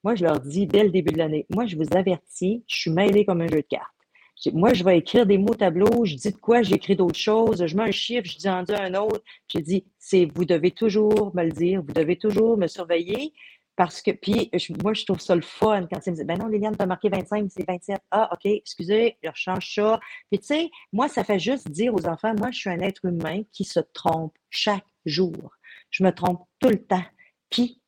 moi, 0.02 0.14
je 0.14 0.24
leur 0.24 0.40
dis 0.40 0.66
dès 0.66 0.84
le 0.84 0.90
début 0.90 1.12
de 1.12 1.18
l'année, 1.18 1.46
moi, 1.50 1.66
je 1.66 1.76
vous 1.76 1.96
avertis, 1.96 2.64
je 2.66 2.76
suis 2.76 2.90
mêlé 2.90 3.24
comme 3.24 3.40
un 3.42 3.48
jeu 3.48 3.56
de 3.56 3.66
cartes. 3.68 3.96
Moi, 4.52 4.74
je 4.74 4.84
vais 4.84 4.98
écrire 4.98 5.26
des 5.26 5.38
mots 5.38 5.52
au 5.52 5.54
tableau, 5.54 6.04
je 6.04 6.14
dis 6.14 6.30
de 6.30 6.36
quoi, 6.36 6.62
j'écris 6.62 6.94
d'autres 6.94 7.18
choses, 7.18 7.64
je 7.66 7.76
mets 7.76 7.84
un 7.84 7.90
chiffre, 7.90 8.24
je 8.30 8.36
dis 8.36 8.48
en 8.48 8.62
dis 8.62 8.74
un 8.74 8.94
autre. 8.94 9.22
J'ai 9.48 9.62
dit, 9.62 9.84
c'est 9.98 10.28
vous 10.34 10.44
devez 10.44 10.70
toujours 10.70 11.34
me 11.34 11.42
le 11.42 11.50
dire, 11.50 11.82
vous 11.82 11.92
devez 11.92 12.16
toujours 12.16 12.58
me 12.58 12.66
surveiller. 12.66 13.32
Parce 13.76 14.00
que, 14.00 14.10
puis, 14.10 14.50
moi, 14.82 14.94
je 14.94 15.04
trouve 15.04 15.20
ça 15.20 15.34
le 15.34 15.42
fun 15.42 15.86
quand 15.86 16.00
ils 16.06 16.10
me 16.10 16.16
disent, 16.16 16.26
ben 16.26 16.38
non, 16.38 16.46
Liliane, 16.46 16.74
t'as 16.74 16.86
marqué 16.86 17.10
25, 17.10 17.46
c'est 17.50 17.68
27. 17.68 17.98
Ah, 18.10 18.30
OK, 18.32 18.46
excusez, 18.46 19.18
je 19.22 19.28
change 19.34 19.74
ça. 19.74 20.00
Puis, 20.30 20.40
tu 20.40 20.46
sais, 20.46 20.70
moi, 20.92 21.08
ça 21.08 21.24
fait 21.24 21.38
juste 21.38 21.70
dire 21.70 21.94
aux 21.94 22.06
enfants, 22.06 22.34
moi, 22.38 22.50
je 22.50 22.58
suis 22.58 22.70
un 22.70 22.80
être 22.80 23.04
humain 23.04 23.42
qui 23.52 23.64
se 23.64 23.80
trompe 23.92 24.34
chaque 24.48 24.86
jour. 25.04 25.54
Je 25.90 26.02
me 26.04 26.10
trompe 26.10 26.40
tout 26.58 26.70
le 26.70 26.82
temps. 26.82 27.04
Puis, 27.50 27.82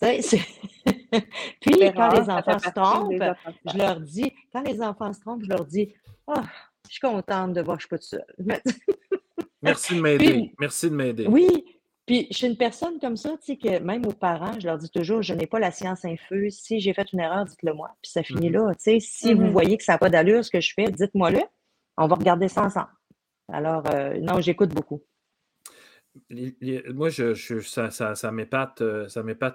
tu 0.00 0.22
sais, 0.22 0.40
puis, 1.60 1.72
quand 1.94 2.12
les 2.12 2.30
enfants 2.30 2.58
se 2.58 2.70
trompent, 2.70 3.36
je 3.64 3.78
leur 3.78 4.00
dis, 4.00 4.32
quand 4.52 4.62
les 4.62 4.82
enfants 4.82 5.12
se 5.14 5.20
trompent, 5.20 5.42
je 5.42 5.48
leur 5.48 5.64
dis, 5.64 5.94
ah, 6.28 6.34
oh, 6.36 6.42
je 6.86 6.92
suis 6.92 7.00
contente 7.00 7.54
de 7.54 7.62
voir 7.62 7.78
que 7.78 7.82
je 7.82 7.86
suis 7.86 7.90
pas 7.90 7.98
toute 7.98 8.08
seule. 8.08 8.60
Merci 9.62 9.94
de 9.94 10.00
m'aider. 10.00 10.52
Merci 10.58 10.90
de 10.90 10.94
m'aider. 10.94 11.26
Oui, 11.26 11.48
puis, 12.10 12.26
je 12.28 12.38
suis 12.38 12.48
une 12.48 12.56
personne 12.56 12.98
comme 12.98 13.16
ça, 13.16 13.36
tu 13.38 13.52
sais, 13.52 13.56
que 13.56 13.78
même 13.78 14.04
aux 14.04 14.12
parents, 14.12 14.58
je 14.58 14.66
leur 14.66 14.78
dis 14.78 14.90
toujours, 14.90 15.22
je 15.22 15.32
n'ai 15.32 15.46
pas 15.46 15.60
la 15.60 15.70
science 15.70 16.04
infuse. 16.04 16.58
Si 16.58 16.80
j'ai 16.80 16.92
fait 16.92 17.12
une 17.12 17.20
erreur, 17.20 17.44
dites-le 17.44 17.72
moi. 17.72 17.94
Puis 18.02 18.10
ça 18.10 18.24
finit 18.24 18.50
mm-hmm. 18.50 18.66
là. 18.66 18.74
Tu 18.74 18.80
sais, 18.80 18.98
si 18.98 19.32
vous 19.32 19.42
mm-hmm. 19.42 19.50
voyez 19.52 19.76
que 19.76 19.84
ça 19.84 19.92
n'a 19.92 19.98
pas 19.98 20.10
d'allure, 20.10 20.44
ce 20.44 20.50
que 20.50 20.60
je 20.60 20.74
fais, 20.74 20.90
dites-moi-le. 20.90 21.38
On 21.96 22.08
va 22.08 22.16
regarder 22.16 22.48
ça 22.48 22.64
ensemble. 22.64 22.88
Alors, 23.52 23.84
euh, 23.94 24.18
non, 24.18 24.40
j'écoute 24.40 24.70
beaucoup. 24.70 25.04
moi, 26.30 27.10
je, 27.10 27.60
ça, 27.60 27.92
ça, 27.92 28.16
ça 28.16 28.32
m'épate 28.32 28.82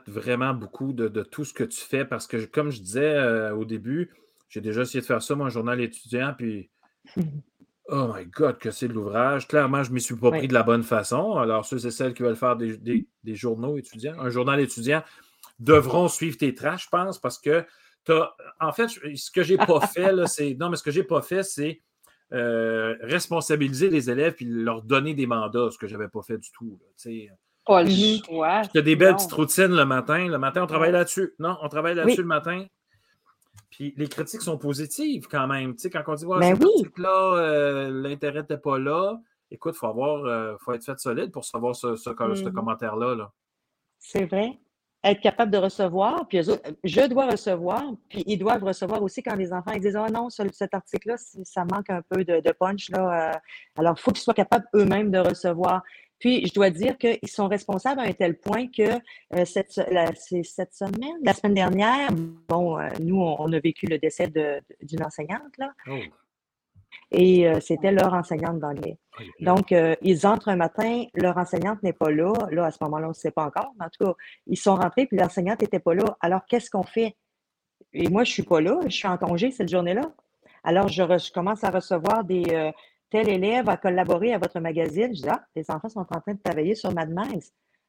vraiment 0.07 0.53
beaucoup 0.53 0.93
de, 0.93 1.23
tout 1.23 1.43
ce 1.43 1.53
que 1.53 1.65
tu 1.65 1.81
fais 1.81 2.05
parce 2.05 2.25
que, 2.25 2.45
comme 2.45 2.71
je 2.71 2.79
disais 2.79 3.15
euh, 3.15 3.53
au 3.53 3.65
début, 3.65 4.13
j'ai 4.47 4.61
déjà 4.61 4.83
essayé 4.83 5.01
de 5.01 5.05
faire 5.05 5.21
ça, 5.21 5.35
mon 5.35 5.49
journal 5.49 5.81
étudiant, 5.81 6.33
puis 6.37 6.69
Oh 7.87 8.11
my 8.13 8.25
God, 8.25 8.57
que 8.57 8.71
c'est 8.71 8.87
de 8.87 8.93
l'ouvrage. 8.93 9.47
Clairement, 9.47 9.83
je 9.83 9.89
ne 9.89 9.95
m'y 9.95 10.01
suis 10.01 10.15
pas 10.15 10.31
pris 10.31 10.47
de 10.47 10.53
la 10.53 10.63
bonne 10.63 10.83
façon. 10.83 11.37
Alors, 11.37 11.65
ceux 11.65 11.85
et 11.85 11.91
celles 11.91 12.13
qui 12.13 12.23
veulent 12.23 12.35
faire 12.35 12.55
des, 12.55 13.05
journaux 13.27 13.77
étudiants, 13.77 14.15
un 14.19 14.29
journal 14.29 14.59
étudiant, 14.59 15.03
devront 15.59 16.07
suivre 16.07 16.37
tes 16.37 16.55
traces, 16.55 16.83
je 16.83 16.89
pense, 16.89 17.19
parce 17.19 17.37
que 17.37 17.65
En 18.59 18.71
fait, 18.71 18.87
ce 18.87 19.31
que 19.31 19.43
j'ai 19.43 19.57
pas 19.57 19.81
fait, 19.87 20.11
c'est. 20.27 20.55
Non, 20.59 20.69
mais 20.69 20.77
ce 20.77 20.83
que 20.83 20.91
j'ai 20.91 21.03
pas 21.03 21.21
fait, 21.21 21.43
c'est 21.43 21.81
euh, 22.33 22.95
responsabiliser 23.01 23.89
les 23.89 24.09
élèves 24.09 24.35
et 24.39 24.45
leur 24.45 24.81
donner 24.81 25.13
des 25.13 25.27
mandats, 25.27 25.69
ce 25.71 25.77
que 25.77 25.87
je 25.87 25.95
n'avais 25.95 26.09
pas 26.09 26.23
fait 26.23 26.37
du 26.37 26.51
tout. 26.51 26.79
choix. 28.25 28.61
Tu 28.71 28.79
as 28.79 28.81
des 28.81 28.95
belles 28.95 29.15
petites 29.15 29.31
routines 29.31 29.75
le 29.75 29.85
matin. 29.85 30.27
Le 30.27 30.37
matin, 30.37 30.63
on 30.63 30.67
travaille 30.67 30.91
là-dessus. 30.91 31.33
Non, 31.39 31.57
on 31.61 31.69
travaille 31.69 31.95
là-dessus 31.95 32.21
le 32.21 32.27
matin. 32.27 32.65
Puis 33.75 33.93
les 33.97 34.07
critiques 34.07 34.41
sont 34.41 34.57
positives 34.57 35.27
quand 35.27 35.47
même. 35.47 35.75
Tu 35.75 35.81
sais, 35.81 35.89
quand 35.89 36.01
on 36.07 36.13
dit, 36.13 36.25
ouais, 36.25 36.53
ben 36.53 36.57
là 36.95 37.35
euh, 37.35 37.89
l'intérêt 37.91 38.39
n'était 38.39 38.57
pas 38.57 38.79
là, 38.79 39.19
écoute, 39.51 39.73
il 39.75 39.79
faut, 39.79 39.87
avoir, 39.87 40.23
euh, 40.23 40.55
faut 40.59 40.71
être 40.71 40.85
fait 40.85 40.97
solide 40.97 41.31
pour 41.31 41.43
savoir 41.43 41.75
ce, 41.75 41.97
ce, 41.97 42.09
mm-hmm. 42.09 42.53
commentaire-là. 42.53 43.15
-là, 43.15 43.29
C'est 43.99 44.25
vrai. 44.25 44.57
Être 45.03 45.19
capable 45.19 45.51
de 45.51 45.57
recevoir, 45.57 46.25
puis 46.27 46.41
je 46.41 47.07
dois 47.07 47.29
recevoir, 47.29 47.83
puis 48.09 48.23
ils 48.25 48.37
doivent 48.37 48.63
recevoir 48.63 49.03
aussi 49.03 49.21
quand 49.21 49.35
les 49.35 49.51
enfants 49.51 49.73
ils 49.73 49.81
disent 49.81 49.97
Oh 49.97 50.09
non, 50.09 50.29
cet 50.29 50.73
article-là, 50.73 51.17
ça 51.17 51.65
manque 51.65 51.89
un 51.89 52.01
peu 52.01 52.23
de, 52.23 52.51
punch. 52.53 52.89
Là, 52.89 53.33
euh. 53.33 53.37
alors, 53.77 53.95
il 53.97 54.01
faut 54.01 54.11
qu'ils 54.11 54.23
soient 54.23 54.33
capables 54.33 54.65
eux-mêmes 54.73 55.11
de 55.11 55.19
recevoir. 55.19 55.83
Puis, 56.19 56.45
je 56.47 56.53
dois 56.53 56.69
dire 56.69 56.97
qu'ils 56.97 57.27
sont 57.27 57.47
responsables 57.47 57.99
à 57.99 58.03
un 58.03 58.13
tel 58.13 58.37
point 58.37 58.67
que 58.67 58.83
euh, 59.35 59.45
cette, 59.45 59.75
la, 59.91 60.13
cette 60.15 60.73
semaine, 60.73 61.17
la 61.23 61.33
semaine 61.33 61.53
dernière, 61.53 62.09
bon, 62.47 62.79
euh, 62.79 62.89
nous, 63.01 63.21
on, 63.21 63.51
a 63.51 63.59
vécu 63.59 63.85
le 63.85 63.97
décès 63.97 64.27
d'une 64.27 65.03
enseignante, 65.03 65.57
là. 65.57 65.71
Oh. 65.89 65.97
Et 67.11 67.47
euh, 67.47 67.59
c'était 67.59 67.91
leur 67.91 68.13
enseignante 68.13 68.59
d'anglais. 68.59 68.97
Donc, 69.41 69.73
ils 70.01 70.27
entrent 70.27 70.49
un 70.49 70.55
matin, 70.55 71.05
leur 71.13 71.37
enseignante 71.37 71.83
n'est 71.83 71.93
pas 71.93 72.09
là. 72.09 72.33
Là, 72.51 72.65
à 72.65 72.71
ce 72.71 72.77
moment-là, 72.81 73.07
on 73.07 73.09
ne 73.09 73.13
sait 73.13 73.31
pas 73.31 73.45
encore. 73.45 73.73
Mais 73.77 73.85
en 73.85 73.89
tout 73.89 74.05
cas, 74.05 74.13
ils 74.47 74.57
sont 74.57 74.75
rentrés, 74.75 75.05
puis 75.05 75.17
l'enseignante 75.17 75.61
n'était 75.61 75.79
pas 75.79 75.93
là. 75.93 76.17
Alors, 76.21 76.45
qu'est-ce 76.45 76.69
qu'on 76.69 76.83
fait? 76.83 77.15
Et 77.93 78.09
moi, 78.09 78.23
je 78.23 78.31
ne 78.31 78.33
suis 78.33 78.43
pas 78.43 78.61
là, 78.61 78.79
je 78.85 78.95
suis 78.95 79.07
en 79.07 79.17
congé 79.17 79.51
cette 79.51 79.69
journée-là. 79.69 80.11
Alors, 80.63 80.87
je, 80.87 81.03
je, 81.03 81.31
commence 81.31 81.63
à 81.63 81.69
recevoir 81.69 82.23
des, 82.23 82.71
tel 83.09 83.29
élève 83.29 83.69
a 83.69 83.77
collaboré 83.77 84.33
à 84.33 84.37
votre 84.37 84.59
magazine. 84.59 85.15
Je 85.15 85.21
dis, 85.21 85.29
ah, 85.29 85.43
les 85.55 85.69
enfants 85.69 85.89
sont 85.89 85.99
en 85.99 86.21
train 86.21 86.33
de 86.33 86.39
travailler 86.43 86.75
sur 86.75 86.93
Mad 86.93 87.13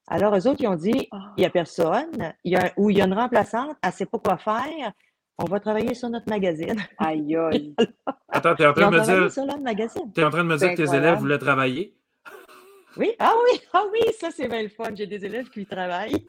Alors, 0.09 0.37
eux 0.37 0.47
autres, 0.47 0.61
ils 0.61 0.69
ont 0.69 0.77
dit, 0.77 1.09
ah. 1.11 1.33
il 1.37 1.41
n'y 1.41 1.47
a 1.47 1.51
personne, 1.51 2.35
il 2.45 2.53
y 2.53 2.57
a, 2.57 2.73
ou 2.77 2.91
il 2.91 2.99
y 2.99 3.03
a 3.03 3.07
une 3.07 3.15
remplaçante, 3.15 3.77
elle 3.83 3.91
ne 3.91 3.95
sait 3.95 4.07
pas 4.07 4.19
quoi 4.19 4.37
faire, 4.39 4.93
on 5.39 5.45
va 5.45 5.61
travailler 5.61 5.95
sur 5.95 6.09
notre 6.09 6.29
magazine. 6.29 6.83
Aïe, 6.99 7.37
aïe. 7.37 7.75
Attends, 8.29 8.55
tu 8.55 8.63
es 8.63 8.67
en 8.67 8.73
train 8.73 8.91
de 8.91 8.97
me 8.97 9.05
dire. 9.05 9.33
Tu 10.15 10.21
es 10.21 10.25
en 10.25 10.31
train 10.31 10.45
de 10.45 10.49
me 10.49 10.57
dire 10.57 10.71
que 10.71 10.77
tes 10.77 10.95
élèves 10.95 11.19
voulaient 11.19 11.39
travailler? 11.39 11.95
Oui, 12.97 13.13
ah 13.19 13.35
oui, 13.45 13.61
ah 13.75 13.85
oui, 13.93 14.01
ça 14.19 14.31
c'est 14.31 14.49
bien 14.49 14.63
le 14.63 14.71
fun. 14.71 14.95
J'ai 14.95 15.07
des 15.07 15.23
élèves 15.25 15.51
qui 15.51 15.67
travaillent. 15.67 16.27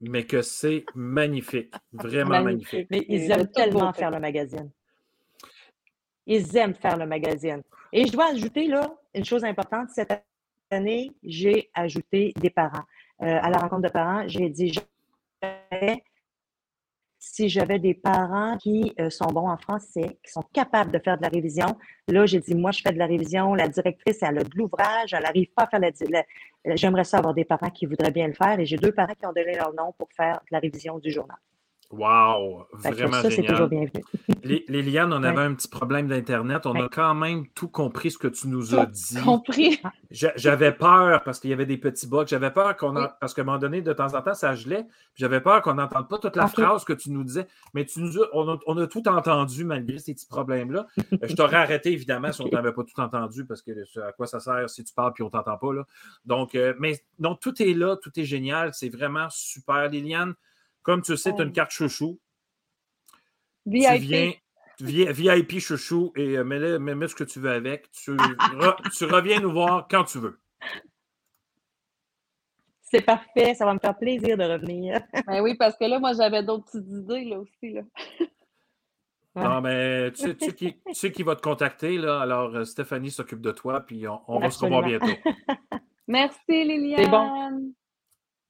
Mais 0.00 0.24
que 0.24 0.40
c'est 0.40 0.84
magnifique, 0.94 1.74
vraiment 1.92 2.42
magnifique. 2.42 2.86
Mais 2.90 3.04
ils 3.08 3.30
aiment 3.30 3.50
tellement 3.50 3.92
faire 3.92 4.10
le 4.10 4.20
magazine. 4.20 4.70
Ils 6.32 6.56
aiment 6.56 6.74
faire 6.74 6.96
le 6.96 7.06
magazine. 7.06 7.60
Et 7.92 8.06
je 8.06 8.12
dois 8.12 8.30
ajouter 8.30 8.68
là 8.68 8.88
une 9.14 9.24
chose 9.24 9.42
importante. 9.42 9.88
Cette 9.90 10.12
année, 10.70 11.10
j'ai 11.24 11.70
ajouté 11.74 12.32
des 12.40 12.50
parents. 12.50 12.84
Euh, 13.20 13.38
à 13.42 13.50
la 13.50 13.58
rencontre 13.58 13.82
de 13.82 13.88
parents, 13.88 14.22
j'ai 14.28 14.48
dit 14.48 14.72
si 17.18 17.48
j'avais 17.48 17.80
des 17.80 17.94
parents 17.94 18.56
qui 18.58 18.94
euh, 19.00 19.10
sont 19.10 19.26
bons 19.26 19.48
en 19.48 19.58
français, 19.58 20.18
qui 20.24 20.30
sont 20.30 20.44
capables 20.52 20.92
de 20.92 21.00
faire 21.00 21.16
de 21.18 21.22
la 21.22 21.28
révision, 21.28 21.76
là, 22.06 22.24
j'ai 22.26 22.38
dit, 22.38 22.54
moi, 22.54 22.70
je 22.70 22.80
fais 22.80 22.92
de 22.92 22.98
la 22.98 23.06
révision, 23.06 23.54
la 23.54 23.66
directrice, 23.66 24.18
elle 24.22 24.38
a 24.38 24.44
de 24.44 24.56
l'ouvrage, 24.56 25.12
elle 25.12 25.24
n'arrive 25.24 25.48
pas 25.54 25.64
à 25.64 25.66
faire 25.66 25.80
la... 25.80 26.24
J'aimerais 26.76 27.04
ça 27.04 27.18
avoir 27.18 27.34
des 27.34 27.44
parents 27.44 27.70
qui 27.70 27.86
voudraient 27.86 28.12
bien 28.12 28.28
le 28.28 28.34
faire 28.34 28.58
et 28.60 28.66
j'ai 28.66 28.76
deux 28.76 28.92
parents 28.92 29.14
qui 29.14 29.26
ont 29.26 29.32
donné 29.32 29.56
leur 29.56 29.74
nom 29.74 29.92
pour 29.98 30.08
faire 30.12 30.36
de 30.36 30.48
la 30.52 30.60
révision 30.60 30.98
du 31.00 31.10
journal. 31.10 31.36
Wow! 31.90 32.66
Vraiment 32.72 33.20
ça, 33.20 33.28
génial. 33.30 33.68
Liliane, 34.44 35.12
on 35.12 35.24
avait 35.24 35.42
un 35.42 35.54
petit 35.54 35.66
problème 35.66 36.06
d'Internet. 36.06 36.64
On 36.64 36.74
a 36.76 36.88
quand 36.88 37.16
même 37.16 37.48
tout 37.48 37.66
compris 37.66 38.12
ce 38.12 38.18
que 38.18 38.28
tu 38.28 38.46
nous 38.46 38.76
as 38.76 38.86
dit. 38.86 39.20
compris. 39.24 39.80
J'avais 40.10 40.70
peur 40.70 41.24
parce 41.24 41.40
qu'il 41.40 41.50
y 41.50 41.52
avait 41.52 41.66
des 41.66 41.78
petits 41.78 42.06
bugs. 42.06 42.26
J'avais 42.28 42.52
peur 42.52 42.76
qu'on. 42.76 42.94
Parce 43.20 43.34
qu'à 43.34 43.42
un 43.42 43.44
moment 43.44 43.58
donné, 43.58 43.82
de 43.82 43.92
temps 43.92 44.14
en 44.14 44.22
temps, 44.22 44.34
ça 44.34 44.54
gelait. 44.54 44.86
J'avais 45.16 45.40
peur 45.40 45.62
qu'on 45.62 45.74
n'entende 45.74 46.08
pas 46.08 46.18
toute 46.18 46.36
la 46.36 46.46
phrase 46.46 46.84
que 46.84 46.92
tu 46.92 47.10
nous 47.10 47.24
disais. 47.24 47.48
Mais 47.74 47.84
tu 47.84 48.00
nous 48.00 48.12
on, 48.32 48.78
a, 48.78 48.86
tout 48.86 49.08
entendu 49.08 49.64
malgré 49.64 49.98
ces 49.98 50.14
petits 50.14 50.28
problèmes-là. 50.28 50.86
Euh, 51.12 51.16
je 51.24 51.34
t'aurais 51.34 51.56
arrêté, 51.56 51.92
évidemment, 51.92 52.30
si 52.30 52.40
on 52.40 52.48
n'avait 52.48 52.72
pas 52.72 52.84
tout 52.84 53.00
entendu 53.00 53.44
parce 53.44 53.62
que 53.62 53.72
à 54.00 54.12
quoi 54.12 54.28
ça 54.28 54.38
sert 54.38 54.70
si 54.70 54.84
tu 54.84 54.94
parles 54.94 55.12
puis 55.12 55.24
on 55.24 55.26
ne 55.26 55.32
t'entend 55.32 55.58
pas. 55.58 55.72
Là. 55.72 55.84
Donc, 56.24 56.54
euh, 56.54 56.72
mais 56.78 57.02
donc, 57.18 57.40
tout 57.40 57.60
est 57.60 57.74
là, 57.74 57.96
tout 57.96 58.12
est 58.16 58.24
génial. 58.24 58.72
C'est 58.74 58.90
vraiment 58.90 59.26
super, 59.28 59.88
Liliane. 59.88 60.34
Comme 60.82 61.02
tu 61.02 61.16
sais, 61.16 61.34
tu 61.34 61.40
as 61.40 61.44
une 61.44 61.52
carte 61.52 61.70
chouchou. 61.70 62.18
VIP. 63.66 64.40
Tu 64.78 64.86
viens, 64.86 65.12
VIP 65.12 65.58
chouchou 65.58 66.12
et 66.16 66.38
euh, 66.38 66.44
mets, 66.44 67.08
ce 67.08 67.14
que 67.14 67.24
tu 67.24 67.38
veux 67.38 67.50
avec. 67.50 67.90
Tu, 67.90 68.12
reviens 68.12 69.40
nous 69.40 69.52
voir 69.52 69.86
quand 69.90 70.04
tu 70.04 70.18
veux. 70.18 70.40
C'est 72.82 73.02
parfait, 73.02 73.54
ça 73.54 73.66
va 73.66 73.74
me 73.74 73.78
faire 73.78 73.96
plaisir 73.96 74.36
de 74.36 74.44
revenir. 74.44 75.00
ben 75.26 75.42
oui, 75.42 75.54
parce 75.54 75.76
que 75.76 75.84
là, 75.84 75.98
moi, 75.98 76.12
j'avais 76.14 76.42
d'autres 76.42 76.64
petites 76.64 76.88
idées 76.88 77.24
là 77.24 77.38
aussi. 77.38 77.72
Là. 77.72 77.82
Non, 79.36 79.60
mais 79.60 80.10
tu 80.12 80.34
sais, 80.92 81.12
qui, 81.12 81.22
va 81.22 81.36
te 81.36 81.42
contacter, 81.42 81.98
là? 81.98 82.20
Alors, 82.20 82.54
euh, 82.56 82.64
Stéphanie 82.64 83.10
s'occupe 83.10 83.40
de 83.40 83.52
toi, 83.52 83.80
puis 83.80 84.06
on, 84.08 84.40
va 84.40 84.50
se 84.50 84.58
revoir 84.64 84.82
bientôt. 84.82 85.06
Merci, 86.08 86.38
Liliane. 86.48 87.04
C'est 87.04 87.10
bon. 87.10 87.72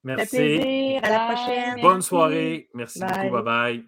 Merci. 0.05 0.37
plaisir. 0.37 1.01
À 1.03 1.11
la 1.11 1.35
prochaine. 1.35 1.81
Bonne 1.83 2.03
soirée. 2.03 2.69
Merci 2.75 3.01
beaucoup. 3.01 3.31
Bye 3.31 3.43
bye. 3.43 3.85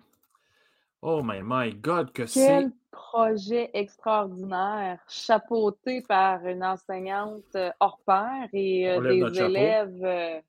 Oh 1.01 1.21
my, 1.23 1.41
my 1.43 1.73
God, 1.75 2.13
que 2.13 2.27
c'est. 2.27 2.47
Quel 2.47 2.73
projet 2.93 3.71
extraordinaire, 3.75 5.01
chapeauté 5.09 6.03
par 6.03 6.47
une 6.47 6.63
enseignante 6.63 7.43
euh, 7.57 7.71
hors 7.81 7.99
pair 8.07 8.49
et 8.53 8.89
euh, 8.89 9.01
des 9.01 9.41
élèves 9.41 10.05
euh, 10.05 10.41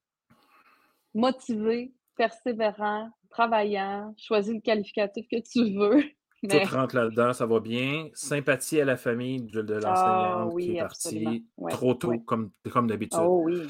motivés, 1.13 1.91
persévérants, 2.15 3.10
travaillants, 3.30 4.13
choisis 4.17 4.54
le 4.54 4.62
qualificatif 4.62 5.26
que 5.28 5.41
tu 5.41 5.76
veux. 5.76 6.04
Mais... 6.43 6.65
Tout 6.65 6.76
rentre 6.76 6.95
là-dedans, 6.97 7.32
ça 7.32 7.45
va 7.45 7.62
bien. 7.62 8.10
Sympathie 8.13 8.82
à 8.82 8.86
la 8.86 8.97
famille 8.97 9.43
de, 9.43 9.62
l'enseignante 9.62 10.52
ah 10.52 10.60
qui 10.60 10.76
est 10.76 10.80
partie 10.80 11.45
trop 11.69 11.93
tôt, 11.93 12.19
comme, 12.19 12.52
comme 12.69 12.88
d'habitude. 12.88 13.21
Oh, 13.23 13.43
oui. 13.45 13.63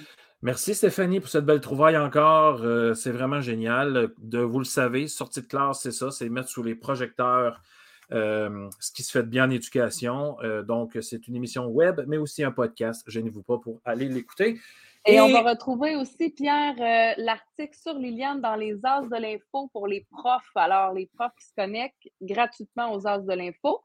Merci 0.44 0.76
Stéphanie 0.76 1.22
pour 1.22 1.30
cette 1.30 1.46
belle 1.46 1.62
trouvaille 1.62 1.98
encore. 1.98 2.64
Euh, 2.64 2.94
c'est 2.96 3.12
vraiment 3.12 3.40
génial. 3.40 4.10
De, 4.18 4.40
vous 4.40 4.60
le 4.60 4.66
savez, 4.66 5.08
sortie 5.08 5.40
de 5.40 5.46
classe, 5.46 5.80
c'est 5.84 5.94
ça, 5.94 6.12
c'est 6.12 6.28
mettre 6.28 6.50
sous 6.50 6.62
les 6.62 6.76
projecteurs 6.76 7.62
euh, 8.12 8.70
ce 8.78 8.92
qui 8.92 9.04
se 9.04 9.12
fait 9.14 9.24
de 9.24 9.30
bien 9.30 9.46
en 9.46 9.50
éducation. 9.50 10.36
Euh, 10.44 10.62
donc, 10.62 10.98
c'est 11.00 11.30
une 11.30 11.38
émission 11.38 11.68
web, 11.68 12.02
mais 12.08 12.18
aussi 12.18 12.44
un 12.44 12.52
podcast. 12.52 13.06
Gênez-vous 13.08 13.42
pas 13.42 13.58
pour 13.58 13.80
aller 13.86 14.10
l'écouter. 14.10 14.60
Et, 15.06 15.22
on 15.22 15.32
va 15.32 15.50
retrouver 15.50 15.96
aussi, 15.96 16.30
Pierre, 16.30 16.76
l'article 17.18 17.78
sur 17.78 17.94
Liliane 17.94 18.42
dans 18.42 18.56
les 18.56 18.78
As 18.84 19.04
de 19.04 19.16
l'info 19.16 19.70
pour 19.72 19.88
les 19.88 20.06
profs. 20.12 20.52
Alors, 20.56 20.92
les 20.92 21.10
profs 21.18 21.36
qui 21.40 21.46
se 21.46 21.54
connectent 21.56 22.10
gratuitement 22.22 22.94
aux 22.94 23.08
As 23.08 23.20
de 23.20 23.34
l'info 23.34 23.80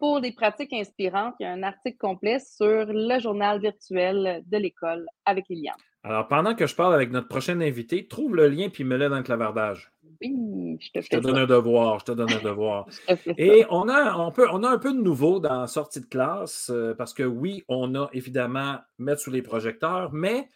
pour 0.00 0.20
des 0.20 0.32
pratiques 0.32 0.72
inspirantes. 0.72 1.36
Il 1.38 1.44
y 1.44 1.46
a 1.46 1.52
un 1.52 1.62
article 1.62 1.98
complet 1.98 2.40
sur 2.40 2.86
le 2.86 3.20
journal 3.20 3.60
virtuel 3.60 4.42
de 4.44 4.56
l'école 4.56 5.06
avec 5.24 5.48
Liliane. 5.48 5.76
Alors, 6.02 6.28
pendant 6.28 6.54
que 6.54 6.66
je 6.66 6.74
parle 6.74 6.94
avec 6.94 7.10
notre 7.10 7.28
prochain 7.28 7.60
invité, 7.60 8.06
trouve 8.06 8.34
le 8.34 8.48
lien 8.48 8.68
puis 8.70 8.84
mets-le 8.84 9.08
dans 9.08 9.18
le 9.18 9.22
clavardage. 9.22 9.92
Oui, 10.22 10.78
je 10.80 10.90
te, 10.90 11.00
je 11.00 11.08
te 11.08 11.16
donne 11.16 11.36
un 11.36 11.46
devoir. 11.46 11.98
Je 12.00 12.06
te 12.06 12.12
donne 12.12 12.32
un 12.32 12.42
devoir. 12.42 12.86
Et 13.38 13.64
on 13.70 13.88
a, 13.88 14.16
on, 14.16 14.30
peut, 14.32 14.46
on 14.50 14.62
a 14.62 14.68
un 14.68 14.78
peu 14.78 14.92
de 14.92 15.00
nouveau 15.00 15.40
dans 15.40 15.62
la 15.62 15.66
sortie 15.66 16.00
de 16.00 16.06
classe 16.06 16.70
euh, 16.72 16.94
parce 16.94 17.12
que 17.12 17.22
oui, 17.22 17.64
on 17.68 17.94
a 17.94 18.08
évidemment 18.12 18.78
mettre 18.98 19.20
sous 19.20 19.30
les 19.30 19.42
projecteurs, 19.42 20.10
mais 20.12 20.48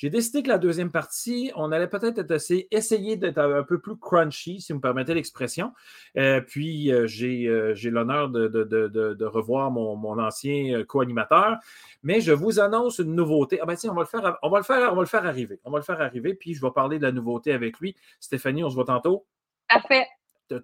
j'ai 0.00 0.08
décidé 0.08 0.42
que 0.42 0.48
la 0.48 0.56
deuxième 0.56 0.90
partie, 0.90 1.52
on 1.56 1.72
allait 1.72 1.86
peut-être 1.86 2.24
essayer 2.70 3.16
d'être 3.18 3.36
un 3.36 3.62
peu 3.62 3.78
plus 3.78 3.98
crunchy, 3.98 4.58
si 4.58 4.72
vous 4.72 4.78
me 4.78 4.80
permettez 4.80 5.12
l'expression. 5.12 5.74
Euh, 6.16 6.40
puis, 6.40 6.90
euh, 6.90 7.06
euh, 7.20 7.74
j'ai 7.74 7.90
l'honneur 7.90 8.30
de, 8.30 9.24
revoir 9.26 9.70
mon, 9.70 10.18
ancien 10.18 10.84
co-animateur. 10.84 11.58
Mais 12.02 12.22
je 12.22 12.32
vous 12.32 12.60
annonce 12.60 13.00
une 13.00 13.14
nouveauté. 13.14 13.58
Ah 13.60 13.66
ben 13.66 13.74
tiens, 13.74 13.90
on 13.90 13.94
va 13.94 14.00
le 14.00 14.06
faire, 14.06 14.38
on 14.42 14.48
va 14.48 14.56
le 14.56 14.64
faire, 14.64 14.90
on 14.90 14.96
va 14.96 15.02
le 15.02 15.06
faire 15.06 15.26
arriver. 15.26 15.60
On 15.64 15.70
va 15.70 15.76
le 15.76 15.84
faire 15.84 16.00
arriver, 16.00 16.32
puis 16.32 16.54
je 16.54 16.62
vais 16.62 16.70
parler 16.70 16.98
de 16.98 17.02
la 17.02 17.12
nouveauté 17.12 17.52
avec 17.52 17.78
lui. 17.78 17.94
Stéphanie, 18.20 18.64
on 18.64 18.70
se 18.70 18.76
voit 18.76 18.86
tantôt? 18.86 19.26
Parfait. 19.68 20.06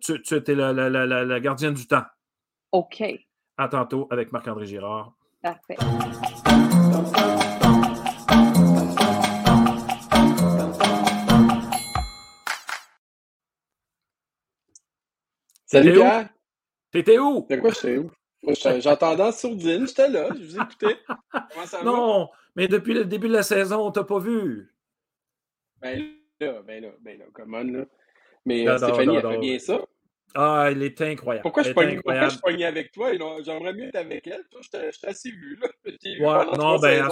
Tu, 0.01 0.23
tu 0.23 0.35
es 0.35 0.55
la, 0.55 0.73
la 0.73 1.41
gardienne 1.41 1.75
du 1.75 1.87
temps. 1.87 2.05
OK. 2.73 3.03
À 3.59 3.69
tantôt 3.69 4.09
avec 4.11 4.33
Marc-André 4.33 4.65
Girard. 4.65 5.13
Parfait. 5.43 5.77
Salut 15.77 15.93
Pierre! 15.93 16.29
T'étais 16.91 17.19
où? 17.19 17.47
De 17.51 17.57
quoi 17.57 17.71
j'étais 17.71 17.99
où? 17.99 18.11
J'entendais 18.81 19.23
en 19.23 19.33
sourdine, 19.33 19.87
j'étais 19.87 20.09
là, 20.09 20.29
je 20.35 20.43
vous 20.43 20.57
écoutais. 20.57 20.97
Comment 21.07 21.67
ça 21.67 21.79
va? 21.79 21.85
Non, 21.85 22.31
mais 22.55 22.67
depuis 22.67 22.95
le 22.95 23.05
début 23.05 23.29
de 23.29 23.35
la 23.35 23.43
saison, 23.43 23.87
on 23.87 23.91
t'a 23.91 24.05
pas 24.05 24.19
vu. 24.19 24.73
Ben 25.83 26.03
là, 26.41 26.63
ben 26.63 26.83
là, 26.83 26.89
ben 27.01 27.19
là, 27.19 27.25
comment 27.35 27.63
là? 27.63 27.85
Mais 28.47 28.67
euh, 28.67 28.79
Stéphanie, 28.79 29.17
elle 29.17 29.23
fait 29.23 29.39
bien 29.39 29.59
ça. 29.59 29.81
Ah, 30.35 30.69
elle 30.71 30.83
est 30.83 31.01
incroyable. 31.03 31.43
Pourquoi 31.43 31.63
je, 31.63 31.69
je 31.71 32.41
pognais 32.41 32.65
avec 32.65 32.93
toi? 32.93 33.11
J'aimerais 33.43 33.75
mieux 33.75 33.89
être 33.89 33.97
avec 33.97 34.27
elle. 34.27 34.45
Je 34.63 34.69
t'ai 34.71 35.09
assez 35.09 35.31
vu. 35.31 35.59
Là. 35.61 35.69
Ouais, 35.85 36.57
non, 36.57 36.79
ben, 36.79 37.09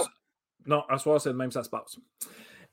non, 0.65 0.81
à 0.89 0.97
soir, 0.97 1.21
c'est 1.21 1.29
le 1.29 1.35
même, 1.35 1.51
ça 1.51 1.63
se 1.63 1.69
passe. 1.69 1.99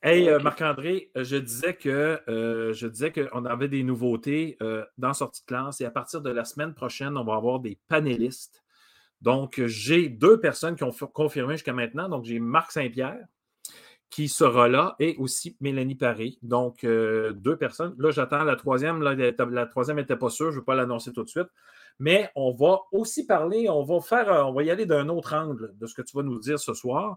Hey, 0.05 0.29
euh, 0.29 0.41
Marc-André, 0.41 1.13
euh, 1.17 1.23
je 1.23 1.37
disais 1.37 1.75
que 1.77 2.21
euh, 2.29 2.73
je 2.73 2.89
disais 2.89 3.13
qu'on 3.13 3.45
avait 3.45 3.69
des 3.69 3.85
nouveautés 3.85 4.59
dans 4.99 5.15
sortie 5.15 5.43
de 5.43 5.47
classe 5.47 5.81
et 5.81 5.85
à 5.85 5.93
partir 5.93 6.21
de 6.21 6.31
la 6.31 6.45
semaine 6.45 6.75
prochaine, 6.75 7.17
on 7.17 7.23
va 7.23 7.37
avoir 7.37 7.61
des 7.61 7.79
panélistes. 7.87 8.65
Donc, 9.21 9.63
j'ai 9.65 10.09
deux 10.09 10.41
personnes 10.41 10.75
qui 10.75 10.83
ont 10.83 10.91
confirmé 10.91 11.55
jusqu'à 11.55 11.73
maintenant. 11.73 12.09
Donc, 12.09 12.25
j'ai 12.25 12.41
Marc 12.41 12.73
Saint-Pierre 12.73 13.25
qui 14.11 14.29
sera 14.29 14.69
là 14.69 14.97
et 14.99 15.15
aussi 15.19 15.57
Mélanie 15.61 15.95
Paris. 15.95 16.41
Donc, 16.43 16.85
deux 16.85 17.57
personnes. 17.57 17.95
Là, 17.99 18.11
j'attends 18.11 18.43
la 18.43 18.57
troisième. 18.57 19.01
la 19.01 19.67
troisième 19.67 19.99
n'était 19.99 20.17
pas 20.17 20.31
sûre. 20.31 20.51
Je 20.51 20.57
ne 20.57 20.61
vais 20.61 20.65
pas 20.65 20.75
l'annoncer 20.75 21.13
tout 21.13 21.23
de 21.23 21.29
suite. 21.29 21.49
Mais 22.01 22.29
on 22.35 22.53
va 22.53 22.81
aussi 22.91 23.25
parler, 23.27 23.69
on 23.69 23.85
va 23.85 24.01
faire, 24.01 24.49
on 24.49 24.53
va 24.53 24.65
y 24.65 24.71
aller 24.71 24.87
d'un 24.87 25.09
autre 25.09 25.35
angle 25.35 25.73
de 25.79 25.87
ce 25.87 25.95
que 25.95 26.03
tu 26.03 26.17
vas 26.17 26.25
nous 26.25 26.41
dire 26.41 26.59
ce 26.59 26.75
soir. 26.75 27.17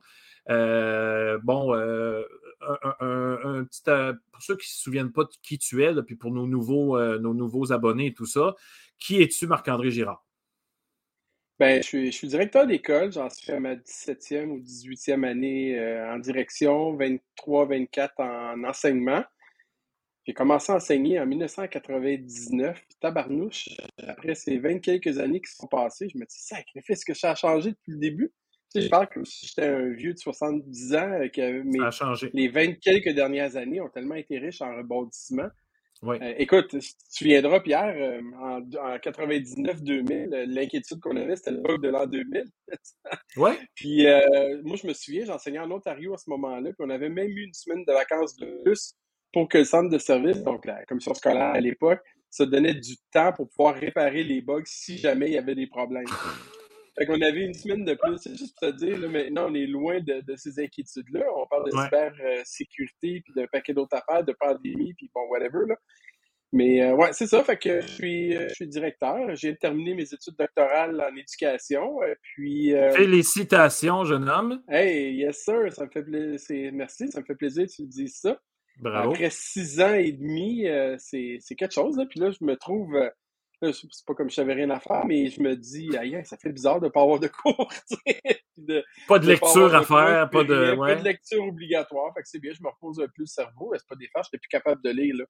Euh, 0.49 1.39
bon, 1.43 1.73
euh, 1.73 2.23
un, 2.62 3.65
petit, 3.65 3.81
euh, 3.88 4.13
pour 4.31 4.41
ceux 4.41 4.55
qui 4.58 4.67
ne 4.67 4.73
se 4.73 4.81
souviennent 4.81 5.12
pas 5.12 5.23
de 5.23 5.31
qui 5.41 5.58
tu 5.58 5.84
es, 5.84 5.93
puis 6.03 6.15
pour 6.15 6.31
nos 6.31 6.47
nouveaux, 6.47 6.99
nos 7.19 7.34
nouveaux 7.34 7.71
abonnés 7.71 8.08
et 8.08 8.13
tout 8.13 8.25
ça, 8.25 8.55
qui 8.99 9.21
es-tu, 9.21 9.47
Marc-André 9.47 9.91
Girard? 9.91 10.25
Ben, 11.58 11.81
je, 11.81 12.12
suis, 12.12 12.27
directeur 12.27 12.67
d'école, 12.67 13.13
j'en 13.13 13.29
suis 13.29 13.51
à 13.51 13.60
ma 13.62 13.75
17e 13.75 14.47
ou 14.47 14.60
18e 14.60 15.23
année 15.23 15.79
en 16.10 16.19
direction, 16.19 16.97
23-24 16.97 18.10
en 18.17 18.63
enseignement. 18.65 19.23
J'ai 20.27 20.34
commencé 20.34 20.71
à 20.71 20.75
enseigner 20.75 21.19
en 21.19 21.25
1999, 21.27 22.84
tabarnouche, 22.99 23.69
après 23.99 24.34
ces 24.34 24.58
20 24.58 24.79
quelques 24.79 25.19
années 25.19 25.39
qui 25.39 25.53
sont 25.53 25.67
passées, 25.67 26.10
je 26.10 26.17
me 26.17 26.25
dis, 26.25 26.39
sacrifice, 26.39 27.05
que 27.05 27.13
ça 27.13 27.31
a 27.31 27.36
changé 27.36 27.71
depuis 27.71 27.91
le 27.91 27.99
début? 27.99 28.34
Je 28.81 28.89
parle 28.89 29.07
comme 29.09 29.25
si 29.25 29.47
j'étais 29.47 29.67
un 29.67 29.89
vieux 29.89 30.13
de 30.13 30.17
70 30.17 30.95
ans, 30.95 31.11
euh, 31.11 31.27
que 31.29 31.61
mes, 31.63 31.91
changé. 31.91 32.29
les 32.33 32.47
20 32.47 32.79
quelques 32.79 33.13
dernières 33.13 33.55
années 33.55 33.81
ont 33.81 33.89
tellement 33.89 34.15
été 34.15 34.38
riches 34.38 34.61
en 34.61 34.75
rebondissement. 34.75 35.47
Oui. 36.01 36.17
Euh, 36.21 36.33
écoute, 36.38 36.67
tu 36.69 36.79
te 36.79 36.85
souviendras, 37.09 37.61
Pierre, 37.61 37.95
euh, 37.97 38.21
en, 38.38 38.59
en 38.59 38.97
99-2000, 38.97 40.45
l'inquiétude 40.47 40.99
qu'on 40.99 41.15
avait, 41.15 41.35
c'était 41.35 41.51
l'époque 41.51 41.81
de 41.81 41.89
l'an 41.89 42.05
2000. 42.05 42.43
oui. 43.38 43.51
Puis 43.75 44.05
moi, 44.63 44.75
je 44.75 44.88
me 44.88 44.93
souviens, 44.93 45.25
j'enseignais 45.25 45.59
en 45.59 45.71
Ontario 45.71 46.13
à 46.13 46.17
ce 46.17 46.29
moment-là, 46.29 46.71
puis 46.71 46.85
on 46.88 46.89
avait 46.89 47.09
même 47.09 47.29
eu 47.29 47.43
une 47.43 47.53
semaine 47.53 47.83
de 47.85 47.93
vacances 47.93 48.35
de 48.35 48.61
plus 48.63 48.93
pour 49.33 49.49
que 49.49 49.57
le 49.57 49.65
centre 49.65 49.89
de 49.89 49.97
service, 49.97 50.43
donc 50.43 50.65
la 50.65 50.85
commission 50.85 51.13
scolaire 51.13 51.53
à 51.53 51.59
l'époque, 51.59 52.01
se 52.29 52.43
donnait 52.43 52.73
du 52.73 52.95
temps 53.11 53.31
pour 53.31 53.49
pouvoir 53.49 53.75
réparer 53.75 54.23
les 54.23 54.41
bugs 54.41 54.63
si 54.65 54.97
jamais 54.97 55.27
il 55.27 55.33
y 55.33 55.38
avait 55.38 55.55
des 55.55 55.67
problèmes. 55.67 56.05
Fait 56.97 57.05
qu'on 57.05 57.21
avait 57.21 57.45
une 57.45 57.53
semaine 57.53 57.84
de 57.84 57.93
plus. 57.93 58.17
C'est 58.17 58.38
juste 58.38 58.58
pour 58.58 58.69
te 58.69 58.75
dire, 58.75 58.97
là, 58.97 59.08
maintenant, 59.10 59.47
on 59.49 59.53
est 59.53 59.65
loin 59.65 59.99
de, 59.99 60.23
ces 60.36 60.60
inquiétudes-là. 60.60 61.25
On 61.38 61.47
parle 61.47 61.65
de 61.65 61.71
cyber-sécurité, 61.71 63.21
puis 63.21 63.34
d'un 63.36 63.47
paquet 63.47 63.73
d'autres 63.73 63.97
affaires, 63.97 64.23
de 64.23 64.34
pandémie, 64.39 64.93
puis 64.93 65.12
bon, 65.13 65.21
whatever. 65.29 65.65
Là. 65.67 65.75
Mais 66.53 66.81
euh, 66.81 66.95
ouais, 66.95 67.10
c'est 67.12 67.27
ça. 67.27 67.43
Fait 67.43 67.58
que 67.58 67.81
je 67.81 67.88
suis, 67.88 68.36
euh, 68.36 68.47
je 68.47 68.53
suis 68.53 68.67
directeur. 68.67 69.36
J'ai 69.36 69.58
terminé 69.58 69.93
mes 69.93 70.03
études 70.03 70.36
doctorales 70.39 71.01
en 71.01 71.13
éducation. 71.15 72.01
Euh, 72.01 72.15
puis, 72.21 72.73
Félicitations, 72.93 74.05
jeune 74.05 74.29
homme. 74.29 74.62
Hey, 74.69 75.15
yes, 75.15 75.43
sir. 75.43 75.73
Ça 75.73 75.86
me 75.86 75.89
fait 75.89 76.03
plaisir. 76.03 76.71
Merci, 76.73 77.10
ça 77.10 77.19
me 77.19 77.25
fait 77.25 77.36
plaisir 77.36 77.65
que 77.65 77.71
tu 77.71 77.86
dises 77.88 78.19
ça. 78.21 78.39
Après 78.84 79.29
six 79.29 79.79
ans 79.79 79.93
et 79.93 80.12
demi, 80.12 80.67
euh, 80.67 80.95
c'est 80.97 81.39
quelque 81.57 81.74
chose. 81.74 82.01
Puis 82.09 82.19
là, 82.19 82.32
je 82.32 82.43
me 82.43 82.55
trouve. 82.55 82.97
Euh, 83.66 83.72
c'est 83.74 84.05
pas 84.05 84.13
comme 84.13 84.30
je 84.30 84.36
savais 84.36 84.53
rien 84.53 84.70
à 84.70 84.80
faire, 84.80 85.05
mais 85.05 85.28
je 85.28 85.41
me 85.41 85.55
dis, 85.55 85.95
aïe, 85.97 86.20
ça 86.24 86.38
fait 86.38 86.51
bizarre 86.51 86.80
de 86.80 86.86
ne 86.86 86.91
pas 86.91 87.01
avoir 87.01 87.20
de 87.20 87.28
cours. 87.43 87.72
pas 89.07 89.20
de, 89.20 89.28
lecture 89.28 89.76
à 89.76 89.84
faire, 89.84 90.30
pas 90.30 90.43
de. 90.43 90.76
Pas 90.76 90.95
de 90.95 91.03
lecture 91.03 91.43
obligatoire. 91.43 92.13
Fait 92.13 92.22
que 92.22 92.28
c'est 92.28 92.39
bien, 92.39 92.53
je 92.53 92.63
me 92.63 92.70
repose 92.70 92.99
un 92.99 93.07
peu 93.07 93.20
le 93.20 93.26
cerveau. 93.26 93.74
C'est 93.74 93.88
pas 93.88 93.95
des 93.95 94.05
je 94.05 94.22
j'étais 94.24 94.38
plus 94.38 94.49
capable 94.49 94.82
de 94.84 94.89
lire. 94.89 95.16
Là. 95.18 95.26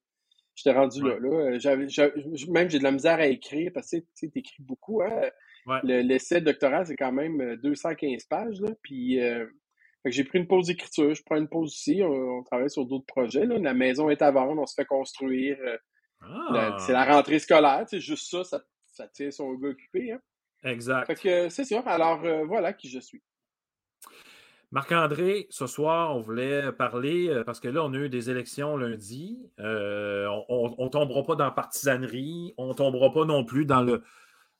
J'étais 0.54 0.72
rendu 0.72 1.02
là. 1.02 1.18
là. 1.20 1.76
même 2.48 2.70
j'ai 2.70 2.78
de 2.78 2.84
la 2.84 2.92
misère 2.92 3.18
à 3.18 3.26
écrire 3.26 3.70
parce 3.74 3.90
que 3.90 3.96
tu 4.16 4.30
écris 4.34 4.62
beaucoup. 4.62 5.02
Hein? 5.02 5.30
L'essai 5.82 6.40
doctoral, 6.40 6.86
c'est 6.86 6.96
quand 6.96 7.12
même 7.12 7.56
215 7.56 8.24
pages. 8.24 8.60
Là, 8.60 8.70
puis 8.82 9.20
j'ai 10.10 10.24
pris 10.24 10.38
une 10.38 10.46
pause 10.46 10.66
d'écriture, 10.66 11.14
je 11.14 11.22
prends 11.24 11.36
une 11.36 11.48
pause 11.48 11.74
ici, 11.74 12.00
on, 12.02 12.42
travaille 12.44 12.70
sur 12.70 12.86
d'autres 12.86 13.06
projets. 13.06 13.44
La 13.44 13.74
maison 13.74 14.10
est 14.10 14.22
à 14.22 14.30
vendre, 14.30 14.62
on 14.62 14.66
se 14.66 14.74
fait 14.74 14.84
construire. 14.84 15.56
Euh, 15.60 15.76
ah! 16.22 16.76
c'est 16.80 16.92
la 16.92 17.04
rentrée 17.04 17.38
scolaire, 17.38 17.84
c'est 17.88 18.00
juste 18.00 18.30
ça, 18.30 18.44
ça, 18.44 18.62
ça, 18.86 19.08
tient 19.08 19.30
son 19.30 19.54
gars 19.54 19.68
occupé. 19.68 20.12
Hein. 20.12 20.20
Exact. 20.64 21.06
Fait 21.06 21.14
que 21.14 21.48
c'est 21.48 21.64
sûr. 21.64 21.86
Alors 21.86 22.24
euh, 22.24 22.44
voilà 22.44 22.72
qui 22.72 22.88
je 22.88 23.00
suis. 23.00 23.22
Marc-André, 24.72 25.46
ce 25.48 25.66
soir, 25.66 26.16
on 26.16 26.20
voulait 26.20 26.72
parler, 26.72 27.28
euh, 27.28 27.44
parce 27.44 27.60
que 27.60 27.68
là, 27.68 27.84
on 27.84 27.94
a 27.94 27.98
eu 27.98 28.08
des 28.08 28.30
élections 28.30 28.76
lundi. 28.76 29.38
on 29.58 29.64
ne 29.64 30.88
tombera 30.88 31.22
pas 31.22 31.36
dans 31.36 31.44
la 31.44 31.50
partisanerie, 31.52 32.52
on 32.58 32.68
ne 32.68 32.74
tombera 32.74 33.12
pas 33.12 33.24
non 33.24 33.44
plus 33.44 33.64
dans 33.64 33.82
le, 33.82 34.02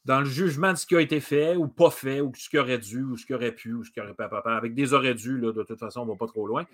dans 0.07 0.20
le 0.20 0.26
jugement 0.26 0.72
de 0.72 0.78
ce 0.78 0.86
qui 0.86 0.94
a 0.94 1.00
été 1.00 1.18
fait 1.18 1.57
ou 1.57 1.66
pas 1.66 1.90
fait, 1.90 2.20
ou 2.20 2.32
ce 2.36 2.48
qui 2.48 2.59
aurait 2.59 2.78
dû, 2.78 3.02
ou 3.02 3.16
ce 3.16 3.26
qui 3.26 3.34
aurait 3.34 3.52
pu, 3.52 3.74
ou 3.74 3.82
ce 3.82 3.90
qui 3.90 4.00
aurait 4.00 4.14
pas, 4.14 4.28
pas 4.28 4.57
avec 4.57 4.72
des 4.72 4.94
aurait 4.94 5.14
dû, 5.14 5.36
là, 5.38 5.52
de 5.52 5.64
toute 5.64 5.80
façon, 5.80 6.02
on 6.02 6.07
ne 6.07 6.11
va 6.11 6.16
pas 6.16 6.28
trop 6.28 6.46
loin. 6.46 6.64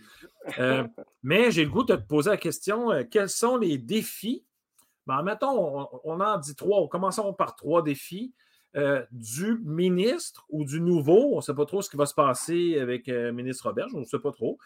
Euh, 0.59 0.85
mais 1.23 1.51
j'ai 1.51 1.65
le 1.65 1.71
goût 1.71 1.83
de 1.83 1.97
te 1.97 2.01
poser 2.01 2.29
la 2.29 2.37
question 2.37 2.93
euh, 2.93 3.05
quels 3.11 3.31
sont 3.31 3.57
les 3.57 3.79
défis 3.79 4.45
ben, 5.07 5.23
Mettons, 5.23 5.89
on, 6.05 6.21
en 6.21 6.39
dit 6.39 6.55
trois, 6.55 6.89
commençons 6.89 7.33
par 7.33 7.55
trois 7.57 7.83
défis. 7.83 8.35
Euh, 8.75 9.05
du 9.11 9.61
ministre 9.67 10.47
ou 10.49 10.65
du 10.65 10.81
nouveau, 10.81 11.35
on 11.35 11.37
ne 11.37 11.41
sait 11.43 11.53
pas 11.53 11.67
trop 11.67 11.83
ce 11.83 11.91
qui 11.91 11.99
va 11.99 12.07
se 12.07 12.15
passer 12.15 12.79
avec 12.79 13.07
le 13.07 13.31
ministre 13.31 13.67
Robert, 13.67 13.89
on 13.93 13.99
ne 13.99 14.05
sait 14.05 14.19
pas 14.19 14.33
trop. 14.33 14.57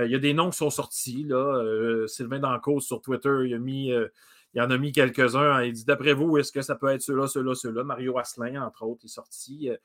Il 0.00 0.08
y 0.08 0.14
a 0.14 0.20
des 0.20 0.34
noms 0.34 0.50
qui 0.50 0.56
sont 0.58 0.70
sortis. 0.70 1.24
Là. 1.24 2.06
Sylvain 2.06 2.38
Dancause 2.38 2.86
sur 2.86 3.02
Twitter, 3.02 3.40
il 3.44 3.54
a 3.54 3.58
mis 3.58 3.90
il 4.56 4.62
en 4.62 4.70
a 4.70 4.78
mis 4.78 4.90
quelques-uns. 4.90 5.62
Il 5.62 5.74
dit 5.74 5.84
D'après 5.84 6.14
vous, 6.14 6.38
est-ce 6.38 6.50
que 6.50 6.62
ça 6.62 6.74
peut 6.76 6.88
être 6.88 7.02
ceux-là, 7.02 7.26
ceux-là, 7.26 7.54
ceux-là 7.54 7.84
Mario 7.84 8.18
Asselin, 8.18 8.62
entre 8.62 8.84
autres, 8.84 9.04
est 9.04 9.08
sorti, 9.08 9.68
euh, 9.68 9.76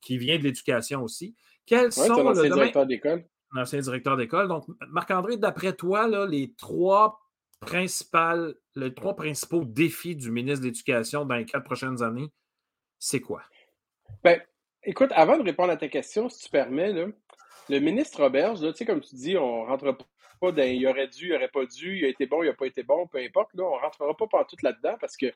qui 0.00 0.16
vient 0.16 0.38
de 0.38 0.44
l'éducation 0.44 1.02
aussi. 1.02 1.34
Quels 1.66 1.92
sont. 1.92 2.22
L'ancien 2.22 2.48
directeur 2.48 2.86
d'école. 2.86 3.24
L'ancien 3.52 3.80
directeur 3.80 4.16
d'école. 4.16 4.48
Donc, 4.48 4.64
Marc-André, 4.88 5.36
d'après 5.36 5.74
toi, 5.74 6.08
là, 6.08 6.26
les 6.26 6.54
trois 6.56 7.20
principales, 7.64 8.54
les 8.74 8.94
trois 8.94 9.16
principaux 9.16 9.64
défis 9.64 10.16
du 10.16 10.30
ministre 10.30 10.60
de 10.60 10.66
l'Éducation 10.66 11.24
dans 11.24 11.36
les 11.36 11.44
quatre 11.44 11.64
prochaines 11.64 12.02
années, 12.02 12.28
c'est 12.98 13.20
quoi? 13.20 13.42
Ben, 14.22 14.40
écoute, 14.82 15.10
avant 15.14 15.36
de 15.36 15.42
répondre 15.42 15.72
à 15.72 15.76
ta 15.76 15.88
question, 15.88 16.28
si 16.28 16.44
tu 16.44 16.50
permets, 16.50 16.92
le 16.92 17.78
ministre 17.80 18.22
Roberge, 18.22 18.60
tu 18.60 18.74
sais, 18.74 18.84
comme 18.84 19.00
tu 19.00 19.14
dis, 19.16 19.36
on 19.36 19.64
ne 19.64 19.68
rentre 19.68 19.96
pas 19.96 20.04
il 20.50 20.86
aurait 20.86 21.08
dû, 21.08 21.28
il 21.28 21.34
aurait 21.34 21.48
pas 21.48 21.64
dû, 21.66 21.98
il 21.98 22.04
a 22.04 22.08
été 22.08 22.26
bon, 22.26 22.42
il 22.42 22.46
n'a 22.46 22.54
pas 22.54 22.66
été 22.66 22.82
bon, 22.82 23.06
peu 23.06 23.18
importe. 23.18 23.54
Là, 23.54 23.64
on 23.64 23.76
ne 23.76 23.80
rentrera 23.80 24.16
pas 24.16 24.44
tout 24.44 24.56
là-dedans 24.62 24.96
parce 25.00 25.16
que 25.16 25.26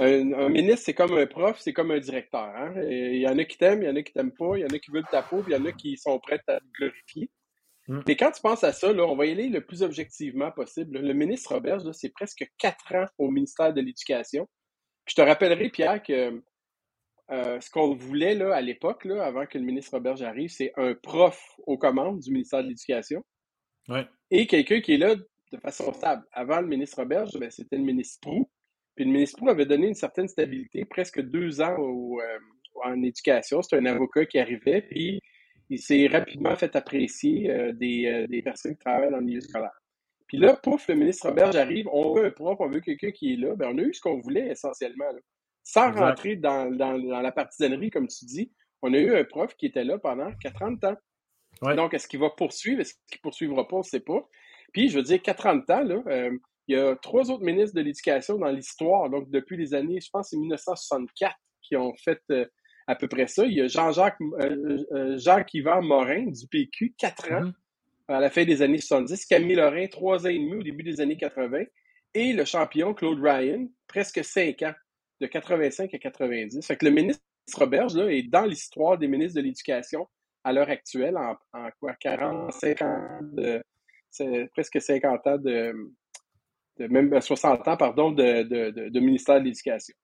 un, 0.00 0.48
ministre, 0.48 0.82
c'est 0.84 0.94
comme 0.94 1.16
un 1.16 1.26
prof, 1.26 1.58
c'est 1.58 1.72
comme 1.72 1.90
un 1.90 1.98
directeur. 1.98 2.52
Hein. 2.54 2.74
Il 2.88 3.18
y 3.18 3.26
en 3.26 3.36
a 3.38 3.44
qui 3.44 3.58
t'aiment, 3.58 3.82
il 3.82 3.86
y 3.86 3.90
en 3.90 3.96
a 3.96 4.02
qui 4.02 4.12
t'aiment 4.12 4.32
pas, 4.32 4.56
il 4.56 4.60
y 4.60 4.64
en 4.64 4.68
a 4.68 4.78
qui 4.78 4.90
veulent 4.90 5.06
ta 5.10 5.22
peau, 5.22 5.42
puis 5.42 5.52
il 5.52 5.58
y 5.58 5.60
en 5.60 5.64
a 5.64 5.72
qui 5.72 5.96
sont 5.96 6.18
prêts 6.20 6.40
à 6.46 6.60
te 6.60 6.64
glorifier. 6.78 7.30
Mm. 7.88 8.00
Mais 8.06 8.16
quand 8.16 8.30
tu 8.30 8.40
penses 8.40 8.64
à 8.64 8.72
ça, 8.72 8.92
là, 8.92 9.04
on 9.04 9.16
va 9.16 9.26
y 9.26 9.32
aller 9.32 9.48
le 9.48 9.64
plus 9.64 9.82
objectivement 9.82 10.50
possible. 10.52 10.98
Le 10.98 11.14
ministre 11.14 11.54
Robert, 11.54 11.80
c'est 11.94 12.12
presque 12.12 12.46
quatre 12.58 12.94
ans 12.94 13.06
au 13.18 13.30
ministère 13.30 13.72
de 13.72 13.80
l'Éducation. 13.80 14.48
Je 15.06 15.14
te 15.14 15.22
rappellerai, 15.22 15.70
Pierre, 15.70 16.02
que 16.02 16.42
euh, 17.30 17.60
ce 17.60 17.70
qu'on 17.70 17.94
voulait 17.94 18.34
là, 18.34 18.54
à 18.54 18.60
l'époque, 18.60 19.06
avant 19.06 19.46
que 19.46 19.58
le 19.58 19.64
ministre 19.64 19.92
Robert 19.92 20.22
arrive, 20.22 20.50
c'est 20.50 20.72
un 20.76 20.94
prof 20.94 21.42
aux 21.66 21.78
commandes 21.78 22.20
du 22.20 22.30
ministère 22.30 22.62
de 22.62 22.68
l'Éducation. 22.68 23.22
Ouais 23.88 24.06
et 24.30 24.46
quelqu'un 24.46 24.80
qui 24.80 24.94
est 24.94 24.98
là 24.98 25.14
de 25.14 25.58
façon 25.58 25.92
stable. 25.92 26.24
Avant 26.32 26.60
le 26.60 26.66
ministre 26.66 26.98
Roberge, 26.98 27.30
ben, 27.38 27.50
c'était 27.50 27.76
le 27.76 27.84
ministre 27.84 28.18
Prou. 28.20 28.48
Puis 28.94 29.04
le 29.04 29.12
ministre 29.12 29.38
Prou 29.38 29.48
avait 29.48 29.66
donné 29.66 29.88
une 29.88 29.94
certaine 29.94 30.28
stabilité, 30.28 30.84
presque 30.84 31.20
deux 31.20 31.60
ans 31.60 31.76
euh, 31.78 32.38
en 32.84 33.02
éducation. 33.02 33.62
C'est 33.62 33.76
un 33.76 33.86
avocat 33.86 34.26
qui 34.26 34.38
arrivait, 34.38 34.82
puis 34.82 35.20
il 35.70 35.78
s'est 35.78 36.06
rapidement 36.06 36.56
fait 36.56 36.74
apprécier 36.76 37.50
euh, 37.50 37.72
des, 37.72 38.06
euh, 38.06 38.26
des, 38.26 38.42
personnes 38.42 38.72
qui 38.72 38.78
travaillent 38.78 39.10
dans 39.10 39.18
le 39.18 39.24
milieu 39.24 39.40
scolaire. 39.40 39.78
Puis 40.26 40.38
là, 40.38 40.56
pouf, 40.56 40.88
le 40.88 40.94
ministre 40.94 41.28
Roberge 41.28 41.56
arrive, 41.56 41.88
on 41.90 42.14
veut 42.14 42.26
un 42.26 42.30
prof, 42.30 42.56
on 42.60 42.68
veut 42.68 42.80
quelqu'un 42.80 43.10
qui 43.10 43.32
est 43.32 43.36
là. 43.36 43.54
Ben, 43.56 43.70
on 43.72 43.78
a 43.78 43.82
eu 43.82 43.94
ce 43.94 44.00
qu'on 44.00 44.20
voulait 44.20 44.48
essentiellement. 44.48 45.06
Sans 45.64 45.92
rentrer 45.92 46.36
dans, 46.36 46.70
dans, 46.70 46.98
dans, 46.98 47.20
la 47.20 47.32
partisanerie, 47.32 47.90
comme 47.90 48.08
tu 48.08 48.24
dis, 48.24 48.52
on 48.82 48.92
a 48.94 48.98
eu 48.98 49.14
un 49.14 49.24
prof 49.24 49.54
qui 49.56 49.66
était 49.66 49.84
là 49.84 49.98
pendant 49.98 50.30
40 50.42 50.84
ans. 50.84 50.96
Donc, 51.74 51.94
est-ce 51.94 52.06
qu'il 52.06 52.20
va 52.20 52.30
poursuivre? 52.30 52.80
Est-ce 52.80 52.94
qu'il 53.10 53.18
ne 53.18 53.22
poursuivra 53.22 53.66
pas? 53.66 53.76
On 53.76 53.80
ne 53.80 53.84
sait 53.84 54.00
pas. 54.00 54.26
Puis, 54.72 54.88
je 54.88 54.96
veux 54.96 55.02
dire, 55.02 55.20
40 55.20 55.68
ans, 55.70 55.82
là, 55.82 56.02
euh, 56.06 56.38
il 56.68 56.76
y 56.76 56.78
a 56.78 56.94
trois 56.96 57.30
autres 57.30 57.42
ministres 57.42 57.74
de 57.74 57.80
l'Éducation 57.80 58.38
dans 58.38 58.50
l'histoire. 58.50 59.08
Donc, 59.08 59.30
depuis 59.30 59.56
les 59.56 59.74
années, 59.74 60.00
je 60.00 60.10
pense, 60.10 60.28
c'est 60.30 60.36
1964 60.36 61.34
qui 61.62 61.76
ont 61.76 61.94
fait 61.94 62.20
euh, 62.30 62.46
à 62.88 62.96
peu 62.96 63.06
près 63.06 63.28
ça. 63.28 63.44
Il 63.44 63.52
y 63.52 63.60
a 63.60 63.68
Jean-Jacques 63.68 64.18
euh, 64.40 65.18
Jacques-Yvan 65.18 65.82
Morin 65.82 66.26
du 66.26 66.46
PQ, 66.48 66.94
quatre 66.98 67.30
ans 67.30 67.42
mm-hmm. 67.42 67.52
à 68.14 68.20
la 68.20 68.30
fin 68.30 68.44
des 68.44 68.62
années 68.62 68.78
70. 68.78 69.26
Camille 69.26 69.56
Lorrain, 69.56 69.86
trois 69.86 70.26
ans 70.26 70.30
et 70.30 70.38
demi 70.38 70.54
au 70.54 70.62
début 70.62 70.82
des 70.82 71.00
années 71.00 71.18
80. 71.18 71.64
Et 72.14 72.32
le 72.32 72.44
champion 72.46 72.94
Claude 72.94 73.20
Ryan, 73.22 73.68
presque 73.86 74.24
cinq 74.24 74.62
ans, 74.62 74.74
de 75.20 75.26
85 75.26 75.92
à 75.92 75.98
90. 75.98 76.66
Fait 76.66 76.76
que 76.76 76.86
le 76.86 76.90
ministre 76.90 77.22
Roberge 77.54 77.94
là, 77.94 78.10
est 78.10 78.22
dans 78.22 78.44
l'histoire 78.44 78.96
des 78.96 79.08
ministres 79.08 79.36
de 79.36 79.44
l'Éducation 79.44 80.08
à 80.44 80.52
l'heure 80.52 80.70
actuelle, 80.70 81.16
en, 81.16 81.36
quoi, 81.80 81.94
40, 81.94 82.52
50, 82.52 83.34
de, 83.34 83.62
presque 84.52 84.80
50 84.80 85.26
ans 85.26 85.38
de, 85.38 85.74
même 86.78 87.20
60 87.20 87.68
ans, 87.68 87.76
pardon, 87.76 88.12
de, 88.12 88.42
de, 88.88 89.00
ministère 89.00 89.40
de 89.40 89.44
l'Éducation. 89.46 89.94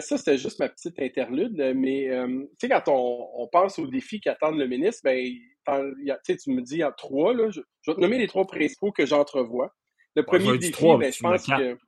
Ça, 0.00 0.18
c'était 0.18 0.38
juste 0.38 0.58
ma 0.60 0.68
petite 0.68 0.98
interlude, 1.00 1.56
mais 1.74 2.08
euh, 2.10 2.26
tu 2.58 2.66
sais, 2.66 2.68
quand 2.68 2.84
on, 2.88 3.48
pense 3.50 3.78
aux 3.78 3.86
défis 3.86 4.20
qu'attendent 4.20 4.58
le 4.58 4.66
ministre, 4.66 5.02
ben, 5.04 5.24
tu 5.66 6.50
me 6.50 6.60
dis 6.62 6.74
il 6.74 6.78
y 6.78 6.82
a 6.82 6.92
trois, 6.92 7.34
là, 7.34 7.50
je, 7.50 7.60
vais 7.86 7.94
te 7.94 8.00
nommer 8.00 8.18
les 8.18 8.26
trois 8.26 8.46
principaux 8.46 8.92
que 8.92 9.04
j'entrevois. 9.04 9.74
Le 10.14 10.22
premier 10.22 10.58
défi, 10.58 10.82
ben, 10.82 11.12
je 11.12 11.20
pense 11.20 11.46
que. 11.46 11.78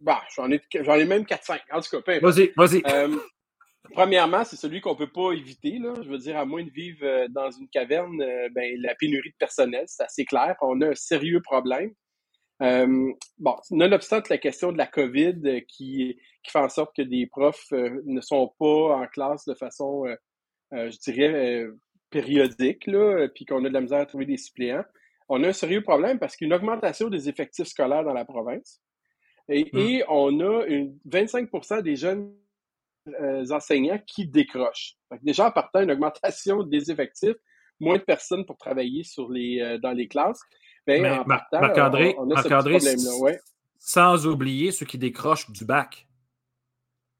Bah, 0.00 0.20
j'en 0.34 0.50
ai, 0.50 0.60
j'en 0.80 0.94
ai 0.94 1.04
même 1.04 1.22
4-5. 1.22 1.60
En 1.70 1.80
tout 1.80 2.00
cas, 2.02 2.18
Vas-y, 2.20 2.52
vas-y. 2.56 2.82
Euh, 2.88 3.16
Premièrement, 3.92 4.44
c'est 4.44 4.56
celui 4.56 4.80
qu'on 4.80 4.96
peut 4.96 5.10
pas 5.10 5.32
éviter. 5.32 5.78
Là. 5.78 5.94
Je 6.02 6.08
veux 6.08 6.18
dire, 6.18 6.38
à 6.38 6.44
moins 6.44 6.64
de 6.64 6.70
vivre 6.70 7.04
euh, 7.04 7.28
dans 7.28 7.50
une 7.50 7.68
caverne, 7.68 8.16
ben, 8.52 8.80
la 8.80 8.94
pénurie 8.94 9.30
de 9.30 9.36
personnel, 9.38 9.84
c'est 9.86 10.04
assez 10.04 10.24
clair. 10.24 10.56
On 10.60 10.80
a 10.80 10.88
un 10.88 10.94
sérieux 10.94 11.40
problème. 11.40 11.92
Euh, 12.62 13.12
bon, 13.38 13.56
nonobstant 13.70 14.22
la 14.30 14.38
question 14.38 14.72
de 14.72 14.78
la 14.78 14.86
COVID 14.86 15.64
qui, 15.66 16.18
qui 16.42 16.50
fait 16.50 16.58
en 16.58 16.68
sorte 16.68 16.94
que 16.96 17.02
des 17.02 17.26
profs 17.26 17.72
ne 17.72 18.20
sont 18.20 18.52
pas 18.58 18.96
en 18.96 19.06
classe 19.06 19.44
de 19.46 19.54
façon, 19.54 20.04
je 20.70 20.98
dirais, 20.98 21.66
périodique, 22.10 22.86
là, 22.86 23.26
puis 23.34 23.44
qu'on 23.44 23.64
a 23.64 23.68
de 23.68 23.74
la 23.74 23.80
misère 23.80 24.00
à 24.00 24.06
trouver 24.06 24.26
des 24.26 24.36
suppléants, 24.36 24.84
on 25.28 25.42
a 25.42 25.48
un 25.48 25.52
sérieux 25.52 25.82
problème 25.82 26.18
parce 26.18 26.36
qu'une 26.36 26.52
augmentation 26.52 27.08
des 27.08 27.28
effectifs 27.28 27.66
scolaires 27.66 28.04
dans 28.04 28.12
la 28.12 28.24
province 28.24 28.80
et, 29.48 29.64
mmh. 29.72 29.78
et 29.78 30.04
on 30.08 30.40
a 30.40 30.66
une, 30.66 30.98
25% 31.08 31.82
des 31.82 31.96
jeunes 31.96 32.32
euh, 33.20 33.44
enseignants 33.50 33.98
qui 34.06 34.26
décrochent. 34.26 34.96
déjà, 35.22 35.48
en 35.48 35.50
partant, 35.50 35.80
une 35.80 35.90
augmentation 35.90 36.62
des 36.62 36.90
effectifs, 36.90 37.36
moins 37.80 37.96
de 37.96 38.02
personnes 38.02 38.46
pour 38.46 38.56
travailler 38.56 39.02
sur 39.02 39.30
les, 39.30 39.60
euh, 39.60 39.78
dans 39.78 39.92
les 39.92 40.06
classes. 40.06 40.40
Ben, 40.86 41.20
en 41.20 41.24
partant, 41.24 41.60
Marc-André. 41.60 42.16
Sans 43.78 44.26
oublier 44.26 44.70
ceux 44.70 44.86
qui 44.86 44.98
décrochent 44.98 45.50
du 45.50 45.64
bac. 45.64 46.06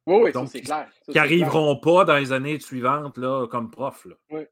Oui, 0.07 0.21
oui, 0.25 0.33
ça, 0.33 0.47
c'est 0.47 0.61
clair. 0.63 0.89
qui 1.09 1.17
n'arriveront 1.17 1.77
pas 1.77 2.05
dans 2.05 2.17
les 2.17 2.33
années 2.33 2.59
suivantes 2.59 3.19
là, 3.19 3.47
comme 3.47 3.71
prof. 3.71 4.07
Oui, 4.31 4.43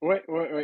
oui, 0.00 0.16
oui. 0.28 0.42
oui. 0.52 0.62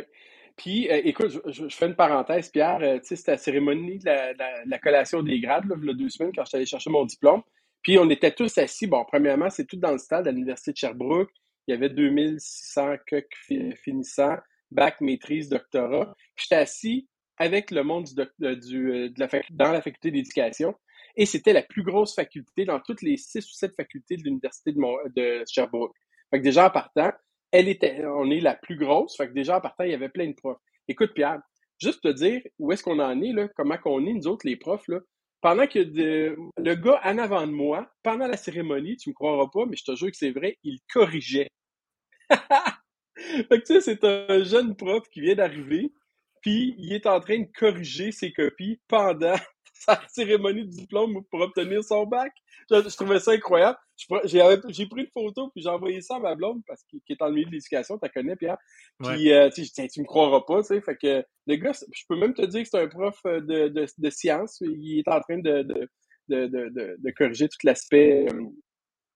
Puis, 0.57 0.89
euh, 0.89 1.01
écoute, 1.03 1.39
je, 1.47 1.69
fais 1.69 1.87
une 1.87 1.95
parenthèse, 1.95 2.49
Pierre. 2.49 2.79
tu 2.79 3.07
sais, 3.07 3.15
c'était 3.15 3.31
la 3.31 3.37
cérémonie 3.37 3.99
de 3.99 4.69
la, 4.69 4.79
collation 4.79 5.23
des 5.23 5.39
grades, 5.39 5.65
là, 5.65 5.75
il 5.79 5.87
y 5.87 5.89
a 5.89 5.93
deux 5.93 6.09
semaines, 6.09 6.31
quand 6.35 6.43
je 6.43 6.49
suis 6.49 6.57
allé 6.57 6.65
chercher 6.65 6.89
mon 6.89 7.05
diplôme. 7.05 7.41
Puis 7.81 7.97
on 7.97 8.09
était 8.09 8.31
tous 8.31 8.57
assis. 8.57 8.87
Bon, 8.87 9.05
premièrement, 9.05 9.49
c'est 9.49 9.65
tout 9.65 9.77
dans 9.77 9.91
le 9.91 9.97
stade 9.97 10.27
à 10.27 10.31
l'Université 10.31 10.71
de 10.71 10.77
Sherbrooke. 10.77 11.31
Il 11.67 11.71
y 11.71 11.77
avait 11.77 11.89
2600 11.89 12.95
finissants, 13.75 14.37
bac, 14.71 15.01
maîtrise, 15.01 15.49
doctorat. 15.49 16.13
J'étais 16.35 16.55
assis 16.55 17.07
avec 17.41 17.71
le 17.71 17.83
monde 17.83 18.05
du, 18.05 18.45
euh, 18.45 18.55
du, 18.55 18.91
euh, 18.91 19.09
de 19.09 19.19
la 19.19 19.27
dans 19.49 19.71
la 19.71 19.81
faculté 19.81 20.11
d'éducation. 20.11 20.75
Et 21.17 21.25
c'était 21.25 21.53
la 21.53 21.63
plus 21.63 21.83
grosse 21.83 22.13
faculté 22.13 22.65
dans 22.65 22.79
toutes 22.79 23.01
les 23.01 23.17
six 23.17 23.43
ou 23.45 23.53
sept 23.53 23.75
facultés 23.75 24.15
de 24.15 24.23
l'Université 24.23 24.71
de, 24.71 25.43
Sherbrooke. 25.51 25.95
Fait 26.29 26.39
que 26.39 26.43
déjà 26.43 26.67
en 26.67 26.69
partant, 26.69 27.11
elle 27.51 27.67
était, 27.67 28.05
on 28.05 28.29
est 28.29 28.39
la 28.39 28.55
plus 28.55 28.77
grosse. 28.77 29.17
Fait 29.17 29.27
que 29.27 29.33
déjà 29.33 29.57
en 29.57 29.61
partant, 29.61 29.83
il 29.83 29.91
y 29.91 29.95
avait 29.95 30.09
plein 30.09 30.27
de 30.27 30.35
profs. 30.35 30.59
Écoute, 30.87 31.13
Pierre, 31.13 31.41
juste 31.79 32.03
te 32.03 32.07
dire 32.09 32.41
où 32.59 32.71
est-ce 32.71 32.83
qu'on 32.83 32.99
en 32.99 33.19
est, 33.21 33.33
là, 33.33 33.49
comment 33.55 33.77
qu'on 33.77 34.05
est, 34.05 34.13
nous 34.13 34.27
autres, 34.27 34.47
les 34.47 34.55
profs, 34.55 34.87
là. 34.87 34.99
Pendant 35.41 35.65
que 35.65 35.79
le 35.79 36.75
gars 36.75 37.01
en 37.03 37.17
avant 37.17 37.47
de 37.47 37.51
moi, 37.51 37.91
pendant 38.03 38.27
la 38.27 38.37
cérémonie, 38.37 38.95
tu 38.95 39.09
me 39.09 39.15
croiras 39.15 39.49
pas, 39.51 39.65
mais 39.65 39.75
je 39.75 39.83
te 39.83 39.95
jure 39.95 40.11
que 40.11 40.17
c'est 40.17 40.31
vrai, 40.31 40.59
il 40.63 40.77
corrigeait. 40.93 41.49
fait 42.29 43.47
que 43.49 43.65
tu 43.65 43.73
sais, 43.73 43.81
c'est 43.81 44.03
un 44.03 44.43
jeune 44.43 44.75
prof 44.75 45.09
qui 45.09 45.21
vient 45.21 45.33
d'arriver, 45.33 45.91
puis 46.41 46.75
il 46.77 46.93
est 46.93 47.05
en 47.05 47.19
train 47.19 47.39
de 47.39 47.47
corriger 47.57 48.11
ses 48.11 48.33
copies 48.33 48.79
pendant 48.87 49.35
sa 49.73 50.01
cérémonie 50.09 50.65
de 50.65 50.71
diplôme 50.71 51.23
pour 51.29 51.41
obtenir 51.41 51.83
son 51.83 52.05
bac. 52.05 52.33
Je, 52.69 52.95
trouvais 52.95 53.19
ça 53.19 53.31
incroyable. 53.31 53.77
J'ai 54.25 54.85
pris 54.85 55.01
une 55.01 55.07
photo, 55.13 55.49
puis 55.49 55.61
j'ai 55.61 55.69
envoyé 55.69 56.01
ça 56.01 56.15
à 56.15 56.19
ma 56.19 56.35
blonde, 56.35 56.61
parce 56.65 56.83
qu'il 56.83 57.01
est 57.09 57.19
dans 57.19 57.27
le 57.27 57.33
milieu 57.33 57.47
de 57.47 57.51
l'éducation, 57.51 57.97
tu 57.97 58.05
la 58.05 58.09
connais, 58.09 58.35
Pierre. 58.35 58.57
Puis, 59.03 59.31
euh, 59.31 59.49
tu 59.49 59.65
sais, 59.65 59.87
tu 59.87 60.01
me 60.01 60.05
croiras 60.05 60.41
pas, 60.41 60.61
tu 60.61 60.67
sais. 60.67 60.81
Fait 60.81 60.95
que 60.95 61.23
le 61.47 61.55
gars, 61.55 61.73
je 61.73 62.03
peux 62.07 62.15
même 62.15 62.33
te 62.33 62.45
dire 62.45 62.63
que 62.63 62.69
c'est 62.69 62.81
un 62.81 62.87
prof 62.87 63.19
euh, 63.25 63.41
de, 63.41 63.67
de, 63.67 63.85
de 63.97 64.09
sciences. 64.09 64.61
Il 64.61 64.99
est 64.99 65.07
en 65.07 65.19
train 65.19 65.39
de, 65.39 65.63
de, 65.63 65.89
de, 66.29 66.47
de, 66.47 66.95
de 66.97 67.11
corriger 67.11 67.49
tout 67.49 67.57
l'aspect 67.63 68.27
euh, 68.31 68.43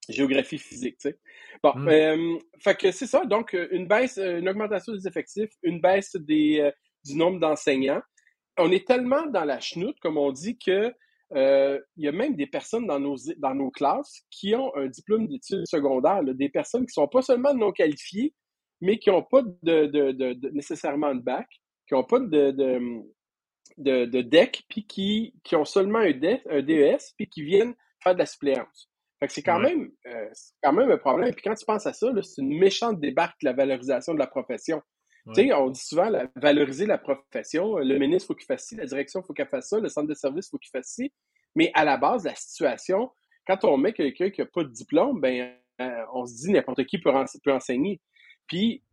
géographie 0.09 0.57
physique, 0.57 0.97
tu 0.99 1.09
sais. 1.09 1.19
Bon, 1.63 1.73
mmh. 1.75 2.39
fait 2.59 2.75
que 2.75 2.91
c'est 2.91 3.07
ça. 3.07 3.25
Donc, 3.25 3.55
une 3.71 3.87
baisse, 3.87 4.17
une 4.17 4.49
augmentation 4.49 4.93
des 4.93 5.07
effectifs, 5.07 5.51
une 5.63 5.79
baisse 5.79 6.15
des, 6.15 6.71
du 7.05 7.15
nombre 7.15 7.39
d'enseignants. 7.39 8.01
On 8.57 8.71
est 8.71 8.87
tellement 8.87 9.25
dans 9.27 9.45
la 9.45 9.59
chenoute, 9.59 9.99
comme 9.99 10.17
on 10.17 10.31
dit, 10.31 10.57
que 10.57 10.93
euh, 11.33 11.79
il 11.97 12.05
y 12.05 12.07
a 12.07 12.11
même 12.11 12.35
des 12.35 12.47
personnes 12.47 12.85
dans 12.85 12.99
nos, 12.99 13.15
dans 13.37 13.55
nos 13.55 13.71
classes 13.71 14.21
qui 14.29 14.55
ont 14.55 14.75
un 14.75 14.87
diplôme 14.87 15.27
d'études 15.27 15.67
secondaires, 15.67 16.23
des 16.23 16.49
personnes 16.49 16.85
qui 16.85 16.93
sont 16.93 17.07
pas 17.07 17.21
seulement 17.21 17.53
non 17.53 17.71
qualifiées, 17.71 18.33
mais 18.81 18.99
qui 18.99 19.09
n'ont 19.09 19.23
pas 19.23 19.41
de, 19.41 19.85
de, 19.87 20.11
de, 20.11 20.49
nécessairement 20.49 21.15
de 21.15 21.21
bac, 21.21 21.47
qui 21.87 21.93
n'ont 21.93 22.03
pas 22.03 22.19
de, 22.19 22.51
de, 22.51 24.05
de, 24.05 24.21
DEC, 24.21 24.63
puis 24.69 24.85
qui, 24.85 25.33
qui 25.43 25.55
ont 25.55 25.65
seulement 25.65 25.99
un, 25.99 26.11
DES, 26.11 26.41
un 26.49 26.61
DES, 26.61 27.13
puis 27.17 27.27
qui 27.27 27.43
viennent 27.43 27.73
faire 28.01 28.13
de 28.13 28.19
la 28.19 28.25
suppléance. 28.25 28.89
Fait 29.19 29.27
que 29.27 29.33
c'est 29.33 29.43
quand, 29.43 29.59
même, 29.59 29.91
euh, 30.07 30.29
quand 30.61 30.73
même 30.73 30.91
un 30.91 30.97
problème. 30.97 31.33
Puis 31.33 31.41
quand 31.41 31.55
tu 31.55 31.65
penses 31.65 31.87
à 31.87 31.93
ça, 31.93 32.07
c'est 32.21 32.41
une 32.41 32.57
méchante 32.57 32.99
débarque 32.99 33.39
de 33.41 33.47
la 33.47 33.53
valorisation 33.53 34.13
de 34.13 34.19
la 34.19 34.27
profession. 34.27 34.81
Tu 35.33 35.41
sais, 35.41 35.53
on 35.53 35.69
dit 35.69 35.79
souvent 35.79 36.11
valoriser 36.35 36.85
la 36.85 36.99
profession. 36.99 37.77
Le 37.77 37.97
ministre, 37.97 38.25
il 38.25 38.27
faut 38.27 38.35
qu'il 38.35 38.45
fasse 38.45 38.67
ci, 38.67 38.75
la 38.75 38.85
direction, 38.85 39.21
il 39.21 39.25
faut 39.25 39.33
qu'elle 39.33 39.47
fasse 39.47 39.69
ça, 39.69 39.79
le 39.79 39.89
centre 39.89 40.07
de 40.07 40.13
service, 40.13 40.47
il 40.47 40.49
faut 40.51 40.57
qu'il 40.59 40.69
fasse 40.69 40.87
ci. 40.87 41.11
Mais 41.55 41.71
à 41.73 41.83
la 41.83 41.97
base, 41.97 42.25
la 42.25 42.35
situation, 42.35 43.09
quand 43.47 43.63
on 43.63 43.77
met 43.77 43.93
quelqu'un 43.93 44.29
qui 44.29 44.41
n'a 44.41 44.47
pas 44.47 44.63
de 44.63 44.69
diplôme, 44.69 45.19
ben, 45.19 45.53
euh, 45.81 46.05
on 46.13 46.25
se 46.25 46.35
dit 46.35 46.51
n'importe 46.51 46.85
qui 46.85 46.99
peut, 46.99 47.11
peut, 47.43 47.53
enseigner. 47.53 47.99
Puis, 48.47 48.83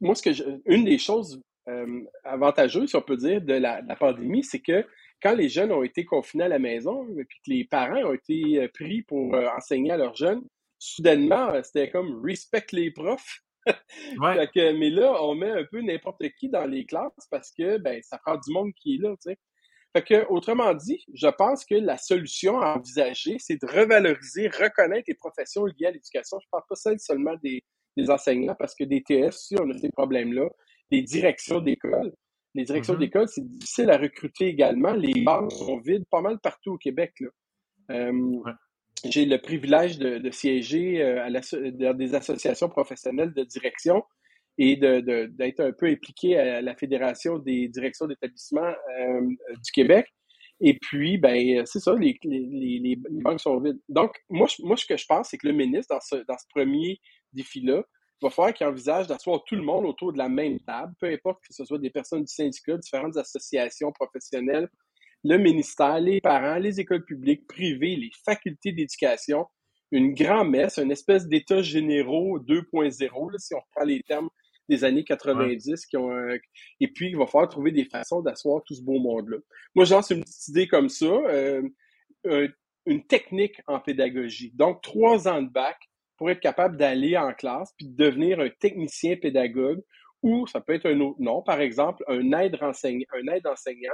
moi, 0.00 0.14
ce 0.14 0.22
que 0.22 0.60
une 0.66 0.84
des 0.84 0.98
choses 0.98 1.40
euh, 1.68 2.02
avantageuses, 2.22 2.90
si 2.90 2.96
on 2.96 3.02
peut 3.02 3.16
dire, 3.16 3.40
de 3.40 3.54
la, 3.54 3.82
pandémie, 3.96 4.44
c'est 4.44 4.60
que 4.60 4.86
quand 5.22 5.34
les 5.34 5.48
jeunes 5.48 5.72
ont 5.72 5.82
été 5.82 6.04
confinés 6.04 6.44
à 6.44 6.48
la 6.48 6.58
maison, 6.58 7.08
et 7.18 7.24
puis 7.24 7.38
que 7.44 7.50
les 7.50 7.64
parents 7.64 8.02
ont 8.02 8.14
été 8.14 8.62
euh, 8.62 8.68
pris 8.72 9.02
pour 9.02 9.34
enseigner 9.56 9.90
à 9.90 9.96
leurs 9.96 10.14
jeunes, 10.14 10.42
soudainement, 10.78 11.50
c'était 11.62 11.90
comme 11.90 12.22
respect 12.24 12.66
les 12.72 12.90
profs. 12.90 13.43
Mais 14.18 14.90
là, 14.90 15.22
on 15.22 15.34
met 15.34 15.50
un 15.50 15.64
peu 15.64 15.80
n'importe 15.80 16.22
qui 16.38 16.48
dans 16.48 16.66
les 16.66 16.84
classes 16.84 17.26
parce 17.30 17.52
que 17.52 17.78
ben, 17.78 18.00
ça 18.02 18.18
prend 18.18 18.36
du 18.36 18.52
monde 18.52 18.72
qui 18.74 18.96
est 18.96 18.98
là. 18.98 19.14
Fait 19.96 20.02
que, 20.02 20.26
autrement 20.28 20.74
dit, 20.74 21.04
je 21.14 21.28
pense 21.28 21.64
que 21.64 21.76
la 21.76 21.96
solution 21.96 22.60
à 22.60 22.76
envisager, 22.76 23.36
c'est 23.38 23.60
de 23.60 23.66
revaloriser, 23.66 24.48
reconnaître 24.48 25.04
les 25.06 25.14
professions 25.14 25.66
liées 25.66 25.86
à 25.86 25.90
l'éducation. 25.92 26.38
Je 26.40 26.46
ne 26.46 26.50
parle 26.50 26.64
pas 26.68 26.96
seulement 26.98 27.34
des, 27.42 27.62
enseignants, 28.10 28.56
parce 28.58 28.74
que 28.74 28.82
des 28.82 29.02
TS, 29.02 29.28
aussi, 29.28 29.54
on 29.60 29.70
a 29.70 29.78
ces 29.78 29.90
problèmes-là. 29.90 30.48
Les 30.90 31.02
directions 31.02 31.60
d'école. 31.60 32.12
Les 32.54 32.64
directions 32.64 32.94
mm-hmm. 32.94 32.98
d'école, 32.98 33.28
c'est 33.28 33.46
difficile 33.46 33.90
à 33.90 33.96
recruter 33.96 34.46
également. 34.46 34.92
Les 34.94 35.22
banques 35.22 35.52
sont 35.52 35.78
vides 35.78 36.06
pas 36.10 36.20
mal 36.20 36.40
partout 36.40 36.72
au 36.72 36.78
Québec. 36.78 37.12
Là. 37.20 37.28
Euh, 37.90 38.42
j'ai 39.04 39.26
le 39.26 39.38
privilège 39.38 39.98
de, 39.98 40.30
siéger 40.30 41.02
euh, 41.02 41.28
dans 41.72 41.96
des 41.96 42.14
associations 42.14 42.68
professionnelles 42.68 43.32
de 43.34 43.44
direction 43.44 44.02
et 44.56 44.76
d'être 44.76 45.60
un 45.60 45.72
peu 45.72 45.86
impliqué 45.86 46.38
à 46.38 46.60
la 46.60 46.76
Fédération 46.76 47.38
des 47.38 47.68
directions 47.68 48.06
d'établissement 48.06 48.72
euh, 49.00 49.20
du 49.22 49.72
Québec. 49.72 50.06
Et 50.60 50.78
puis, 50.80 51.18
ben, 51.18 51.66
c'est 51.66 51.80
ça, 51.80 51.94
les, 51.94 52.16
les, 52.22 52.96
banques 53.10 53.40
sont 53.40 53.58
vides. 53.58 53.80
Donc, 53.88 54.12
moi, 54.30 54.46
moi, 54.60 54.76
ce 54.76 54.86
que 54.86 54.96
je 54.96 55.04
pense, 55.06 55.30
c'est 55.30 55.38
que 55.38 55.48
le 55.48 55.52
ministre, 55.52 55.92
dans 55.92 56.00
ce, 56.00 56.24
dans 56.28 56.38
ce 56.38 56.46
premier 56.54 57.00
défi-là, 57.32 57.82
va 58.22 58.30
falloir 58.30 58.54
qu'il 58.54 58.66
envisage 58.66 59.06
d'asseoir 59.06 59.42
tout 59.44 59.56
le 59.56 59.62
monde 59.62 59.84
autour 59.84 60.12
de 60.12 60.18
la 60.18 60.28
même 60.28 60.60
table, 60.60 60.94
peu 61.00 61.08
importe 61.08 61.40
que 61.40 61.52
ce 61.52 61.64
soit 61.64 61.78
des 61.78 61.90
personnes 61.90 62.22
du 62.22 62.32
syndicat, 62.32 62.76
différentes 62.76 63.16
associations 63.16 63.92
professionnelles, 63.92 64.68
le 65.24 65.38
ministère, 65.38 66.00
les 66.00 66.20
parents, 66.20 66.58
les 66.58 66.80
écoles 66.80 67.04
publiques, 67.04 67.46
privées, 67.46 67.96
les 67.96 68.10
facultés 68.24 68.72
d'éducation, 68.72 69.46
une 69.90 70.14
grand-messe, 70.14 70.78
une 70.78 70.90
espèce 70.90 71.26
d'état 71.26 71.62
généraux 71.62 72.38
2.0, 72.38 73.38
si 73.38 73.54
on 73.54 73.60
reprend 73.60 73.84
les 73.84 74.02
termes 74.02 74.28
des 74.68 74.84
années 74.84 75.04
90 75.04 75.86
qui 75.86 75.96
ont 75.96 76.10
et 76.80 76.88
puis 76.88 77.10
il 77.10 77.16
va 77.16 77.26
falloir 77.26 77.48
trouver 77.48 77.70
des 77.70 77.84
façons 77.84 78.22
d'asseoir 78.22 78.62
tout 78.64 78.74
ce 78.74 78.82
beau 78.82 78.98
monde-là. 78.98 79.38
Moi, 79.74 79.84
j'ai 79.84 79.94
une 79.94 80.24
petite 80.24 80.48
idée 80.48 80.68
comme 80.68 80.88
ça, 80.88 81.06
euh, 81.06 81.62
une 82.86 83.06
technique 83.06 83.60
en 83.66 83.80
pédagogie. 83.80 84.52
Donc, 84.54 84.82
trois 84.82 85.28
ans 85.28 85.42
de 85.42 85.48
bac 85.48 85.78
pour 86.16 86.30
être 86.30 86.40
capable 86.40 86.76
d'aller 86.76 87.16
en 87.16 87.32
classe 87.32 87.72
puis 87.76 87.88
de 87.88 87.96
devenir 87.96 88.40
un 88.40 88.48
technicien 88.48 89.16
pédagogue 89.16 89.82
ou 90.22 90.46
ça 90.46 90.60
peut 90.60 90.74
être 90.74 90.86
un 90.86 91.00
autre 91.00 91.20
nom, 91.20 91.42
par 91.42 91.60
exemple, 91.60 92.02
un 92.08 92.32
aide 92.32 92.56
enseignant, 92.62 93.06
un 93.12 93.32
aide 93.34 93.46
enseignant 93.46 93.92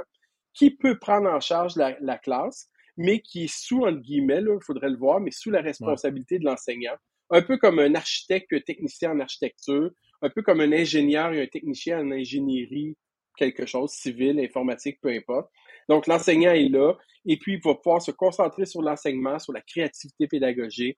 qui 0.53 0.71
peut 0.71 0.97
prendre 0.99 1.29
en 1.29 1.39
charge 1.39 1.75
la, 1.75 2.17
classe, 2.17 2.69
mais 2.97 3.19
qui 3.19 3.45
est 3.45 3.53
sous, 3.53 3.85
entre 3.85 3.99
guillemets, 3.99 4.41
il 4.41 4.63
faudrait 4.65 4.89
le 4.89 4.97
voir, 4.97 5.19
mais 5.19 5.31
sous 5.31 5.51
la 5.51 5.61
responsabilité 5.61 6.39
de 6.39 6.45
l'enseignant. 6.45 6.95
Un 7.29 7.41
peu 7.41 7.57
comme 7.57 7.79
un 7.79 7.95
architecte, 7.95 8.51
un 8.51 8.59
technicien 8.59 9.11
en 9.11 9.19
architecture, 9.19 9.91
un 10.21 10.29
peu 10.29 10.41
comme 10.41 10.59
un 10.59 10.71
ingénieur 10.71 11.31
et 11.33 11.41
un 11.41 11.47
technicien 11.47 11.99
en 11.99 12.11
ingénierie, 12.11 12.95
quelque 13.37 13.65
chose, 13.65 13.91
civil, 13.91 14.39
informatique, 14.39 14.99
peu 15.01 15.09
importe. 15.09 15.49
Donc, 15.89 16.07
l'enseignant 16.07 16.51
est 16.51 16.69
là, 16.69 16.93
et 17.25 17.37
puis 17.37 17.53
il 17.53 17.61
va 17.63 17.75
pouvoir 17.75 18.01
se 18.01 18.11
concentrer 18.11 18.65
sur 18.65 18.81
l'enseignement, 18.81 19.39
sur 19.39 19.53
la 19.53 19.61
créativité 19.61 20.27
pédagogique, 20.27 20.97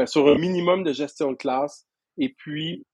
euh, 0.00 0.06
sur 0.06 0.26
un 0.28 0.38
minimum 0.38 0.82
de 0.82 0.92
gestion 0.92 1.32
de 1.32 1.36
classe, 1.36 1.86
et 2.18 2.30
puis 2.30 2.84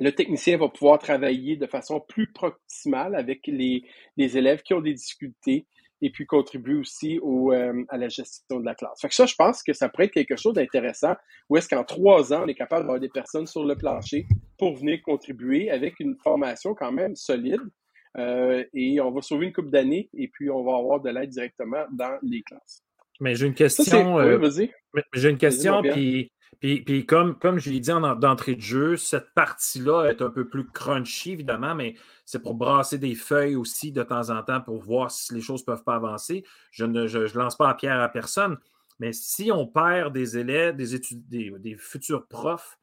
le 0.00 0.12
technicien 0.12 0.56
va 0.58 0.68
pouvoir 0.68 0.98
travailler 0.98 1.56
de 1.56 1.66
façon 1.66 2.00
plus 2.00 2.30
proximale 2.32 3.14
avec 3.14 3.46
les, 3.46 3.84
les 4.16 4.36
élèves 4.38 4.62
qui 4.62 4.74
ont 4.74 4.80
des 4.80 4.94
difficultés 4.94 5.66
et 6.02 6.10
puis 6.10 6.26
contribuer 6.26 6.74
aussi 6.74 7.18
au, 7.22 7.52
euh, 7.52 7.84
à 7.88 7.96
la 7.96 8.08
gestion 8.08 8.60
de 8.60 8.64
la 8.64 8.74
classe. 8.74 9.00
Fait 9.00 9.08
que 9.08 9.14
ça, 9.14 9.26
je 9.26 9.34
pense 9.34 9.62
que 9.62 9.72
ça 9.72 9.88
pourrait 9.88 10.06
être 10.06 10.12
quelque 10.12 10.36
chose 10.36 10.54
d'intéressant 10.54 11.14
où 11.48 11.56
est-ce 11.56 11.68
qu'en 11.68 11.84
trois 11.84 12.32
ans, 12.34 12.42
on 12.44 12.48
est 12.48 12.54
capable 12.54 12.82
d'avoir 12.82 13.00
des 13.00 13.08
personnes 13.08 13.46
sur 13.46 13.64
le 13.64 13.76
plancher 13.76 14.26
pour 14.58 14.76
venir 14.76 15.00
contribuer 15.02 15.70
avec 15.70 15.98
une 16.00 16.16
formation 16.22 16.74
quand 16.74 16.92
même 16.92 17.16
solide. 17.16 17.62
Euh, 18.18 18.64
et 18.72 19.00
on 19.00 19.10
va 19.10 19.20
sauver 19.20 19.46
une 19.46 19.52
coupe 19.52 19.70
d'années 19.70 20.08
et 20.14 20.28
puis 20.28 20.50
on 20.50 20.64
va 20.64 20.76
avoir 20.76 21.00
de 21.00 21.10
l'aide 21.10 21.30
directement 21.30 21.84
dans 21.92 22.18
les 22.22 22.42
classes. 22.42 22.82
Mais 23.20 23.34
j'ai 23.34 23.46
une 23.46 23.54
question. 23.54 24.18
Euh, 24.18 24.38
j'ai 25.14 25.30
une 25.30 25.38
question, 25.38 25.82
puis 25.82 26.30
puis, 26.60 27.04
comme, 27.06 27.38
comme 27.38 27.58
je 27.58 27.70
l'ai 27.70 27.80
dit 27.80 27.92
en 27.92 28.14
d'entrée 28.16 28.54
de 28.54 28.60
jeu, 28.60 28.96
cette 28.96 29.34
partie-là 29.34 30.06
est 30.06 30.22
un 30.22 30.30
peu 30.30 30.48
plus 30.48 30.66
crunchy, 30.66 31.32
évidemment, 31.32 31.74
mais 31.74 31.94
c'est 32.24 32.40
pour 32.40 32.54
brasser 32.54 32.98
des 32.98 33.14
feuilles 33.14 33.56
aussi 33.56 33.92
de 33.92 34.02
temps 34.02 34.30
en 34.30 34.42
temps 34.42 34.60
pour 34.60 34.80
voir 34.80 35.10
si 35.10 35.34
les 35.34 35.42
choses 35.42 35.60
ne 35.60 35.66
peuvent 35.66 35.84
pas 35.84 35.96
avancer. 35.96 36.44
Je 36.70 36.84
ne 36.84 37.06
je, 37.06 37.38
lance 37.38 37.56
pas 37.56 37.68
la 37.68 37.74
pierre 37.74 38.00
à 38.00 38.08
personne, 38.08 38.56
mais 38.98 39.12
si 39.12 39.52
on 39.52 39.66
perd 39.66 40.14
des 40.14 40.38
élèves, 40.38 40.76
des, 40.76 40.94
études, 40.94 41.28
des, 41.28 41.76
futurs 41.76 42.26
profs 42.26 42.78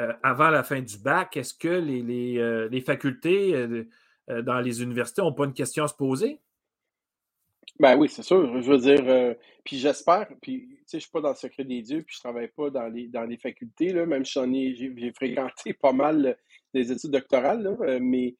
euh, 0.00 0.12
avant 0.22 0.50
la 0.50 0.62
fin 0.62 0.80
du 0.80 0.98
bac, 0.98 1.36
est-ce 1.36 1.54
que 1.54 1.68
les, 1.68 2.00
les, 2.00 2.38
euh, 2.38 2.80
facultés 2.80 3.54
euh, 3.54 4.42
dans 4.42 4.60
les 4.60 4.82
universités 4.82 5.20
n'ont 5.20 5.32
pas 5.32 5.46
une 5.46 5.52
question 5.52 5.84
à 5.84 5.88
se 5.88 5.94
poser? 5.94 6.40
Ben 7.80 7.96
oui, 7.96 8.08
c'est 8.08 8.22
sûr. 8.22 8.60
Je 8.62 8.70
veux 8.70 8.78
dire, 8.78 9.04
euh, 9.08 9.34
puis 9.64 9.78
j'espère, 9.78 10.28
puis 10.40 10.68
tu 10.68 10.76
sais, 10.86 10.98
je 10.98 11.04
suis 11.04 11.10
pas 11.10 11.20
dans 11.20 11.30
le 11.30 11.34
secret 11.34 11.64
des 11.64 11.82
dieux, 11.82 12.02
puis 12.02 12.14
je 12.16 12.20
travaille 12.20 12.48
pas 12.48 12.70
dans 12.70 12.88
les 12.88 13.08
dans 13.08 13.24
les 13.24 13.36
facultés, 13.36 13.92
là, 13.92 14.06
même 14.06 14.24
si 14.24 14.76
j'ai 14.76 15.12
fréquenté 15.12 15.74
pas 15.74 15.92
mal 15.92 16.36
des 16.72 16.92
études 16.92 17.10
doctorales, 17.10 17.62
là, 17.62 17.76
euh, 17.80 17.98
mais, 18.00 18.36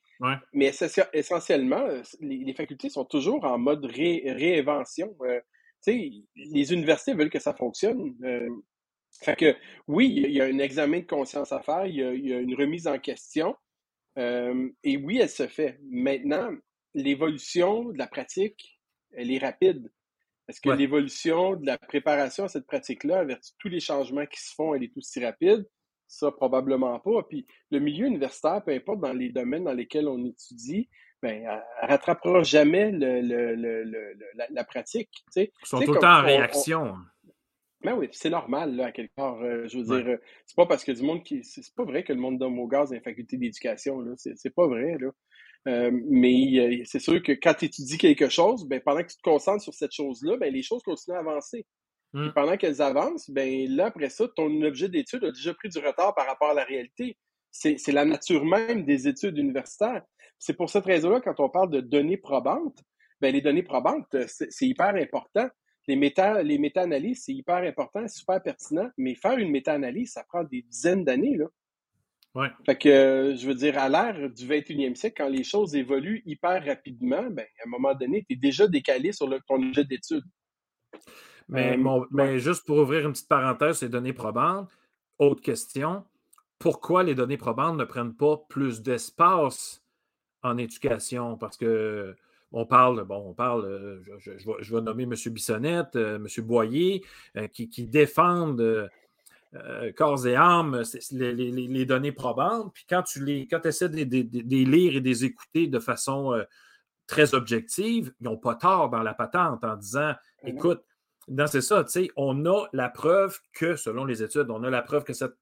mais 0.53 0.73
essentiellement, 1.13 1.85
euh, 1.87 2.03
les, 2.21 2.55
facultés 2.55 2.89
sont 2.89 3.05
toujours 3.05 3.45
en 3.45 3.59
mode 3.59 3.85
réinvention. 3.85 5.15
tu 5.21 5.41
sais, 5.81 6.11
les 6.37 6.73
universités 6.73 7.15
veulent 7.15 7.31
que 7.31 7.39
ça 7.39 7.55
fonctionne. 7.55 8.15
fait 9.23 9.37
que 9.37 9.57
oui, 9.89 10.13
il 10.17 10.33
y 10.33 10.41
a 10.41 10.45
un 10.45 10.59
examen 10.59 11.01
de 11.01 11.07
conscience 11.07 11.53
à 11.53 11.61
faire, 11.61 11.87
il 11.87 11.97
y 11.97 12.03
a, 12.03 12.13
il 12.13 12.27
y 12.27 12.33
a 12.33 12.39
une 12.39 12.55
remise 12.55 12.87
en 12.87 12.99
question, 12.99 13.57
et 14.17 14.97
oui, 14.97 15.19
elle 15.21 15.29
se 15.29 15.47
fait. 15.47 15.79
Maintenant, 15.91 16.51
l'évolution 16.95 17.91
de 17.91 17.99
la 17.99 18.07
pratique 18.07 18.74
elle 19.17 19.31
est 19.31 19.39
rapide. 19.39 19.91
Est-ce 20.49 20.61
que 20.61 20.71
l'évolution 20.71 21.57
de 21.57 21.65
la 21.65 21.79
préparation 21.79 22.45
à 22.45 22.49
cette 22.49 22.67
pratique-là, 22.67 23.21
avec 23.21 23.39
tous 23.59 23.69
les 23.69 23.81
changements 23.81 24.27
qui 24.27 24.41
se 24.41 24.55
font, 24.55 24.75
elle 24.75 24.85
est 24.85 24.97
aussi 24.97 25.25
rapide? 25.25 25.67
Ça, 26.07 26.31
probablement 26.31 27.01
pas. 27.01 27.23
Puis 27.23 27.47
le 27.71 27.79
milieu 27.79 28.07
universitaire, 28.07 28.63
peu 28.63 28.73
importe 28.73 29.01
dans 29.01 29.15
les 29.15 29.31
domaines 29.31 29.65
dans 29.65 29.73
lesquels 29.73 30.07
on 30.07 30.23
étudie, 30.25 30.89
ben, 31.23 31.43
elle 31.43 31.63
ne 31.83 31.89
rattrapera 31.89 32.43
jamais 32.43 32.91
le, 32.91 33.23
le, 33.23 34.17
la, 34.51 34.65
pratique. 34.65 35.09
Ils 35.35 35.49
sont 35.63 35.81
tout 35.81 35.95
le 35.95 35.99
temps 35.99 36.19
en 36.19 36.23
réaction. 36.23 36.95
Ben 37.83 37.95
oui, 37.95 38.09
c'est 38.13 38.31
normal, 38.31 38.77
là, 38.77 38.87
à 38.87 38.93
quelque 38.93 39.15
part. 39.15 39.41
Euh, 39.43 39.67
je 39.69 39.79
veux 39.79 39.85
dire, 39.85 40.13
euh, 40.13 40.17
c'est 40.47 40.57
pas 40.57 40.67
parce 40.67 40.85
que 40.85 40.93
du 40.93 41.03
monde 41.03 41.23
qui. 41.23 41.45
C'est 41.45 41.63
pas 41.75 41.85
vrai 41.85 42.03
que 42.03 42.15
le 42.15 42.19
monde 42.19 42.39
d'homme 42.39 42.59
au 42.59 42.67
gaz 42.67 42.93
a 42.93 42.97
une 42.97 43.03
faculté 43.03 43.37
d'éducation, 43.37 44.01
là. 44.01 44.13
C'est 44.17 44.55
pas 44.55 44.67
vrai, 44.67 44.97
là. 44.99 45.11
Euh, 45.67 45.91
mais 45.93 46.83
c'est 46.85 46.99
sûr 46.99 47.23
que 47.23 47.33
quand 47.33 47.55
tu 47.55 47.65
étudies 47.67 47.99
quelque 47.99 48.29
chose, 48.29 48.67
ben, 48.67 48.81
pendant 48.81 49.03
que 49.03 49.09
tu 49.09 49.17
te 49.17 49.23
concentres 49.23 49.63
sur 49.63 49.75
cette 49.75 49.93
chose-là, 49.93 50.37
ben, 50.37 50.53
les 50.53 50.63
choses 50.63 50.83
continuent 50.83 51.17
à 51.17 51.21
avancer. 51.21 51.67
Mmh. 52.15 52.31
pendant 52.33 52.57
qu'elles 52.57 52.81
avancent, 52.81 53.29
ben, 53.29 53.69
là, 53.69 53.87
après 53.87 54.09
ça, 54.09 54.29
ton 54.37 54.63
objet 54.63 54.89
d'étude 54.89 55.25
a 55.25 55.33
déjà 55.33 55.53
pris 55.53 55.69
du 55.69 55.79
retard 55.79 56.15
par 56.15 56.27
rapport 56.27 56.51
à 56.51 56.55
la 56.55 56.63
réalité. 56.63 57.19
C'est 57.51 57.89
la 57.89 58.05
nature 58.05 58.45
même 58.45 58.85
des 58.85 59.09
études 59.09 59.37
universitaires. 59.37 60.03
C'est 60.39 60.57
pour 60.57 60.71
cette 60.71 60.85
raison-là, 60.85 61.21
quand 61.21 61.41
on 61.41 61.49
parle 61.49 61.71
de 61.71 61.81
données 61.81 62.17
probantes, 62.17 62.79
ben, 63.21 63.33
les 63.33 63.41
données 63.41 63.65
probantes, 63.65 64.07
c'est 64.29 64.67
hyper 64.67 64.95
important. 64.95 65.49
Les 65.89 65.97
méta, 65.97 66.43
les 66.43 66.59
méta-analyses, 66.59 67.25
c'est 67.25 67.33
hyper 67.33 67.57
important, 67.57 68.07
super 68.07 68.41
pertinent, 68.41 68.89
mais 68.97 69.17
faire 69.17 69.37
une 69.37 69.51
méta-analyse, 69.51 70.13
ça 70.13 70.25
prend 70.25 70.45
des 70.45 70.63
dizaines 70.63 71.05
d'années, 71.05 71.37
là. 71.37 71.47
Ouais. 72.35 72.51
Fait 72.67 72.77
que, 72.77 72.89
euh, 72.89 73.37
je 73.37 73.47
veux 73.47 73.55
dire, 73.55 73.79
à 73.79 73.89
l'ère 73.89 74.29
du 74.29 74.47
21e 74.47 74.97
siècle, 74.97 75.23
quand 75.23 75.29
les 75.29 75.45
choses 75.45 75.77
évoluent 75.77 76.23
hyper 76.27 76.65
rapidement, 76.65 77.23
ben, 77.31 77.47
à 77.63 77.67
un 77.67 77.71
moment 77.71 77.95
donné, 77.95 78.25
tu 78.29 78.35
es 78.35 78.37
déjà 78.37 78.67
décalé 78.67 79.13
sur 79.13 79.29
le, 79.29 79.39
ton 79.47 79.63
objet 79.63 79.85
d'étude. 79.85 80.25
Mais, 81.49 81.79
euh, 81.79 82.05
mais 82.11 82.41
juste 82.41 82.67
pour 82.67 82.79
ouvrir 82.79 83.07
une 83.07 83.13
petite 83.13 83.29
parenthèse, 83.29 83.79
ces 83.79 83.89
données 83.89 84.13
probantes, 84.13 84.69
autre 85.19 85.43
question, 85.43 86.05
pourquoi 86.59 87.05
les 87.05 87.15
données 87.15 87.37
probantes 87.37 87.77
ne 87.77 87.85
prennent 87.85 88.15
pas 88.15 88.39
plus 88.49 88.83
d'espace 88.83 89.85
en 90.43 90.59
éducation? 90.59 91.37
Parce 91.37 91.57
que 91.57 92.17
on 92.51 92.67
parle, 92.67 93.05
bon, 93.05 93.29
on 93.29 93.35
parle, 93.35 93.65
euh, 93.65 94.03
je, 94.19 94.75
vais, 94.75 94.81
nommer 94.81 95.05
M. 95.05 95.15
Bissonnette, 95.27 95.95
M. 95.95 96.27
Boyer, 96.39 97.05
qui, 97.53 97.69
qui, 97.69 97.87
défendent 97.87 98.89
euh, 99.57 99.93
corps 99.93 100.27
et 100.27 100.35
âme, 100.35 100.83
les, 101.13 101.87
données 101.87 102.13
probantes. 102.13 102.73
Puis 102.75 102.85
quand 102.89 103.03
tu 103.03 103.25
les, 103.25 103.47
quand 103.47 103.65
essaies 103.65 103.89
de, 103.89 104.03
les 104.05 104.65
lire 104.65 104.97
et 104.97 105.01
de 105.01 105.07
les 105.07 105.25
écouter 105.25 105.67
de 105.67 105.79
façon 105.79 106.33
euh, 106.33 106.45
très 107.07 107.35
objective, 107.35 108.13
ils 108.21 108.25
n'ont 108.25 108.37
pas 108.37 108.55
tort 108.55 108.91
dans 108.91 109.03
la 109.03 109.15
patente 109.15 109.63
en 109.63 109.77
disant 109.77 110.15
ben 110.43 110.57
écoute, 110.57 110.83
c'est 111.47 111.61
ça, 111.61 111.85
tu 111.85 111.91
sais, 111.91 112.11
on 112.17 112.45
a 112.47 112.67
la 112.73 112.89
preuve 112.89 113.39
que, 113.53 113.77
selon 113.77 114.05
les 114.05 114.23
études, 114.23 114.51
on 114.51 114.63
a 114.65 114.71
la 114.71 114.83
preuve 114.83 115.05
que 115.05 115.13
cette, 115.13 115.37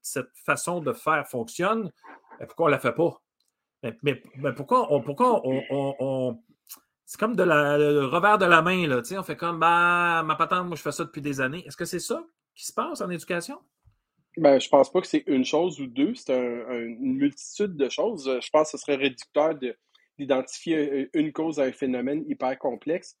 façon 0.45 0.79
de 0.79 0.93
faire 0.93 1.27
fonctionne. 1.27 1.91
pourquoi 2.39 2.65
on 2.65 2.69
ne 2.69 2.73
la 2.73 2.79
fait 2.79 2.93
pas? 2.93 3.21
Mais, 4.01 4.21
pourquoi 4.55 4.93
on. 4.93 5.01
Pourquoi 5.01 5.41
on, 5.43 6.39
c'est 7.05 7.19
comme 7.19 7.35
de 7.35 7.43
la, 7.43 7.77
le 7.77 8.05
revers 8.05 8.37
de 8.37 8.45
la 8.45 8.61
main, 8.61 8.87
là. 8.87 9.01
On 9.17 9.23
fait 9.23 9.35
comme 9.35 9.59
bah, 9.59 10.23
ma 10.23 10.35
patente, 10.35 10.67
moi 10.67 10.75
je 10.77 10.81
fais 10.81 10.91
ça 10.91 11.03
depuis 11.03 11.21
des 11.21 11.41
années. 11.41 11.65
Est-ce 11.67 11.77
que 11.77 11.85
c'est 11.85 11.99
ça 11.99 12.23
qui 12.55 12.65
se 12.65 12.73
passe 12.73 13.01
en 13.01 13.09
éducation? 13.09 13.59
Ben, 14.37 14.59
je 14.59 14.67
pense 14.67 14.91
pas 14.91 14.99
que 15.01 15.07
c'est 15.07 15.23
une 15.27 15.45
chose 15.45 15.79
ou 15.79 15.87
deux, 15.87 16.15
c'est 16.15 16.33
une 16.33 17.15
multitude 17.17 17.75
de 17.75 17.87
choses. 17.89 18.39
Je 18.41 18.49
pense 18.49 18.71
que 18.71 18.77
ce 18.77 18.83
serait 18.83 18.95
réducteur 18.95 19.53
d'identifier 20.17 21.09
une 21.13 21.31
cause 21.31 21.59
à 21.59 21.63
un 21.63 21.71
phénomène 21.71 22.23
hyper 22.27 22.57
complexe. 22.57 23.17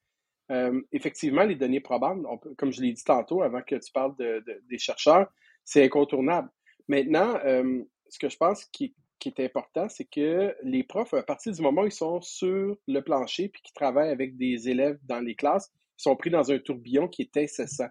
Euh, 0.51 0.81
effectivement, 0.91 1.43
les 1.43 1.55
données 1.55 1.79
probantes, 1.79 2.25
comme 2.57 2.71
je 2.71 2.81
l'ai 2.81 2.91
dit 2.91 3.03
tantôt 3.03 3.41
avant 3.43 3.61
que 3.61 3.75
tu 3.75 3.91
parles 3.91 4.15
des 4.17 4.77
chercheurs, 4.77 5.27
c'est 5.63 5.83
incontournable. 5.83 6.49
Maintenant, 6.87 7.35
euh, 7.45 7.83
ce 8.09 8.19
que 8.19 8.29
je 8.29 8.37
pense 8.37 8.65
qui, 8.65 8.93
est 9.25 9.39
important, 9.39 9.87
c'est 9.87 10.03
que 10.03 10.53
les 10.63 10.83
profs, 10.83 11.13
à 11.13 11.23
partir 11.23 11.53
du 11.53 11.61
moment 11.61 11.83
où 11.83 11.85
ils 11.85 11.91
sont 11.93 12.19
sur 12.21 12.75
le 12.87 12.99
plancher 12.99 13.47
puis 13.47 13.61
qu'ils 13.61 13.73
travaillent 13.73 14.09
avec 14.09 14.35
des 14.35 14.67
élèves 14.67 14.99
dans 15.03 15.21
les 15.21 15.35
classes, 15.35 15.71
ils 15.97 16.03
sont 16.03 16.15
pris 16.17 16.29
dans 16.29 16.51
un 16.51 16.59
tourbillon 16.59 17.07
qui 17.07 17.21
est 17.21 17.37
incessant. 17.37 17.87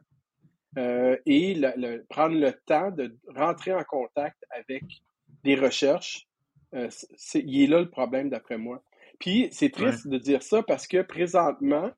Euh, 0.79 1.19
et 1.27 1.61
prendre 2.09 2.35
le 2.35 2.53
temps 2.65 2.91
de 2.91 3.15
rentrer 3.35 3.75
en 3.75 3.85
contact 3.85 4.43
avec 4.51 4.83
des 5.45 5.55
recherches, 5.55 6.27
euh, 6.75 6.89
il 7.35 7.63
est 7.63 7.67
là 7.67 7.81
le 7.81 7.91
problème 7.91 8.31
d'après 8.31 8.57
moi. 8.57 8.83
Puis 9.19 9.49
c'est 9.53 9.71
triste 9.71 10.09
de 10.09 10.17
dire 10.17 10.43
ça 10.43 10.63
parce 10.63 10.87
que 10.87 11.03
présentement, 11.03 11.91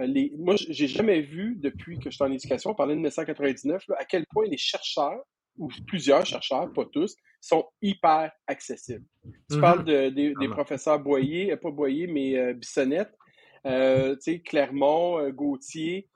euh, 0.00 0.06
les, 0.06 0.32
moi, 0.38 0.54
j'ai 0.56 0.88
jamais 0.88 1.20
vu 1.20 1.56
depuis 1.56 1.98
que 1.98 2.10
je 2.10 2.14
suis 2.14 2.24
en 2.24 2.32
éducation, 2.32 2.70
on 2.70 2.74
parlait 2.74 2.94
de 2.94 3.00
1999, 3.00 3.84
à 3.98 4.04
quel 4.06 4.24
point 4.26 4.46
les 4.46 4.56
chercheurs, 4.56 5.22
ou 5.58 5.68
plusieurs 5.86 6.24
chercheurs, 6.24 6.72
pas 6.72 6.86
tous, 6.86 7.14
sont 7.42 7.66
hyper 7.82 8.32
accessibles. 8.46 9.04
Tu 9.50 9.58
mm-hmm. 9.58 9.60
parles 9.60 9.84
de, 9.84 10.08
des 10.08 10.48
professeurs 10.48 10.98
Boyer, 10.98 11.54
pas 11.58 11.70
Boyer, 11.70 12.06
mais 12.06 12.54
Bissonnette, 12.54 13.12
tu 13.66 14.16
sais, 14.20 14.40
Clermont, 14.40 15.28
Gauthier, 15.28 16.08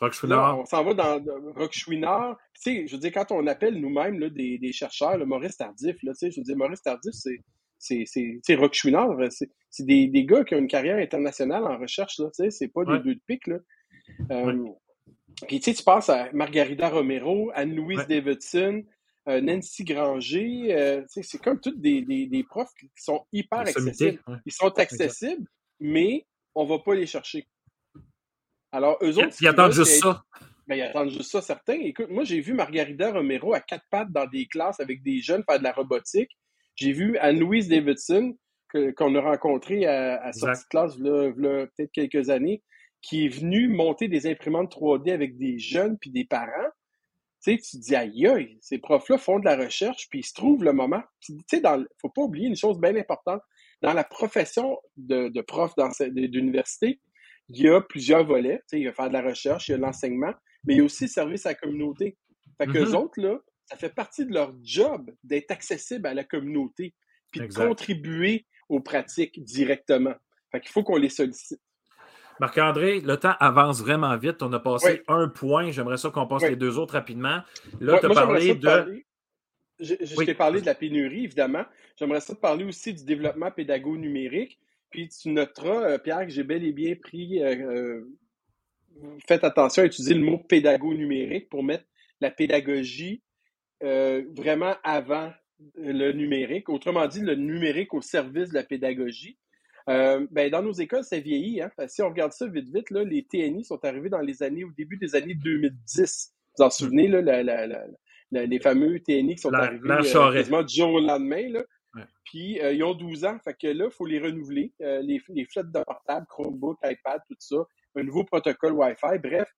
on 0.00 0.64
s'en 0.66 0.84
va 0.84 0.94
dans 0.94 1.24
Rock 1.54 1.72
Chouinard. 1.72 2.36
Tu 2.54 2.60
sais, 2.62 2.86
je 2.86 2.92
veux 2.92 3.00
dire, 3.00 3.12
quand 3.12 3.30
on 3.30 3.46
appelle 3.46 3.80
nous-mêmes 3.80 4.28
des, 4.30 4.58
des, 4.58 4.72
chercheurs, 4.72 5.16
le 5.16 5.24
Maurice 5.24 5.56
Tardif, 5.56 5.96
là, 6.02 6.12
tu 6.12 6.18
sais, 6.18 6.30
je 6.30 6.40
veux 6.40 6.44
dire, 6.44 6.56
Maurice 6.56 6.82
Tardif, 6.82 7.12
c'est 7.12 7.40
c'est 7.78 8.04
c'est 8.42 8.54
Rock 8.54 8.74
Chouinard, 8.74 9.16
c'est 9.30 9.84
des, 9.84 10.06
des 10.06 10.24
gars 10.24 10.44
qui 10.44 10.54
ont 10.54 10.58
une 10.58 10.68
carrière 10.68 10.96
internationale 10.96 11.64
en 11.64 11.78
recherche, 11.78 12.18
là, 12.18 12.26
tu 12.26 12.44
sais, 12.44 12.50
c'est 12.50 12.68
pas 12.68 12.84
des 12.84 12.98
deux 13.00 13.14
de 13.14 13.20
pique, 13.26 13.46
là. 13.46 13.58
Euh, 14.30 14.64
puis 15.46 15.58
tu 15.60 15.64
sais, 15.64 15.74
tu 15.74 15.82
penses 15.82 16.08
à 16.08 16.30
Margarida 16.32 16.88
Romero, 16.88 17.50
Anne-Louise 17.54 18.06
Davidson, 18.08 18.84
euh, 19.28 19.40
Nancy 19.40 19.84
Granger, 19.84 20.74
euh, 20.74 21.00
tu 21.02 21.06
sais, 21.08 21.22
c'est 21.22 21.38
comme 21.38 21.60
toutes 21.60 21.80
des, 21.80 22.02
des, 22.02 22.26
des, 22.26 22.44
profs 22.44 22.72
qui 22.78 22.88
sont 22.96 23.26
hyper 23.32 23.60
accessibles. 23.60 24.20
Ils 24.44 24.52
sont 24.52 24.78
accessibles, 24.78 25.46
mais 25.80 26.26
on 26.54 26.66
va 26.66 26.78
pas 26.78 26.94
les 26.94 27.06
chercher. 27.06 27.46
Alors, 28.74 28.98
eux 29.02 29.18
autres. 29.18 29.36
Ils 29.40 29.46
attendent 29.46 29.72
juste 29.72 30.00
ça. 30.00 30.24
Ben, 30.66 30.74
ils 30.74 30.82
attendent 30.82 31.10
juste 31.10 31.30
ça, 31.30 31.40
certains. 31.40 31.74
Écoute, 31.74 32.08
moi, 32.10 32.24
j'ai 32.24 32.40
vu 32.40 32.54
Margarida 32.54 33.12
Romero 33.12 33.54
à 33.54 33.60
quatre 33.60 33.84
pattes 33.88 34.10
dans 34.10 34.26
des 34.26 34.46
classes 34.46 34.80
avec 34.80 35.02
des 35.04 35.20
jeunes 35.20 35.44
faire 35.48 35.60
de 35.60 35.64
la 35.64 35.72
robotique. 35.72 36.30
J'ai 36.74 36.90
vu 36.90 37.16
Anne-Louise 37.18 37.68
Davidson, 37.68 38.36
qu'on 38.96 39.14
a 39.14 39.20
rencontrée 39.20 39.86
à, 39.86 40.20
à 40.20 40.32
sortie 40.32 40.64
de 40.64 40.68
classe, 40.68 40.98
là, 40.98 41.32
peut-être 41.76 41.92
quelques 41.92 42.30
années, 42.30 42.64
qui 43.00 43.26
est 43.26 43.28
venue 43.28 43.68
monter 43.68 44.08
des 44.08 44.26
imprimantes 44.26 44.74
3D 44.74 45.12
avec 45.12 45.38
des 45.38 45.56
jeunes 45.60 45.96
puis 45.96 46.10
des 46.10 46.24
parents. 46.24 46.70
Tu 47.44 47.52
sais, 47.52 47.58
tu 47.58 47.76
te 47.76 47.82
dis, 47.82 47.94
aïe, 47.94 48.26
aïe, 48.26 48.58
ces 48.60 48.78
profs-là 48.78 49.18
font 49.18 49.38
de 49.38 49.44
la 49.44 49.56
recherche, 49.56 50.08
puis 50.10 50.20
ils 50.20 50.26
se 50.26 50.34
trouvent 50.34 50.64
le 50.64 50.72
moment. 50.72 51.02
Tu 51.20 51.34
sais, 51.48 51.62
il 51.62 51.86
faut 52.00 52.08
pas 52.08 52.22
oublier 52.22 52.48
une 52.48 52.56
chose 52.56 52.80
bien 52.80 52.96
importante. 52.96 53.42
Dans 53.82 53.92
la 53.92 54.02
profession 54.02 54.78
de, 54.96 55.28
de 55.28 55.40
prof 55.42 55.74
d'université, 56.00 56.98
il 57.48 57.62
y 57.62 57.68
a 57.68 57.80
plusieurs 57.80 58.24
volets. 58.24 58.62
Il 58.72 58.80
y 58.80 58.88
a 58.88 58.92
faire 58.92 59.08
de 59.08 59.12
la 59.12 59.22
recherche, 59.22 59.68
il 59.68 59.72
y 59.72 59.74
a 59.74 59.78
l'enseignement, 59.78 60.34
mais 60.64 60.74
il 60.74 60.78
y 60.78 60.80
a 60.80 60.84
aussi 60.84 61.04
le 61.04 61.10
service 61.10 61.46
à 61.46 61.50
la 61.50 61.54
communauté. 61.54 62.16
Fait 62.58 62.66
que 62.66 62.78
mm 62.78 62.94
autres, 62.94 63.20
là, 63.20 63.38
ça 63.66 63.76
fait 63.76 63.94
partie 63.94 64.26
de 64.26 64.32
leur 64.32 64.54
job 64.62 65.10
d'être 65.22 65.50
accessible 65.50 66.06
à 66.06 66.14
la 66.14 66.24
communauté, 66.24 66.94
puis 67.30 67.40
de 67.40 67.52
contribuer 67.52 68.46
aux 68.68 68.80
pratiques 68.80 69.42
directement. 69.42 70.14
Fait 70.52 70.60
qu'il 70.60 70.70
faut 70.70 70.82
qu'on 70.82 70.96
les 70.96 71.08
sollicite. 71.08 71.60
Marc-André, 72.40 73.00
le 73.00 73.16
temps 73.16 73.34
avance 73.38 73.80
vraiment 73.80 74.16
vite. 74.16 74.42
On 74.42 74.52
a 74.52 74.58
passé 74.58 75.02
un 75.08 75.28
point. 75.28 75.70
J'aimerais 75.70 75.98
ça 75.98 76.10
qu'on 76.10 76.26
passe 76.26 76.42
les 76.42 76.56
deux 76.56 76.78
autres 76.78 76.94
rapidement. 76.94 77.42
Là, 77.80 77.98
tu 77.98 78.06
as 78.06 78.08
parlé 78.08 78.54
de. 78.54 79.04
Je, 79.80 80.24
t'ai 80.24 80.34
parlé 80.34 80.60
de 80.60 80.66
la 80.66 80.74
pénurie, 80.74 81.24
évidemment. 81.24 81.64
J'aimerais 81.96 82.20
ça 82.20 82.34
te 82.34 82.40
parler 82.40 82.64
aussi 82.64 82.94
du 82.94 83.04
développement 83.04 83.50
pédago-numérique. 83.50 84.58
Puis 84.94 85.08
tu 85.08 85.30
noteras, 85.30 85.90
euh, 85.90 85.98
Pierre, 85.98 86.24
que 86.24 86.28
j'ai 86.28 86.44
bel 86.44 86.64
et 86.64 86.70
bien 86.70 86.94
pris, 86.94 87.42
euh, 87.42 88.04
euh, 89.02 89.18
faites 89.26 89.42
attention 89.42 89.82
à 89.82 89.86
utiliser 89.86 90.14
le 90.14 90.20
mot 90.20 90.38
pédago 90.38 90.94
numérique 90.94 91.48
pour 91.48 91.64
mettre 91.64 91.84
la 92.20 92.30
pédagogie 92.30 93.20
vraiment 93.80 94.74
avant 94.84 95.32
le 95.76 96.12
numérique. 96.12 96.68
Autrement 96.68 97.06
dit, 97.08 97.20
le 97.20 97.34
numérique 97.34 97.92
au 97.92 98.00
service 98.00 98.50
de 98.50 98.54
la 98.54 98.62
pédagogie. 98.62 99.36
ben, 99.86 100.48
dans 100.50 100.62
nos 100.62 100.72
écoles, 100.72 101.04
c'est 101.04 101.20
vieilli. 101.20 101.60
Hein? 101.60 101.70
Si 101.88 102.00
on 102.00 102.08
regarde 102.08 102.32
ça 102.32 102.46
vite, 102.46 102.72
vite, 102.72 102.90
là, 102.90 103.04
les 103.04 103.24
TNI 103.24 103.64
sont 103.64 103.84
arrivés 103.84 104.08
dans 104.08 104.20
les 104.20 104.42
années, 104.42 104.64
au 104.64 104.70
début 104.70 104.96
des 104.96 105.16
années 105.16 105.34
2010. 105.34 106.32
Vous 106.56 106.64
en 106.64 106.70
souvenez, 106.70 107.08
là, 107.08 107.20
les 108.30 108.60
fameux 108.60 109.00
TNI 109.00 109.34
qui 109.34 109.42
sont 109.42 109.52
arrivés 109.52 109.86
quasiment 110.32 110.62
du 110.62 110.74
jour 110.74 110.94
au 110.94 111.00
lendemain. 111.00 111.48
Là. 111.50 111.64
Puis, 112.24 112.60
euh, 112.60 112.72
ils 112.72 112.82
ont 112.82 112.94
12 112.94 113.24
ans. 113.24 113.38
Fait 113.44 113.54
que 113.54 113.66
là, 113.68 113.86
il 113.86 113.90
faut 113.90 114.06
les 114.06 114.18
renouveler. 114.18 114.72
Euh, 114.80 115.00
les, 115.02 115.20
les 115.28 115.44
flottes 115.44 115.70
de 115.70 115.80
portable, 115.84 116.26
Chromebook, 116.28 116.78
iPad, 116.84 117.20
tout 117.28 117.36
ça. 117.38 117.56
Un 117.96 118.02
nouveau 118.02 118.24
protocole 118.24 118.72
Wi-Fi. 118.72 119.18
Bref, 119.22 119.48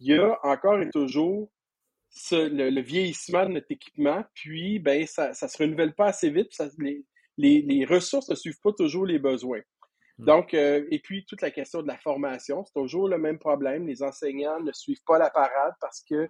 il 0.00 0.14
y 0.14 0.18
a 0.18 0.38
encore 0.42 0.80
et 0.80 0.90
toujours 0.90 1.50
le, 2.32 2.80
vieillissement 2.80 3.46
de 3.46 3.52
notre 3.52 3.70
équipement. 3.70 4.24
Puis, 4.34 4.78
ben, 4.78 5.06
ça 5.06 5.30
ne 5.30 5.34
se 5.34 5.58
renouvelle 5.58 5.94
pas 5.94 6.06
assez 6.06 6.30
vite. 6.30 6.52
les, 7.38 7.86
ressources 7.88 8.28
ne 8.28 8.34
suivent 8.34 8.60
pas 8.62 8.72
toujours 8.72 9.06
les 9.06 9.18
besoins. 9.18 9.60
Hmm. 10.18 10.24
Donc, 10.26 10.54
euh, 10.54 10.84
et 10.90 10.98
puis, 10.98 11.24
toute 11.26 11.42
la 11.42 11.50
question 11.50 11.82
de 11.82 11.88
la 11.88 11.98
formation, 11.98 12.64
c'est 12.64 12.74
toujours 12.74 13.08
le 13.08 13.18
même 13.18 13.38
problème. 13.38 13.86
Les 13.86 14.02
enseignants 14.02 14.60
ne 14.60 14.72
suivent 14.72 15.04
pas 15.06 15.18
la 15.18 15.30
parade 15.30 15.72
parce 15.80 16.02
que 16.02 16.28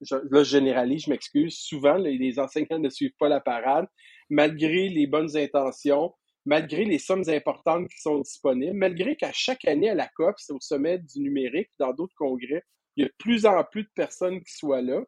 je, 0.00 0.16
là, 0.30 0.42
je 0.42 0.50
généralise, 0.50 1.04
je 1.04 1.10
m'excuse. 1.10 1.56
Souvent, 1.56 1.94
les, 1.94 2.38
enseignants 2.38 2.78
ne 2.78 2.90
suivent 2.90 3.16
pas 3.18 3.28
la 3.28 3.40
parade 3.40 3.86
malgré 4.30 4.88
les 4.88 5.06
bonnes 5.06 5.36
intentions, 5.36 6.14
malgré 6.46 6.84
les 6.84 6.98
sommes 6.98 7.28
importantes 7.28 7.88
qui 7.88 8.00
sont 8.00 8.20
disponibles, 8.20 8.76
malgré 8.76 9.16
qu'à 9.16 9.32
chaque 9.32 9.66
année 9.66 9.90
à 9.90 9.94
la 9.94 10.08
COP, 10.08 10.34
c'est 10.38 10.52
au 10.52 10.60
sommet 10.60 10.98
du 10.98 11.20
numérique, 11.20 11.68
dans 11.78 11.92
d'autres 11.92 12.14
congrès, 12.16 12.64
il 12.96 13.02
y 13.02 13.04
a 13.04 13.08
de 13.08 13.14
plus 13.18 13.46
en 13.46 13.62
plus 13.64 13.84
de 13.84 13.90
personnes 13.94 14.40
qui 14.42 14.54
soient 14.54 14.82
là. 14.82 15.02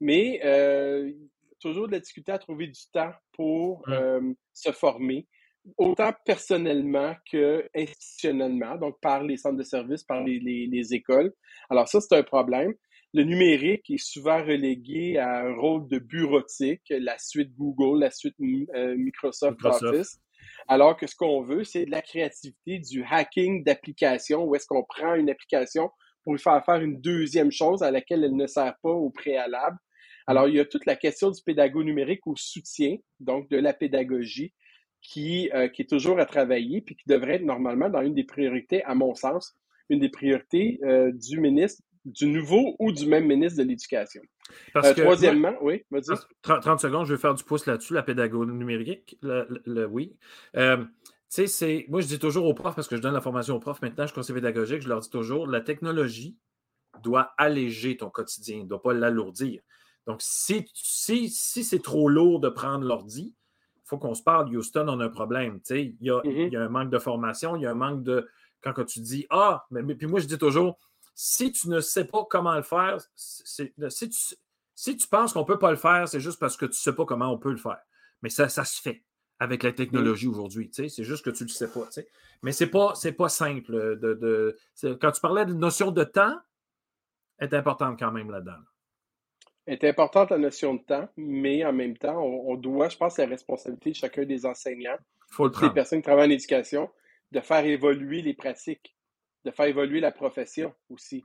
Mais 0.00 0.40
euh, 0.44 1.12
toujours 1.60 1.86
de 1.86 1.92
la 1.92 2.00
difficulté 2.00 2.32
à 2.32 2.38
trouver 2.38 2.68
du 2.68 2.80
temps 2.92 3.12
pour 3.32 3.82
euh, 3.88 4.32
se 4.52 4.72
former, 4.72 5.28
autant 5.76 6.12
personnellement 6.24 7.14
que 7.30 7.68
institutionnellement, 7.74 8.76
donc 8.76 8.98
par 9.00 9.22
les 9.22 9.36
centres 9.36 9.58
de 9.58 9.62
services, 9.62 10.04
par 10.04 10.22
les, 10.22 10.38
les, 10.40 10.94
écoles. 10.94 11.32
Alors 11.68 11.88
ça, 11.88 12.00
c'est 12.00 12.16
un 12.16 12.22
problème. 12.22 12.72
Le 13.12 13.24
numérique 13.24 13.90
est 13.90 13.98
souvent 13.98 14.38
relégué 14.38 15.18
à 15.18 15.40
un 15.40 15.54
rôle 15.54 15.88
de 15.88 15.98
bureautique, 15.98 16.82
la 16.90 17.18
suite 17.18 17.52
Google, 17.56 18.00
la 18.00 18.10
suite 18.10 18.36
euh, 18.40 18.96
Microsoft, 18.96 19.58
Office. 19.64 20.20
Alors 20.68 20.96
que 20.96 21.06
ce 21.06 21.16
qu'on 21.16 21.42
veut, 21.42 21.64
c'est 21.64 21.86
de 21.86 21.90
la 21.90 22.02
créativité, 22.02 22.78
du 22.78 23.04
hacking 23.04 23.64
d'applications, 23.64 24.44
où 24.44 24.54
est-ce 24.54 24.66
qu'on 24.66 24.84
prend 24.84 25.14
une 25.14 25.28
application 25.28 25.90
pour 26.22 26.34
lui 26.34 26.40
faire 26.40 26.64
faire 26.64 26.80
une 26.80 27.00
deuxième 27.00 27.50
chose 27.50 27.82
à 27.82 27.90
laquelle 27.90 28.22
elle 28.24 28.36
ne 28.36 28.46
sert 28.46 28.74
pas 28.82 28.92
au 28.92 29.10
préalable. 29.10 29.76
Alors, 30.26 30.48
il 30.48 30.54
y 30.54 30.60
a 30.60 30.64
toute 30.64 30.86
la 30.86 30.96
question 30.96 31.30
du 31.30 31.42
pédago 31.42 31.82
numérique 31.82 32.26
au 32.26 32.36
soutien, 32.36 32.96
donc 33.18 33.48
de 33.50 33.56
la 33.56 33.72
pédagogie, 33.72 34.52
qui, 35.02 35.50
euh, 35.54 35.68
qui 35.68 35.82
est 35.82 35.88
toujours 35.88 36.20
à 36.20 36.26
travailler, 36.26 36.82
puis 36.82 36.94
qui 36.94 37.08
devrait 37.08 37.36
être 37.36 37.44
normalement 37.44 37.88
dans 37.88 38.02
une 38.02 38.14
des 38.14 38.24
priorités, 38.24 38.84
à 38.84 38.94
mon 38.94 39.14
sens, 39.14 39.56
une 39.88 39.98
des 39.98 40.10
priorités 40.10 40.78
euh, 40.84 41.10
du 41.12 41.40
ministre, 41.40 41.82
du 42.04 42.26
nouveau 42.26 42.76
ou 42.78 42.92
du 42.92 43.06
même 43.06 43.26
ministre 43.26 43.62
de 43.62 43.68
l'Éducation. 43.68 44.22
Euh, 44.76 44.94
troisièmement, 44.94 45.54
oui, 45.60 45.84
vas 45.90 46.00
30, 46.42 46.80
secondes, 46.80 47.06
je 47.06 47.14
vais 47.14 47.20
faire 47.20 47.34
du 47.34 47.44
pouce 47.44 47.66
là-dessus, 47.66 47.94
la 47.94 48.02
pédagogie 48.02 48.50
numérique, 48.50 49.18
le, 49.22 49.86
oui. 49.86 50.16
tu 50.54 50.60
sais, 51.28 51.46
c'est. 51.46 51.86
Moi, 51.88 52.00
je 52.00 52.06
dis 52.06 52.18
toujours 52.18 52.46
aux 52.46 52.54
profs, 52.54 52.74
parce 52.74 52.88
que 52.88 52.96
je 52.96 53.02
donne 53.02 53.14
la 53.14 53.20
formation 53.20 53.54
aux 53.56 53.60
profs 53.60 53.82
maintenant, 53.82 54.04
je 54.04 54.08
suis 54.08 54.14
conseiller 54.14 54.40
pédagogique, 54.40 54.82
je 54.82 54.88
leur 54.88 55.00
dis 55.00 55.10
toujours 55.10 55.46
la 55.46 55.60
technologie 55.60 56.36
doit 57.02 57.32
alléger 57.38 57.96
ton 57.96 58.10
quotidien, 58.10 58.64
ne 58.64 58.68
doit 58.68 58.82
pas 58.82 58.92
l'alourdir. 58.92 59.62
Donc, 60.06 60.18
si, 60.22 60.66
si, 60.74 61.28
si 61.28 61.64
c'est 61.64 61.82
trop 61.82 62.08
lourd 62.08 62.40
de 62.40 62.48
prendre 62.48 62.84
l'ordi, 62.84 63.34
il 63.76 63.88
faut 63.88 63.98
qu'on 63.98 64.14
se 64.14 64.22
parle. 64.22 64.54
Houston, 64.54 64.86
on 64.88 65.00
a 65.00 65.04
un 65.04 65.10
problème. 65.10 65.60
Il 65.70 65.96
y, 66.00 66.10
a, 66.10 66.18
mm-hmm. 66.20 66.46
il 66.46 66.52
y, 66.52 66.56
a, 66.56 66.62
un 66.62 66.68
manque 66.68 66.90
de 66.90 66.98
formation, 66.98 67.56
il 67.56 67.62
y 67.62 67.66
a 67.66 67.70
un 67.70 67.74
manque 67.74 68.02
de. 68.02 68.28
Quand, 68.62 68.84
tu 68.84 69.00
dis 69.00 69.26
Ah, 69.30 69.64
mais, 69.70 69.82
puis 69.94 70.06
moi, 70.06 70.20
je 70.20 70.26
dis 70.26 70.38
toujours 70.38 70.78
si 71.14 71.52
tu 71.52 71.68
ne 71.68 71.80
sais 71.80 72.04
pas 72.04 72.24
comment 72.28 72.54
le 72.54 72.62
faire, 72.62 72.98
si, 73.14 73.72
tu, 73.74 74.34
si 74.74 74.96
tu 74.96 75.08
penses 75.08 75.32
qu'on 75.32 75.40
ne 75.40 75.46
peut 75.46 75.58
pas 75.58 75.70
le 75.70 75.76
faire, 75.76 76.08
c'est 76.08 76.20
juste 76.20 76.38
parce 76.38 76.56
que 76.56 76.66
tu 76.66 76.72
ne 76.72 76.74
sais 76.74 76.94
pas 76.94 77.04
comment 77.04 77.32
on 77.32 77.38
peut 77.38 77.50
le 77.50 77.56
faire. 77.56 77.80
Mais 78.22 78.30
ça, 78.30 78.48
ça 78.48 78.64
se 78.64 78.80
fait 78.80 79.04
avec 79.38 79.62
la 79.62 79.72
technologie 79.72 80.28
aujourd'hui. 80.28 80.70
C'est 80.72 81.04
juste 81.04 81.24
que 81.24 81.30
tu 81.30 81.44
ne 81.44 81.48
le 81.48 81.54
sais 81.54 81.70
pas. 81.70 81.88
Mais 82.42 82.52
ce 82.52 82.64
n'est 82.64 82.70
pas, 82.70 82.94
pas 83.16 83.28
simple. 83.28 83.72
De, 83.98 84.56
quand 85.00 85.12
tu 85.12 85.20
parlais 85.20 85.46
de 85.46 85.54
notion 85.54 85.90
de 85.90 86.04
temps, 86.04 86.38
est 87.38 87.54
importante 87.54 87.98
quand 87.98 88.12
même 88.12 88.30
là-dedans 88.30 88.60
est 89.66 89.84
importante 89.84 90.30
la 90.30 90.38
notion 90.38 90.74
de 90.74 90.80
temps, 90.80 91.08
mais 91.16 91.64
en 91.64 91.72
même 91.72 91.96
temps, 91.96 92.20
on, 92.20 92.56
doit, 92.56 92.88
je 92.88 92.96
pense, 92.96 93.18
la 93.18 93.26
responsabilité 93.26 93.90
de 93.90 93.96
chacun 93.96 94.24
des 94.24 94.46
enseignants, 94.46 94.98
des 95.38 95.70
personnes 95.70 96.00
qui 96.00 96.06
travaillent 96.06 96.28
en 96.28 96.32
éducation, 96.32 96.90
de 97.30 97.40
faire 97.40 97.64
évoluer 97.64 98.22
les 98.22 98.34
pratiques, 98.34 98.96
de 99.44 99.50
faire 99.50 99.66
évoluer 99.66 100.00
la 100.00 100.12
profession 100.12 100.72
aussi. 100.88 101.24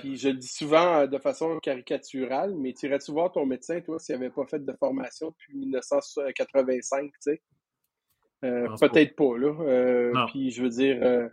Puis 0.00 0.16
je 0.16 0.28
le 0.28 0.36
dis 0.36 0.48
souvent 0.48 1.00
euh, 1.00 1.06
de 1.06 1.18
façon 1.18 1.58
caricaturale, 1.58 2.54
mais 2.56 2.72
tu 2.72 2.86
irais-tu 2.86 3.12
voir 3.12 3.32
ton 3.32 3.44
médecin, 3.44 3.80
toi, 3.80 3.98
s'il 3.98 4.14
n'avait 4.14 4.30
pas 4.30 4.46
fait 4.46 4.64
de 4.64 4.72
formation 4.72 5.28
depuis 5.28 5.56
1985, 5.56 7.04
tu 7.04 7.10
sais? 7.20 7.42
Euh, 8.44 8.68
peut-être 8.80 9.14
pas, 9.14 9.38
là. 9.38 9.54
Euh, 9.60 10.12
puis 10.28 10.50
je 10.50 10.62
veux 10.62 10.68
dire, 10.70 11.30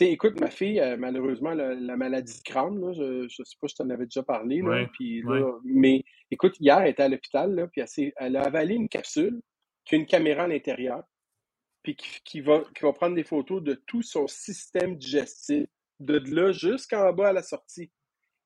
écoute, 0.00 0.40
ma 0.40 0.50
fille, 0.50 0.82
malheureusement, 0.98 1.52
la, 1.52 1.74
la, 1.74 1.96
maladie 1.96 2.38
de 2.38 2.42
crâne, 2.42 2.80
là, 2.80 2.92
je 2.92 3.22
ne 3.24 3.28
sais 3.28 3.56
pas, 3.60 3.66
je 3.68 3.74
t'en 3.74 3.90
avais 3.90 4.06
déjà 4.06 4.22
parlé, 4.22 4.60
là, 4.62 4.86
puis, 4.92 5.22
mais 5.64 6.02
écoute, 6.30 6.56
hier, 6.60 6.78
elle 6.80 6.90
était 6.90 7.02
à 7.02 7.08
l'hôpital, 7.08 7.68
puis 7.72 7.82
elle, 7.82 8.12
elle, 8.16 8.36
a 8.36 8.42
avalé 8.42 8.74
une 8.74 8.88
capsule 8.88 9.40
qui 9.84 9.94
a 9.94 9.98
une 9.98 10.06
caméra 10.06 10.44
à 10.44 10.48
l'intérieur, 10.48 11.02
puis 11.82 11.96
qui, 11.96 12.40
va, 12.40 12.62
qui 12.74 12.82
va 12.82 12.92
prendre 12.92 13.14
des 13.14 13.24
photos 13.24 13.62
de 13.62 13.74
tout 13.86 14.02
son 14.02 14.26
système 14.26 14.96
digestif, 14.96 15.66
de 15.98 16.18
là 16.34 16.52
jusqu'en 16.52 17.12
bas 17.12 17.28
à 17.28 17.32
la 17.32 17.42
sortie. 17.42 17.90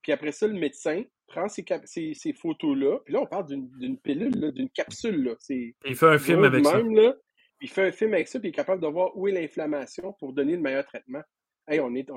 Puis 0.01 0.11
après 0.11 0.31
ça, 0.31 0.47
le 0.47 0.53
médecin 0.53 1.03
prend 1.27 1.47
ces, 1.47 1.65
ces, 2.13 2.33
photos-là, 2.33 2.99
puis 3.05 3.13
là, 3.13 3.21
on 3.21 3.25
parle 3.25 3.47
d'une 3.47 3.97
pilule, 3.99 4.51
d'une 4.51 4.69
capsule. 4.69 5.23
Là. 5.23 5.35
Il 5.49 5.95
fait 5.95 6.05
un 6.05 6.19
film 6.19 6.43
avec 6.43 6.65
ça. 6.65 6.79
Là, 6.79 7.15
il 7.61 7.69
fait 7.69 7.87
un 7.87 7.91
film 7.91 8.13
avec 8.13 8.27
ça, 8.27 8.39
puis 8.39 8.49
il 8.49 8.51
est 8.51 8.55
capable 8.55 8.81
de 8.81 8.87
voir 8.87 9.17
où 9.17 9.27
est 9.27 9.31
l'inflammation 9.31 10.13
pour 10.19 10.33
donner 10.33 10.55
le 10.55 10.61
meilleur 10.61 10.85
traitement. 10.85 11.23
Hey, 11.67 11.79
on 11.79 11.95
est. 11.95 12.05
Tu 12.05 12.13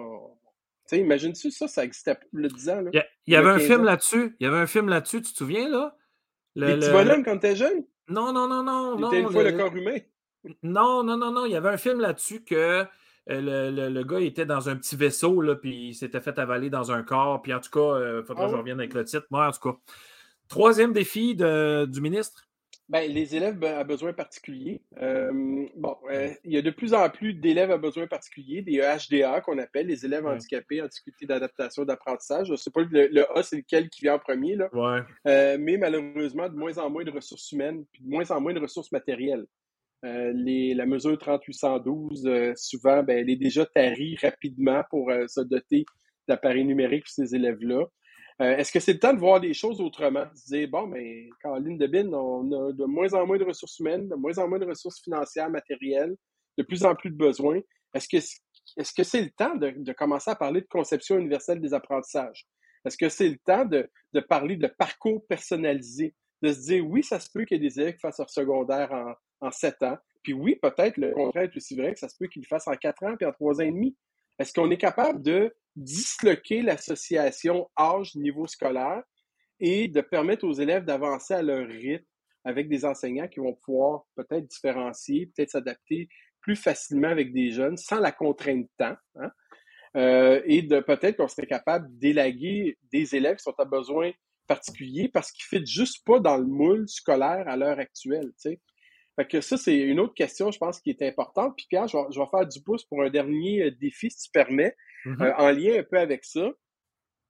sais, 0.96 0.98
imagine-tu 0.98 1.50
ça, 1.50 1.68
ça 1.68 1.84
existait 1.84 2.18
le 2.32 2.48
10 2.48 2.68
ans. 2.68 2.80
Là, 2.82 2.90
il 3.26 3.32
y, 3.32 3.36
avait 3.36 3.50
un 3.50 3.58
film 3.58 3.84
là-dessus. 3.84 4.36
Il 4.40 4.44
y 4.44 4.46
avait 4.46 4.58
un 4.58 4.66
film 4.66 4.88
là-dessus, 4.88 5.22
tu 5.22 5.32
te 5.32 5.38
souviens, 5.38 5.68
là? 5.68 5.96
Le, 6.54 6.66
Les 6.66 6.76
petits 6.76 6.90
bonhommes 6.90 7.24
quand 7.24 7.38
t'es 7.38 7.56
jeune? 7.56 7.84
Non, 8.08 8.32
non, 8.32 8.48
non, 8.48 8.62
non. 8.62 8.98
Il 8.98 9.06
était 9.06 9.20
une 9.20 9.30
fois 9.30 9.44
le 9.44 9.52
corps 9.52 9.74
humain? 9.74 9.98
Non, 10.62 11.02
non, 11.02 11.16
non, 11.16 11.30
non. 11.32 11.46
Il 11.46 11.52
y 11.52 11.56
avait 11.56 11.68
un 11.68 11.76
film 11.76 12.00
là-dessus 12.00 12.42
que 12.44 12.84
euh, 13.30 13.70
le, 13.70 13.88
le, 13.88 14.04
gars 14.04 14.20
était 14.20 14.46
dans 14.46 14.68
un 14.68 14.76
petit 14.76 14.96
vaisseau, 14.96 15.40
là, 15.40 15.54
puis 15.54 15.88
il 15.88 15.94
s'était 15.94 16.20
fait 16.20 16.38
avaler 16.38 16.70
dans 16.70 16.92
un 16.92 17.02
corps. 17.02 17.42
Puis 17.42 17.52
en 17.52 17.60
tout 17.60 17.70
cas, 17.70 17.98
il 17.98 18.02
euh, 18.02 18.24
faudrait 18.24 18.44
que 18.44 18.50
je 18.50 18.56
ah 18.56 18.58
revienne 18.58 18.80
avec 18.80 18.94
le 18.94 19.04
titre. 19.04 19.26
Moi, 19.30 19.46
en 19.46 19.52
tout 19.52 19.72
cas. 19.72 19.78
Troisième 20.48 20.94
défi 20.94 21.34
de, 21.34 21.86
du 21.86 22.00
ministre? 22.00 22.48
Ben, 22.88 23.10
les 23.10 23.36
élèves 23.36 23.62
à 23.64 23.84
besoins 23.84 24.14
particuliers. 24.14 24.80
Euh, 24.96 25.66
bon, 25.76 25.94
euh, 26.10 26.30
il 26.42 26.54
y 26.54 26.56
a 26.56 26.62
de 26.62 26.70
plus 26.70 26.94
en 26.94 27.10
plus 27.10 27.34
d'élèves 27.34 27.70
à 27.70 27.76
besoins 27.76 28.06
particuliers, 28.06 28.62
des 28.62 28.76
EHDA 28.76 29.42
qu'on 29.42 29.58
appelle 29.58 29.88
les 29.88 30.06
élèves 30.06 30.26
handicapés 30.26 30.80
en 30.80 30.86
difficulté 30.86 31.26
d'adaptation 31.26 31.84
d'apprentissage. 31.84 32.46
Je 32.46 32.52
ne 32.52 32.56
sais 32.56 32.70
pas 32.70 32.80
le, 32.90 33.38
A, 33.38 33.42
c'est 33.42 33.56
lequel 33.56 33.90
qui 33.90 34.00
vient 34.00 34.14
en 34.14 34.18
premier, 34.18 34.56
là. 34.56 34.70
Euh, 35.26 35.58
mais 35.60 35.76
malheureusement, 35.76 36.48
de 36.48 36.56
moins 36.56 36.78
en 36.78 36.88
moins 36.88 37.04
de 37.04 37.10
ressources 37.10 37.52
humaines, 37.52 37.84
puis 37.92 38.02
de 38.02 38.08
moins 38.08 38.30
en 38.30 38.40
moins 38.40 38.54
de 38.54 38.60
ressources 38.60 38.90
matérielles. 38.90 39.44
Les, 40.02 40.74
la 40.74 40.86
mesure 40.86 41.18
3812, 41.18 42.54
souvent, 42.56 43.02
ben, 43.02 43.18
elle 43.18 43.30
est 43.30 43.36
déjà 43.36 43.66
tarie 43.66 44.16
rapidement 44.22 44.82
pour 44.90 45.10
se 45.26 45.40
doter 45.40 45.84
d'appareils 46.28 46.64
numériques 46.64 47.04
pour 47.04 47.12
ces 47.12 47.34
élèves-là. 47.34 47.84
Euh, 48.40 48.56
est-ce 48.56 48.70
que 48.70 48.78
c'est 48.78 48.92
le 48.92 49.00
temps 49.00 49.12
de 49.12 49.18
voir 49.18 49.40
des 49.40 49.52
choses 49.52 49.80
autrement? 49.80 50.26
Se 50.34 50.54
dire, 50.54 50.68
bon, 50.68 50.86
mais 50.86 51.28
Caroline 51.42 51.76
Debine, 51.76 52.14
on 52.14 52.52
a 52.52 52.72
de 52.72 52.84
moins 52.84 53.12
en 53.14 53.26
moins 53.26 53.38
de 53.38 53.44
ressources 53.44 53.78
humaines, 53.80 54.08
de 54.08 54.14
moins 54.14 54.38
en 54.38 54.48
moins 54.48 54.60
de 54.60 54.66
ressources 54.66 55.00
financières, 55.02 55.50
matérielles, 55.50 56.14
de 56.56 56.62
plus 56.62 56.84
en 56.84 56.94
plus 56.94 57.10
de 57.10 57.16
besoins. 57.16 57.60
Est-ce 57.94 58.08
que 58.08 58.24
est-ce 58.76 58.92
que 58.92 59.02
c'est 59.02 59.22
le 59.22 59.30
temps 59.30 59.56
de, 59.56 59.92
commencer 59.92 60.30
à 60.30 60.36
parler 60.36 60.60
de 60.60 60.66
conception 60.66 61.18
universelle 61.18 61.60
des 61.60 61.72
apprentissages? 61.74 62.46
Est-ce 62.84 62.98
que 62.98 63.08
c'est 63.08 63.28
le 63.28 63.38
temps 63.38 63.64
de, 63.64 63.88
parler 64.28 64.56
de 64.56 64.66
parcours 64.66 65.26
personnalisé? 65.26 66.14
De 66.42 66.52
se 66.52 66.60
dire, 66.66 66.86
oui, 66.86 67.02
ça 67.02 67.18
se 67.18 67.28
peut 67.32 67.44
qu'il 67.44 67.60
y 67.60 67.66
ait 67.66 67.68
des 67.68 67.80
élèves 67.80 67.94
qui 67.94 68.00
fassent 68.00 68.18
leur 68.18 68.30
secondaire 68.30 68.92
en, 68.92 69.14
en 69.40 69.50
sept 69.50 69.82
ans. 69.82 69.98
Puis 70.22 70.32
oui, 70.32 70.56
peut-être 70.60 70.96
le 70.96 71.12
contraire 71.12 71.44
est 71.44 71.56
aussi 71.56 71.76
vrai 71.76 71.92
que 71.92 71.98
ça 71.98 72.08
se 72.08 72.16
peut 72.16 72.26
qu'ils 72.26 72.42
le 72.42 72.48
fassent 72.48 72.68
en 72.68 72.74
quatre 72.74 73.02
ans 73.04 73.16
puis 73.16 73.26
en 73.26 73.32
trois 73.32 73.56
ans 73.60 73.64
et 73.64 73.70
demi. 73.70 73.96
Est-ce 74.38 74.52
qu'on 74.52 74.70
est 74.70 74.78
capable 74.78 75.22
de 75.22 75.54
disloquer 75.76 76.62
l'association 76.62 77.68
âge-niveau 77.78 78.46
scolaire 78.46 79.02
et 79.60 79.88
de 79.88 80.00
permettre 80.00 80.46
aux 80.46 80.52
élèves 80.52 80.84
d'avancer 80.84 81.34
à 81.34 81.42
leur 81.42 81.66
rythme 81.66 82.04
avec 82.44 82.68
des 82.68 82.84
enseignants 82.84 83.28
qui 83.28 83.40
vont 83.40 83.54
pouvoir 83.54 84.04
peut-être 84.14 84.46
différencier, 84.46 85.26
peut-être 85.26 85.50
s'adapter 85.50 86.08
plus 86.40 86.56
facilement 86.56 87.08
avec 87.08 87.32
des 87.32 87.50
jeunes 87.50 87.76
sans 87.76 87.98
la 87.98 88.12
contrainte 88.12 88.62
de 88.62 88.70
temps. 88.78 88.96
Hein? 89.16 89.30
Euh, 89.96 90.40
et 90.44 90.62
de 90.62 90.80
peut-être 90.80 91.16
qu'on 91.16 91.28
serait 91.28 91.46
capable 91.46 91.88
d'élaguer 91.98 92.78
des 92.92 93.16
élèves 93.16 93.36
qui 93.36 93.42
sont 93.42 93.58
à 93.58 93.64
besoin 93.64 94.12
particulier 94.46 95.08
parce 95.08 95.32
qu'ils 95.32 95.60
ne 95.60 95.66
juste 95.66 96.04
pas 96.04 96.20
dans 96.20 96.36
le 96.36 96.46
moule 96.46 96.88
scolaire 96.88 97.48
à 97.48 97.56
l'heure 97.56 97.78
actuelle. 97.78 98.32
Tu 98.40 98.58
Fait 99.18 99.26
que 99.26 99.40
ça, 99.40 99.56
c'est 99.56 99.76
une 99.76 99.98
autre 99.98 100.14
question, 100.14 100.52
je 100.52 100.58
pense, 100.58 100.80
qui 100.80 100.90
est 100.90 101.02
importante. 101.02 101.54
Puis 101.56 101.66
Pierre, 101.68 101.88
je 101.88 101.96
vais, 101.96 102.26
faire 102.30 102.46
du 102.46 102.62
pouce 102.62 102.84
pour 102.84 103.02
un 103.02 103.10
dernier 103.10 103.64
euh, 103.64 103.70
défi, 103.72 104.10
si 104.10 104.22
tu 104.22 104.30
permets. 104.30 104.76
Mm-hmm. 105.04 105.22
Euh, 105.22 105.34
en 105.38 105.50
lien 105.50 105.80
un 105.80 105.82
peu 105.82 105.98
avec 105.98 106.24
ça, 106.24 106.48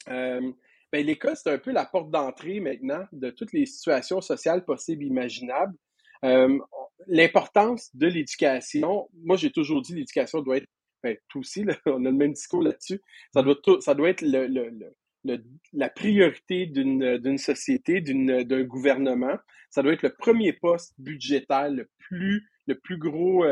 euh, 0.09 0.53
ben, 0.93 1.05
l'école, 1.05 1.37
c'est 1.37 1.51
un 1.51 1.59
peu 1.59 1.73
la 1.73 1.87
porte 1.87 2.11
d'entrée 2.11 2.61
maintenant 2.61 3.07
de 3.13 3.31
toutes 3.31 3.53
les 3.53 3.65
situations 3.65 4.21
sociales 4.21 4.65
possibles, 4.65 5.05
imaginables. 5.05 5.75
Euh, 6.25 6.59
l'importance 7.07 7.95
de 7.95 8.07
l'éducation, 8.07 9.09
moi 9.25 9.37
j'ai 9.37 9.51
toujours 9.51 9.83
dit 9.83 9.95
l'éducation 9.95 10.41
doit 10.43 10.59
être, 10.59 10.69
ben, 11.03 11.17
tout 11.29 11.41
aussi, 11.41 11.65
on 11.87 12.05
a 12.05 12.11
le 12.11 12.17
même 12.17 12.33
discours 12.33 12.63
là-dessus, 12.63 13.01
ça 13.33 13.43
doit, 13.43 13.57
ça 13.81 13.95
doit 13.95 14.11
être 14.11 14.23
la 15.73 15.89
priorité 15.89 16.67
d'une 16.67 17.39
société, 17.39 18.01
d'un 18.01 18.63
gouvernement. 18.65 19.37
Ça 19.71 19.83
doit 19.83 19.93
être 19.93 20.03
le 20.03 20.15
premier 20.15 20.53
poste 20.53 20.95
budgétaire 20.99 21.71
le 21.71 21.89
plus, 21.99 22.49
le 22.67 22.79
plus 22.79 22.99
gros, 22.99 23.45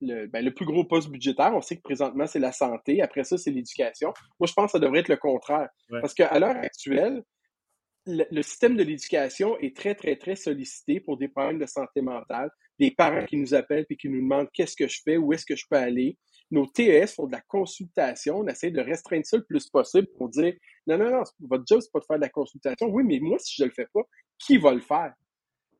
ben, 0.00 0.44
le, 0.44 0.50
plus 0.50 0.66
gros 0.66 0.84
poste 0.84 1.10
budgétaire. 1.10 1.52
On 1.54 1.60
sait 1.60 1.76
que 1.76 1.82
présentement, 1.82 2.26
c'est 2.26 2.38
la 2.38 2.52
santé. 2.52 3.02
Après 3.02 3.24
ça, 3.24 3.36
c'est 3.38 3.50
l'éducation. 3.50 4.12
Moi, 4.38 4.46
je 4.46 4.52
pense 4.52 4.66
que 4.66 4.72
ça 4.72 4.78
devrait 4.78 5.00
être 5.00 5.08
le 5.08 5.16
contraire. 5.16 5.68
Parce 5.90 6.14
qu'à 6.14 6.38
l'heure 6.38 6.56
actuelle, 6.56 7.22
le, 8.08 8.42
système 8.42 8.76
de 8.76 8.82
l'éducation 8.82 9.58
est 9.58 9.76
très, 9.76 9.94
très, 9.94 10.16
très 10.16 10.36
sollicité 10.36 11.00
pour 11.00 11.18
des 11.18 11.28
problèmes 11.28 11.58
de 11.58 11.66
santé 11.66 12.00
mentale. 12.00 12.50
Des 12.78 12.90
parents 12.90 13.24
qui 13.24 13.36
nous 13.36 13.54
appellent 13.54 13.86
et 13.90 13.96
qui 13.96 14.08
nous 14.08 14.20
demandent 14.20 14.48
qu'est-ce 14.52 14.76
que 14.76 14.88
je 14.88 15.00
fais, 15.04 15.16
où 15.16 15.32
est-ce 15.32 15.44
que 15.44 15.56
je 15.56 15.64
peux 15.68 15.76
aller. 15.76 16.16
Nos 16.50 16.66
TES 16.66 17.06
font 17.14 17.26
de 17.26 17.32
la 17.32 17.40
consultation. 17.42 18.38
On 18.38 18.46
essaie 18.46 18.70
de 18.70 18.80
restreindre 18.80 19.26
ça 19.26 19.36
le 19.36 19.44
plus 19.44 19.68
possible 19.68 20.08
pour 20.16 20.28
dire 20.28 20.54
non, 20.86 20.98
non, 20.98 21.10
non, 21.10 21.22
votre 21.40 21.64
job, 21.66 21.80
c'est 21.80 21.92
pas 21.92 22.00
de 22.00 22.04
faire 22.04 22.16
de 22.16 22.22
la 22.22 22.28
consultation. 22.28 22.88
Oui, 22.88 23.04
mais 23.04 23.18
moi, 23.20 23.38
si 23.38 23.54
je 23.56 23.64
le 23.64 23.70
fais 23.70 23.86
pas, 23.92 24.02
qui 24.38 24.56
va 24.58 24.72
le 24.72 24.80
faire? 24.80 25.12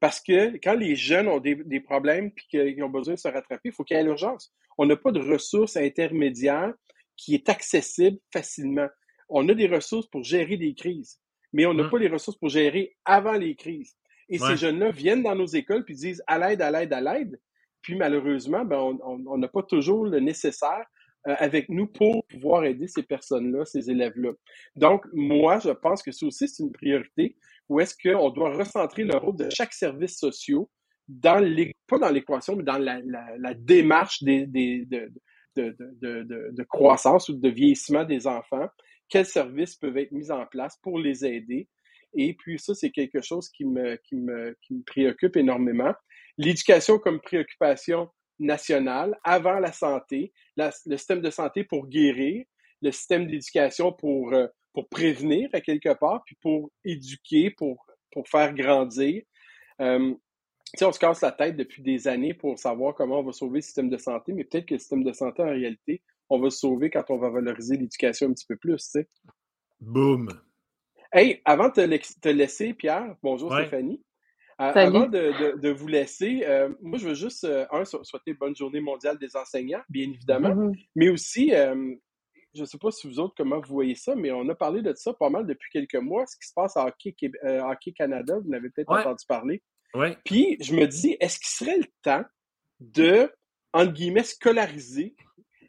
Parce 0.00 0.20
que 0.20 0.56
quand 0.62 0.74
les 0.74 0.94
jeunes 0.94 1.28
ont 1.28 1.40
des, 1.40 1.56
des 1.56 1.80
problèmes 1.80 2.26
et 2.52 2.74
qu'ils 2.74 2.84
ont 2.84 2.90
besoin 2.90 3.14
de 3.14 3.18
se 3.18 3.28
rattraper, 3.28 3.70
il 3.70 3.72
faut 3.72 3.84
qu'il 3.84 3.96
y 3.96 4.00
ait 4.00 4.04
l'urgence. 4.04 4.52
On 4.76 4.86
n'a 4.86 4.96
pas 4.96 5.10
de 5.10 5.20
ressources 5.20 5.76
intermédiaires 5.76 6.72
qui 7.16 7.34
est 7.34 7.48
accessible 7.48 8.18
facilement. 8.32 8.88
On 9.28 9.48
a 9.48 9.54
des 9.54 9.66
ressources 9.66 10.06
pour 10.06 10.22
gérer 10.22 10.56
des 10.56 10.74
crises 10.74 11.18
mais 11.52 11.66
on 11.66 11.74
n'a 11.74 11.84
mmh. 11.84 11.90
pas 11.90 11.98
les 11.98 12.08
ressources 12.08 12.36
pour 12.36 12.48
gérer 12.48 12.96
avant 13.04 13.32
les 13.32 13.54
crises. 13.54 13.96
Et 14.28 14.38
ces 14.38 14.56
jeunes-là 14.56 14.90
viennent 14.90 15.22
dans 15.22 15.34
nos 15.34 15.46
écoles 15.46 15.84
puis 15.84 15.94
disent 15.94 16.22
à 16.26 16.38
l'aide, 16.38 16.60
à 16.60 16.70
l'aide, 16.70 16.92
à 16.92 17.00
l'aide. 17.00 17.40
Puis 17.88 17.96
malheureusement, 17.96 18.66
ben, 18.66 18.98
on 19.02 19.38
n'a 19.38 19.48
pas 19.48 19.62
toujours 19.62 20.04
le 20.04 20.20
nécessaire 20.20 20.84
euh, 21.26 21.34
avec 21.38 21.70
nous 21.70 21.86
pour 21.86 22.22
pouvoir 22.26 22.66
aider 22.66 22.86
ces 22.86 23.02
personnes-là, 23.02 23.64
ces 23.64 23.90
élèves-là. 23.90 24.32
Donc, 24.76 25.06
moi, 25.14 25.58
je 25.58 25.70
pense 25.70 26.02
que 26.02 26.12
ça 26.12 26.26
aussi, 26.26 26.46
c'est 26.48 26.62
une 26.62 26.70
priorité 26.70 27.38
où 27.66 27.80
est-ce 27.80 27.94
qu'on 27.96 28.28
doit 28.28 28.54
recentrer 28.54 29.04
le 29.04 29.16
rôle 29.16 29.36
de 29.36 29.48
chaque 29.48 29.72
service 29.72 30.18
social 30.18 30.64
dans 31.08 31.38
les, 31.38 31.74
pas 31.86 31.98
dans 31.98 32.10
l'équation, 32.10 32.56
mais 32.56 32.62
dans 32.62 32.76
la, 32.76 33.54
démarche 33.54 34.22
des, 34.22 34.46
des, 34.46 34.84
de, 34.84 35.10
de, 35.56 35.74
de, 35.80 36.50
de, 36.52 36.62
croissance 36.64 37.30
ou 37.30 37.38
de 37.38 37.48
vieillissement 37.48 38.04
des 38.04 38.26
enfants 38.26 38.68
quels 39.08 39.24
services 39.24 39.76
peuvent 39.76 39.96
être 39.96 40.12
mis 40.12 40.30
en 40.30 40.44
place 40.44 40.76
pour 40.82 40.98
les 40.98 41.24
aider. 41.24 41.70
Et 42.14 42.34
puis 42.34 42.58
ça, 42.58 42.74
c'est 42.74 42.90
quelque 42.90 43.22
chose 43.22 43.48
qui 43.48 43.64
me, 43.64 43.96
qui 43.96 44.16
me, 44.16 44.54
qui 44.60 44.74
me 44.74 44.82
préoccupe 44.82 45.38
énormément. 45.38 45.94
L'éducation 46.38 46.98
comme 46.98 47.20
préoccupation 47.20 48.08
nationale 48.38 49.18
avant 49.24 49.58
la 49.58 49.72
santé, 49.72 50.32
le 50.56 50.70
système 50.96 51.20
de 51.20 51.30
santé 51.30 51.64
pour 51.64 51.88
guérir, 51.88 52.44
le 52.80 52.92
système 52.92 53.26
d'éducation 53.26 53.92
pour, 53.92 54.32
euh, 54.32 54.46
pour 54.72 54.88
prévenir 54.88 55.48
à 55.52 55.60
quelque 55.60 55.92
part, 55.94 56.22
puis 56.24 56.36
pour 56.40 56.70
éduquer, 56.84 57.50
pour, 57.50 57.84
pour 58.12 58.28
faire 58.28 58.54
grandir. 58.54 59.22
Euh, 59.80 60.14
on 60.80 60.92
se 60.92 60.98
casse 60.98 61.22
la 61.22 61.32
tête 61.32 61.56
depuis 61.56 61.82
des 61.82 62.06
années 62.08 62.34
pour 62.34 62.58
savoir 62.58 62.94
comment 62.94 63.20
on 63.20 63.24
va 63.24 63.32
sauver 63.32 63.58
le 63.58 63.62
système 63.62 63.88
de 63.88 63.96
santé, 63.96 64.32
mais 64.32 64.44
peut-être 64.44 64.66
que 64.66 64.74
le 64.74 64.80
système 64.80 65.02
de 65.02 65.12
santé, 65.12 65.42
en 65.42 65.50
réalité, 65.50 66.02
on 66.30 66.38
va 66.38 66.50
se 66.50 66.58
sauver 66.58 66.90
quand 66.90 67.04
on 67.10 67.18
va 67.18 67.30
valoriser 67.30 67.76
l'éducation 67.76 68.28
un 68.28 68.32
petit 68.32 68.46
peu 68.46 68.56
plus, 68.56 68.76
tu 68.76 68.90
sais. 68.90 69.08
Boum! 69.80 70.28
Hey, 71.10 71.40
avant 71.44 71.68
de 71.68 71.72
te, 72.20 72.28
laisser, 72.28 72.74
Pierre, 72.74 73.16
bonjour 73.22 73.52
Stéphanie. 73.52 74.02
Euh, 74.60 74.72
avant 74.74 75.06
de, 75.06 75.68
vous 75.70 75.86
laisser, 75.86 76.42
euh, 76.44 76.68
moi, 76.82 76.98
je 76.98 77.08
veux 77.08 77.14
juste, 77.14 77.44
euh, 77.44 77.64
un, 77.70 77.84
souhaiter 77.84 78.34
bonne 78.34 78.56
journée 78.56 78.80
mondiale 78.80 79.16
des 79.16 79.36
enseignants, 79.36 79.82
bien 79.88 80.10
évidemment, 80.10 80.50
mm-hmm. 80.50 80.86
mais 80.96 81.08
aussi, 81.10 81.50
je 81.50 82.60
ne 82.60 82.64
sais 82.64 82.78
pas 82.78 82.90
si 82.90 83.06
vous 83.06 83.20
autres, 83.20 83.34
comment 83.36 83.60
vous 83.60 83.72
voyez 83.72 83.94
ça, 83.94 84.16
mais 84.16 84.32
on 84.32 84.48
a 84.48 84.56
parlé 84.56 84.82
de 84.82 84.92
ça 84.94 85.12
pas 85.12 85.30
mal 85.30 85.46
depuis 85.46 85.70
quelques 85.70 86.02
mois, 86.02 86.26
ce 86.26 86.36
qui 86.36 86.48
se 86.48 86.54
passe 86.54 86.76
à 86.76 86.86
Hockey, 86.86 87.14
Hockey 87.44 87.92
Canada, 87.92 88.38
vous 88.38 88.50
n'avez 88.50 88.70
peut-être 88.70 88.90
entendu 88.90 89.24
parler. 89.28 89.62
Ouais. 89.94 90.18
Puis, 90.24 90.56
je 90.60 90.74
me 90.74 90.86
dis, 90.86 91.16
est-ce 91.20 91.38
qu'il 91.38 91.66
serait 91.66 91.78
le 91.78 91.86
temps 92.02 92.24
de, 92.80 93.32
entre 93.72 93.92
guillemets, 93.92 94.24
scolariser 94.24 95.14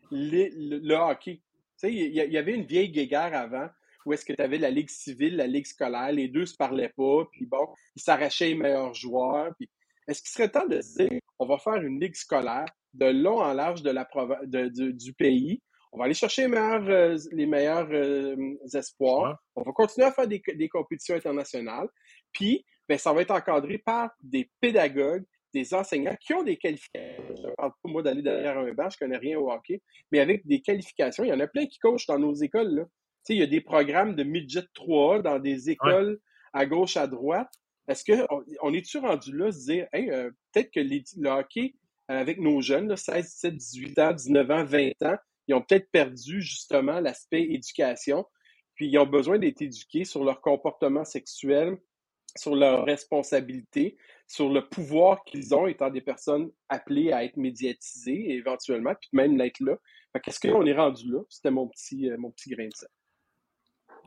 le, 0.10 0.96
hockey? 0.96 1.36
Tu 1.36 1.88
sais, 1.88 1.94
il 1.94 2.12
y, 2.12 2.38
avait 2.38 2.56
une 2.56 2.66
vieille 2.66 2.90
guéguerre 2.90 3.36
avant 3.36 3.70
où 4.10 4.14
est-ce 4.14 4.26
que 4.26 4.34
tu 4.34 4.42
avais 4.42 4.58
la 4.58 4.72
ligue 4.72 4.90
civile, 4.90 5.36
la 5.36 5.46
ligue 5.46 5.68
scolaire, 5.68 6.12
les 6.12 6.28
deux 6.28 6.48
se 6.48 6.56
parlaient 6.56 6.92
pas, 6.98 7.26
puis 7.32 7.46
bon, 7.46 7.68
ils 7.96 8.02
s'arrachaient 8.02 8.48
les 8.48 8.56
meilleurs 8.56 8.96
joueurs. 8.96 9.54
Puis 9.56 9.70
est-ce 10.08 10.24
qu'il 10.24 10.32
serait 10.32 10.50
temps 10.50 10.66
de 10.66 10.80
dire, 10.80 11.20
on 11.38 11.46
va 11.46 11.60
faire 11.60 11.76
une 11.76 12.00
ligue 12.00 12.16
scolaire 12.16 12.66
de 12.96 13.06
long 13.06 13.40
en 13.40 13.54
large 13.54 13.84
de 13.84 13.92
la 13.92 14.10
du 14.48 15.14
pays, 15.14 15.62
on 15.92 16.00
va 16.00 16.06
aller 16.06 16.16
chercher 16.16 16.44
les 16.44 16.48
meilleurs, 16.48 16.90
euh, 16.90 17.18
les 17.34 17.46
meilleurs 17.46 17.90
euh, 17.92 18.56
espoirs, 18.74 19.38
on 19.56 19.62
va 19.62 19.72
continuer 19.74 20.08
à 20.08 20.12
faire 20.12 20.28
des, 20.28 20.42
des 20.56 20.70
compétitions 20.70 21.16
internationales, 21.16 21.88
puis 22.32 22.66
ben, 22.88 22.98
ça 22.98 23.14
va 23.14 23.22
être 23.22 23.32
encadré 23.32 23.78
par 23.78 24.10
des 24.24 24.50
pédagogues 24.60 25.26
des 25.54 25.74
enseignants 25.74 26.16
qui 26.20 26.34
ont 26.34 26.44
des 26.44 26.58
qualifications. 26.58 27.24
Je 27.36 27.48
ne 27.48 27.56
parle 27.56 27.72
pas, 27.72 27.90
moi, 27.90 28.04
d'aller 28.04 28.22
derrière 28.22 28.58
un 28.58 28.72
banc, 28.74 28.90
je 28.90 28.98
ne 28.98 29.00
connais 29.00 29.18
rien 29.18 29.38
au 29.40 29.52
hockey, 29.52 29.82
mais 30.12 30.20
avec 30.20 30.46
des 30.46 30.62
qualifications. 30.62 31.24
Il 31.24 31.30
y 31.30 31.34
en 31.34 31.40
a 31.40 31.48
plein 31.48 31.66
qui 31.66 31.80
coachent 31.80 32.06
dans 32.06 32.20
nos 32.20 32.34
écoles. 32.36 32.76
Là. 32.76 32.84
Il 33.34 33.40
y 33.40 33.44
a 33.44 33.48
des 33.48 33.62
programmes 33.62 34.16
de 34.16 34.24
midget 34.24 34.66
3 34.74 35.22
dans 35.22 35.40
des 35.40 35.70
écoles 35.70 36.20
à 36.54 36.66
gauche, 36.66 36.98
à 36.98 37.08
droite. 37.08 37.52
Est-ce 37.88 38.04
qu'on 38.06 38.44
on 38.62 38.74
est-tu 38.74 38.98
rendu 39.00 39.36
là, 39.36 39.52
se 39.52 39.66
dire, 39.66 39.88
euh, 39.96 40.30
peut-être 40.52 40.72
que 40.72 40.80
le 40.80 41.30
hockey, 41.30 41.76
avec 42.08 42.40
nos 42.40 42.62
jeunes, 42.62 42.96
16, 42.96 43.26
17, 43.26 43.56
18 43.56 44.00
ans, 44.00 44.14
19 44.14 44.52
ans, 44.52 44.64
20 44.64 44.92
ans, 45.04 45.18
ils 45.48 45.56
ont 45.56 45.62
peut-être 45.62 45.90
perdu 45.92 46.42
justement 46.42 47.00
l'aspect 47.00 47.44
éducation, 47.44 48.26
puis 48.76 48.88
ils 48.88 48.98
ont 48.98 49.06
besoin 49.06 49.40
d'être 49.40 49.62
éduqués 49.62 50.06
sur 50.06 50.24
leur 50.24 50.42
comportement 50.42 51.04
sexuel, 51.04 51.78
sur 52.36 52.56
leur 52.56 52.86
responsabilité, 52.86 53.98
sur 54.28 54.50
le 54.50 54.68
pouvoir 54.70 55.24
qu'ils 55.24 55.56
ont 55.56 55.66
étant 55.66 55.90
des 55.90 56.02
personnes 56.02 56.52
appelées 56.70 57.12
à 57.12 57.24
être 57.24 57.38
médiatisées 57.38 58.32
éventuellement, 58.34 58.94
puis 58.94 59.10
même 59.14 59.38
d'être 59.38 59.60
là. 59.60 59.76
Qu'est-ce 60.24 60.40
qu'on 60.40 60.66
est 60.66 60.74
rendu 60.74 61.12
là? 61.12 61.22
C'était 61.30 61.52
mon 61.52 61.68
petit, 61.68 62.10
euh, 62.10 62.18
mon 62.18 62.32
petit 62.32 62.50
grain 62.52 62.68
de 62.68 62.76
sel. 62.76 62.90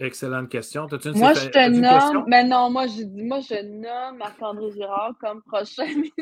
Excellente 0.02 0.48
question. 0.48 0.88
moi, 1.14 1.32
je 1.34 1.48
te 1.48 1.68
nomme, 1.68 2.24
mais 2.26 2.42
non, 2.44 2.70
moi, 2.70 2.86
je 2.88 3.04
dis, 3.04 3.22
moi, 3.22 3.38
je 3.40 3.62
nomme 3.62 4.18
Marc-André 4.18 4.72
Girard 4.72 5.14
comme 5.20 5.42
prochain 5.42 5.86
ministre 5.86 6.16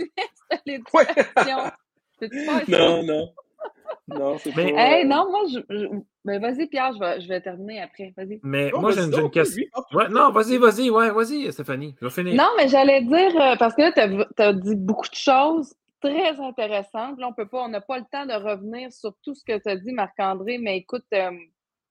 de 0.50 0.58
l'Éducation. 0.66 1.58
non, 2.68 3.02
non. 3.02 3.32
Non, 4.06 4.38
c'est 4.38 4.52
pas... 4.52 4.62
Hey, 4.62 5.06
non, 5.06 5.30
moi, 5.30 5.40
je, 5.50 5.60
mais 6.24 6.38
vas-y, 6.38 6.66
Pierre, 6.66 6.92
je 6.92 6.98
vais, 6.98 7.20
je 7.20 7.28
vais 7.28 7.40
terminer 7.40 7.80
après. 7.80 8.12
Vas-y. 8.16 8.38
Mais 8.42 8.70
moi, 8.72 8.90
j'ai 8.90 9.02
une, 9.02 9.30
question. 9.30 9.64
Ouais, 9.92 10.08
non, 10.10 10.30
vas-y, 10.30 10.58
vas-y, 10.58 10.90
ouais, 10.90 11.10
vas-y, 11.10 11.50
Stéphanie. 11.50 11.94
Je 12.00 12.06
vais 12.06 12.10
finir. 12.10 12.34
Non, 12.34 12.50
mais 12.58 12.68
j'allais 12.68 13.02
dire, 13.02 13.40
euh, 13.40 13.56
parce 13.56 13.74
que 13.74 13.82
là, 13.82 13.92
tu 13.92 14.42
as, 14.42 14.52
dit 14.52 14.76
beaucoup 14.76 15.08
de 15.08 15.14
choses 15.14 15.74
très 16.02 16.38
intéressantes. 16.38 17.18
Là, 17.18 17.28
on 17.28 17.32
peut 17.32 17.48
pas, 17.48 17.62
on 17.62 17.68
n'a 17.68 17.80
pas 17.80 17.98
le 17.98 18.04
temps 18.12 18.26
de 18.26 18.34
revenir 18.34 18.92
sur 18.92 19.14
tout 19.22 19.34
ce 19.34 19.42
que 19.44 19.58
tu 19.58 19.68
as 19.68 19.76
dit, 19.76 19.92
Marc-André, 19.92 20.58
mais 20.58 20.76
écoute, 20.76 21.04
euh, 21.14 21.30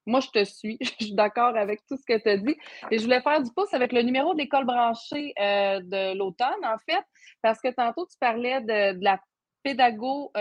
moi, 0.05 0.19
je 0.19 0.29
te 0.29 0.43
suis. 0.43 0.77
je 0.81 1.05
suis 1.05 1.13
d'accord 1.13 1.55
avec 1.55 1.85
tout 1.87 1.97
ce 1.97 2.05
que 2.05 2.19
tu 2.19 2.29
as 2.29 2.37
dit. 2.37 2.55
Et 2.91 2.97
je 2.97 3.03
voulais 3.03 3.21
faire 3.21 3.41
du 3.41 3.51
pouce 3.53 3.73
avec 3.73 3.91
le 3.91 4.01
numéro 4.01 4.33
d'école 4.33 4.65
branchée 4.65 5.33
euh, 5.39 5.79
de 5.81 6.17
l'automne, 6.17 6.63
en 6.63 6.77
fait, 6.89 7.03
parce 7.41 7.59
que 7.61 7.69
tantôt, 7.69 8.05
tu 8.05 8.17
parlais 8.19 8.61
de, 8.61 9.03
la 9.03 9.19
pédago 9.63 10.31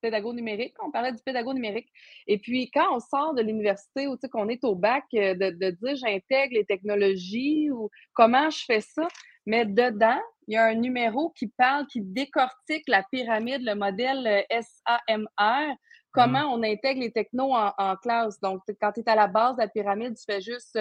pédago 0.00 0.32
numérique, 0.32 0.74
on 0.82 0.90
parlait 0.90 1.12
du 1.12 1.22
pédago 1.22 1.52
numérique. 1.52 1.88
Et 2.26 2.38
puis, 2.38 2.70
quand 2.70 2.94
on 2.94 3.00
sort 3.00 3.34
de 3.34 3.42
l'université 3.42 4.06
ou 4.06 4.16
qu'on 4.30 4.48
est 4.48 4.64
au 4.64 4.74
bac, 4.74 5.04
euh, 5.14 5.34
de, 5.34 5.50
de 5.50 5.70
dire 5.70 5.96
j'intègre 5.96 6.54
les 6.54 6.64
technologies 6.64 7.70
ou 7.70 7.90
comment 8.14 8.50
je 8.50 8.64
fais 8.64 8.80
ça, 8.80 9.06
mais 9.46 9.64
dedans, 9.64 10.20
il 10.46 10.54
y 10.54 10.56
a 10.56 10.66
un 10.66 10.74
numéro 10.74 11.30
qui 11.30 11.48
parle, 11.48 11.86
qui 11.86 12.00
décortique 12.00 12.84
la 12.86 13.02
pyramide, 13.10 13.62
le 13.62 13.74
modèle 13.74 14.26
euh, 14.26 14.60
SAMR, 14.60 15.74
comment 16.12 16.56
mmh. 16.56 16.60
on 16.60 16.62
intègre 16.62 17.00
les 17.00 17.12
technos 17.12 17.52
en, 17.52 17.96
classe? 17.96 18.40
Donc, 18.40 18.62
quand 18.80 18.92
tu 18.92 19.00
es 19.00 19.08
à 19.08 19.14
la 19.14 19.26
base 19.26 19.56
de 19.56 19.62
la 19.62 19.68
pyramide, 19.68 20.16
tu 20.16 20.24
fais 20.24 20.40
juste 20.40 20.78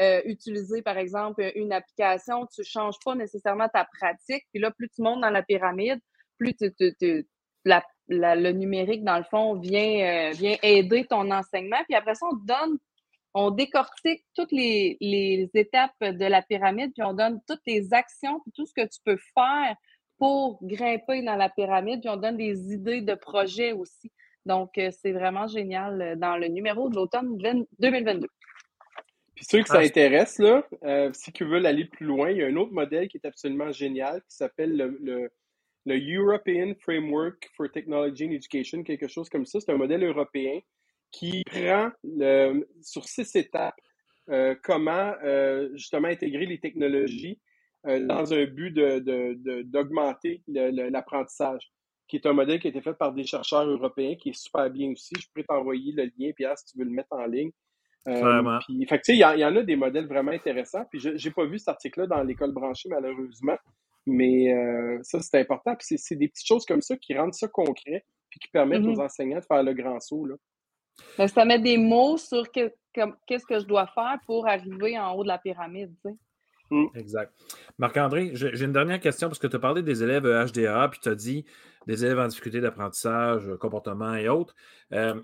euh, 0.00 0.22
utiliser, 0.24 0.82
par 0.82 0.96
exemple, 0.96 1.52
une 1.54 1.72
application, 1.72 2.46
tu 2.46 2.62
ne 2.62 2.64
changes 2.64 2.96
pas 3.04 3.14
nécessairement 3.14 3.68
ta 3.68 3.84
pratique. 3.84 4.44
Puis 4.52 4.60
là, 4.60 4.70
plus 4.70 4.88
tu 4.88 5.02
montes 5.02 5.20
dans 5.20 5.30
la 5.30 5.42
pyramide, 5.42 6.00
plus 6.38 6.54
tu, 6.54 6.72
tu, 6.98 7.26
la, 7.64 7.84
le 8.08 8.52
numérique, 8.52 9.04
dans 9.04 9.18
le 9.18 9.24
fond, 9.24 9.58
vient, 9.58 10.30
euh, 10.30 10.30
vient 10.32 10.56
aider 10.62 11.04
ton 11.04 11.30
enseignement. 11.30 11.78
Puis 11.84 11.94
après 11.94 12.14
ça, 12.14 12.26
on 12.30 12.36
donne, 12.36 12.78
on 13.34 13.50
décortique 13.50 14.24
toutes 14.34 14.52
les, 14.52 14.96
les, 15.00 15.50
étapes 15.54 15.92
de 16.00 16.24
la 16.24 16.42
pyramide, 16.42 16.92
puis 16.94 17.02
on 17.02 17.14
donne 17.14 17.40
toutes 17.46 17.62
les 17.66 17.92
actions, 17.92 18.40
puis 18.40 18.52
tout 18.54 18.66
ce 18.66 18.74
que 18.74 18.86
tu 18.86 18.98
peux 19.04 19.18
faire 19.34 19.76
pour 20.18 20.58
grimper 20.62 21.22
dans 21.22 21.36
la 21.36 21.48
pyramide, 21.48 22.00
puis 22.00 22.10
on 22.10 22.16
donne 22.16 22.36
des 22.36 22.72
idées 22.72 23.02
de 23.02 23.14
projets 23.14 23.72
aussi. 23.72 24.10
Donc, 24.46 24.78
euh, 24.78 24.90
c'est 24.90 25.12
vraiment 25.12 25.46
génial 25.46 26.02
euh, 26.02 26.16
dans 26.16 26.36
le 26.36 26.48
numéro 26.48 26.88
de 26.88 26.96
l'automne 26.96 27.36
2022. 27.78 28.26
Puis 29.34 29.46
ceux 29.48 29.62
que 29.62 29.68
ça 29.68 29.78
intéresse, 29.78 30.38
là, 30.38 30.62
si 31.14 31.32
tu 31.32 31.44
veux 31.44 31.64
aller 31.64 31.86
plus 31.86 32.06
loin, 32.06 32.30
il 32.30 32.36
y 32.36 32.42
a 32.42 32.46
un 32.46 32.56
autre 32.56 32.72
modèle 32.72 33.08
qui 33.08 33.16
est 33.16 33.26
absolument 33.26 33.72
génial 33.72 34.20
qui 34.22 34.36
s'appelle 34.36 34.76
le 34.76 35.30
le 35.84 35.98
European 35.98 36.74
Framework 36.80 37.50
for 37.56 37.70
Technology 37.70 38.26
and 38.26 38.32
Education, 38.32 38.82
quelque 38.82 39.08
chose 39.08 39.28
comme 39.28 39.46
ça. 39.46 39.60
C'est 39.60 39.72
un 39.72 39.76
modèle 39.76 40.04
européen 40.04 40.60
qui 41.10 41.42
prend 41.44 41.90
le, 42.04 42.66
sur 42.80 43.04
six 43.04 43.34
étapes 43.36 43.80
euh, 44.30 44.54
comment 44.62 45.14
euh, 45.24 45.68
justement 45.74 46.08
intégrer 46.08 46.46
les 46.46 46.60
technologies 46.60 47.40
euh, 47.86 48.06
dans 48.06 48.32
un 48.32 48.44
but 48.44 48.70
d'augmenter 48.70 50.42
de, 50.46 50.70
de, 50.70 50.82
l'apprentissage, 50.82 51.72
qui 52.12 52.16
est 52.16 52.26
un 52.26 52.34
modèle 52.34 52.60
qui 52.60 52.66
a 52.66 52.70
été 52.70 52.82
fait 52.82 52.92
par 52.92 53.10
des 53.14 53.24
chercheurs 53.24 53.64
européens, 53.64 54.16
qui 54.16 54.28
est 54.28 54.38
super 54.38 54.68
bien 54.68 54.92
aussi. 54.92 55.14
Je 55.18 55.26
pourrais 55.28 55.44
t'envoyer 55.44 55.92
le 55.92 56.10
lien, 56.18 56.30
Pierre, 56.36 56.58
si 56.58 56.66
tu 56.66 56.78
veux 56.78 56.84
le 56.84 56.90
mettre 56.90 57.10
en 57.12 57.24
ligne. 57.24 57.50
Vraiment. 58.04 58.58
Puis, 58.66 58.84
fait 58.86 59.00
il 59.08 59.14
y, 59.14 59.20
y, 59.20 59.44
en 59.46 59.56
a 59.56 59.62
des 59.62 59.76
modèles 59.76 60.06
vraiment 60.06 60.32
intéressants. 60.32 60.84
Puis, 60.90 61.00
je 61.00 61.08
n'ai 61.08 61.34
pas 61.34 61.46
vu 61.46 61.58
cet 61.58 61.68
article-là 61.68 62.06
dans 62.08 62.22
l'école 62.22 62.52
branchée, 62.52 62.90
malheureusement. 62.90 63.56
Mais 64.04 64.54
ça, 65.04 65.20
c'est 65.20 65.40
important. 65.40 65.74
Puis, 65.74 65.96
c'est 65.96 66.16
des 66.16 66.28
petites 66.28 66.46
choses 66.46 66.66
comme 66.66 66.82
ça 66.82 66.98
qui 66.98 67.16
rendent 67.16 67.32
ça 67.32 67.48
concret, 67.48 68.04
puis 68.28 68.40
qui 68.40 68.48
permettent 68.48 68.84
aux 68.84 68.96
mm-hmm. 68.96 69.04
enseignants 69.06 69.38
de 69.38 69.46
faire 69.46 69.62
le 69.62 69.72
grand 69.72 69.98
saut. 69.98 70.26
Là. 70.26 70.34
Ben, 71.16 71.28
ça 71.28 71.46
met 71.46 71.60
des 71.60 71.78
mots 71.78 72.18
sur 72.18 72.50
qu'est-ce 72.52 73.46
que 73.46 73.58
je 73.58 73.64
dois 73.64 73.86
faire 73.86 74.18
pour 74.26 74.46
arriver 74.46 74.98
en 74.98 75.14
haut 75.14 75.22
de 75.22 75.28
la 75.28 75.38
pyramide. 75.38 75.94
Tu 76.04 76.10
sais. 76.10 76.16
Mm. 76.72 76.86
Exact. 76.94 77.32
Marc-André, 77.78 78.30
j'ai 78.32 78.64
une 78.64 78.72
dernière 78.72 78.98
question 78.98 79.28
parce 79.28 79.38
que 79.38 79.46
tu 79.46 79.56
as 79.56 79.58
parlé 79.58 79.82
des 79.82 80.02
élèves 80.02 80.24
HDA, 80.24 80.88
puis 80.88 81.00
tu 81.02 81.10
as 81.10 81.14
dit 81.14 81.44
des 81.86 82.02
élèves 82.04 82.18
en 82.18 82.26
difficulté 82.28 82.62
d'apprentissage, 82.62 83.42
comportement 83.60 84.14
et 84.14 84.30
autres. 84.30 84.54
Euh, 84.94 85.20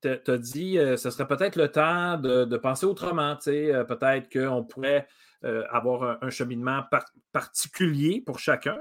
tu 0.00 0.08
as 0.08 0.38
dit 0.38 0.78
euh, 0.78 0.96
ce 0.96 1.10
serait 1.10 1.26
peut-être 1.26 1.56
le 1.56 1.70
temps 1.70 2.16
de, 2.16 2.56
penser 2.56 2.86
autrement. 2.86 3.36
Euh, 3.46 3.84
peut-être 3.84 4.32
qu'on 4.32 4.64
pourrait 4.64 5.06
avoir 5.70 6.22
un, 6.22 6.30
cheminement 6.30 6.82
particulier 7.32 8.22
pour 8.24 8.38
chacun. 8.38 8.78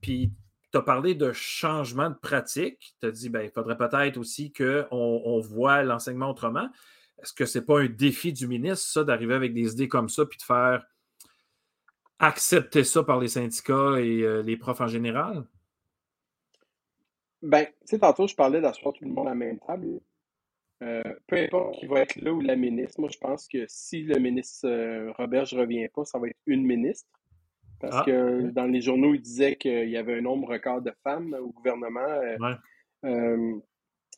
puis 0.00 0.32
tu 0.72 0.78
as 0.78 0.82
parlé 0.82 1.14
de 1.14 1.32
changement 1.32 2.10
de 2.10 2.16
pratique. 2.16 2.94
Tu 3.00 3.08
as 3.08 3.10
dit 3.10 3.28
ben, 3.28 3.50
faudrait 3.50 3.76
peut-être 3.76 4.18
aussi 4.18 4.52
qu'on 4.52 4.86
on 4.92 5.40
voit 5.40 5.82
l'enseignement 5.82 6.30
autrement. 6.30 6.68
Est-ce 7.24 7.32
que 7.32 7.46
ce 7.46 7.58
n'est 7.58 7.64
pas 7.64 7.80
un 7.80 7.86
défi 7.86 8.34
du 8.34 8.46
ministre, 8.46 8.86
ça, 8.86 9.02
d'arriver 9.02 9.32
avec 9.32 9.54
des 9.54 9.72
idées 9.72 9.88
comme 9.88 10.10
ça, 10.10 10.26
puis 10.26 10.36
de 10.36 10.42
faire 10.42 10.86
accepter 12.18 12.84
ça 12.84 13.02
par 13.02 13.18
les 13.18 13.28
syndicats 13.28 13.98
et 13.98 14.20
euh, 14.20 14.42
les 14.42 14.58
profs 14.58 14.82
en 14.82 14.88
général? 14.88 15.46
Ben, 17.40 17.64
tu 17.64 17.72
sais, 17.86 17.98
tantôt, 17.98 18.26
je 18.26 18.34
parlais 18.34 18.60
d'asseoir 18.60 18.92
tout 18.92 19.04
le 19.04 19.10
monde 19.10 19.26
à 19.26 19.30
la 19.30 19.36
même 19.36 19.58
table. 19.58 20.00
Euh, 20.82 21.02
peu 21.26 21.36
importe 21.36 21.76
qui 21.76 21.86
va 21.86 22.00
être 22.00 22.16
là 22.16 22.30
ou 22.30 22.42
la 22.42 22.56
ministre, 22.56 23.00
moi, 23.00 23.08
je 23.10 23.18
pense 23.18 23.48
que 23.48 23.64
si 23.68 24.02
le 24.02 24.18
ministre 24.18 24.68
euh, 24.68 25.10
Robert 25.12 25.46
ne 25.50 25.60
revient 25.60 25.88
pas, 25.94 26.04
ça 26.04 26.18
va 26.18 26.28
être 26.28 26.36
une 26.44 26.64
ministre. 26.66 27.08
Parce 27.80 27.96
ah, 28.00 28.02
que 28.04 28.50
dans 28.50 28.66
les 28.66 28.82
journaux, 28.82 29.14
il 29.14 29.22
disait 29.22 29.56
qu'il 29.56 29.88
y 29.88 29.96
avait 29.96 30.18
un 30.18 30.20
nombre 30.20 30.48
record 30.48 30.82
de 30.82 30.92
femmes 31.02 31.34
au 31.40 31.48
gouvernement 31.52 32.20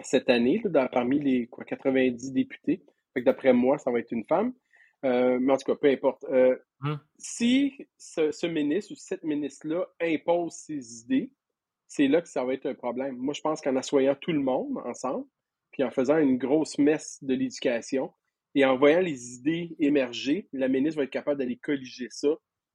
cette 0.00 0.28
année, 0.28 0.62
parmi 0.92 1.20
les 1.20 1.46
quoi, 1.46 1.64
90 1.64 2.32
députés. 2.32 2.82
D'après 3.24 3.52
moi, 3.52 3.78
ça 3.78 3.90
va 3.90 4.00
être 4.00 4.12
une 4.12 4.24
femme. 4.24 4.52
Euh, 5.04 5.38
mais 5.40 5.52
en 5.52 5.56
tout 5.56 5.72
cas, 5.72 5.78
peu 5.80 5.88
importe. 5.88 6.24
Euh, 6.24 6.56
hum. 6.82 6.98
Si 7.18 7.86
ce, 7.98 8.46
ministre 8.46 8.92
ou 8.92 8.96
cette 8.96 9.24
ministre-là 9.24 9.86
impose 10.00 10.52
ses 10.52 11.00
idées, 11.00 11.32
c'est 11.86 12.08
là 12.08 12.20
que 12.20 12.28
ça 12.28 12.44
va 12.44 12.54
être 12.54 12.66
un 12.66 12.74
problème. 12.74 13.16
Moi, 13.16 13.34
je 13.34 13.40
pense 13.40 13.60
qu'en 13.60 13.76
assoyant 13.76 14.16
tout 14.20 14.32
le 14.32 14.40
monde 14.40 14.78
ensemble, 14.84 15.26
puis 15.72 15.84
en 15.84 15.90
faisant 15.90 16.18
une 16.18 16.38
grosse 16.38 16.78
messe 16.78 17.22
de 17.22 17.34
l'éducation 17.34 18.12
et 18.54 18.64
en 18.64 18.76
voyant 18.76 19.00
les 19.00 19.34
idées 19.34 19.76
émerger, 19.78 20.48
la 20.52 20.68
ministre 20.68 20.98
va 20.98 21.04
être 21.04 21.10
capable 21.10 21.38
d'aller 21.38 21.58
colliger 21.58 22.08
ça, 22.10 22.28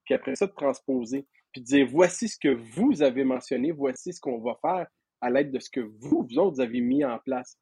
puis 0.06 0.14
après 0.14 0.36
ça, 0.36 0.46
de 0.46 0.54
transposer, 0.54 1.28
puis 1.52 1.62
de 1.62 1.66
dire 1.66 1.88
voici 1.88 2.30
ce 2.30 2.38
que 2.38 2.50
vous 2.50 3.02
avez 3.02 3.24
mentionné, 3.24 3.72
voici 3.72 4.14
ce 4.14 4.22
qu'on 4.22 4.40
va 4.40 4.58
faire 4.62 4.88
à 5.22 5.30
l'aide 5.30 5.52
de 5.52 5.60
ce 5.60 5.70
que 5.70 5.80
vous, 5.80 6.28
vous 6.30 6.38
autres, 6.38 6.62
avez 6.62 6.82
mis 6.82 7.04
en 7.04 7.18
place. 7.20 7.58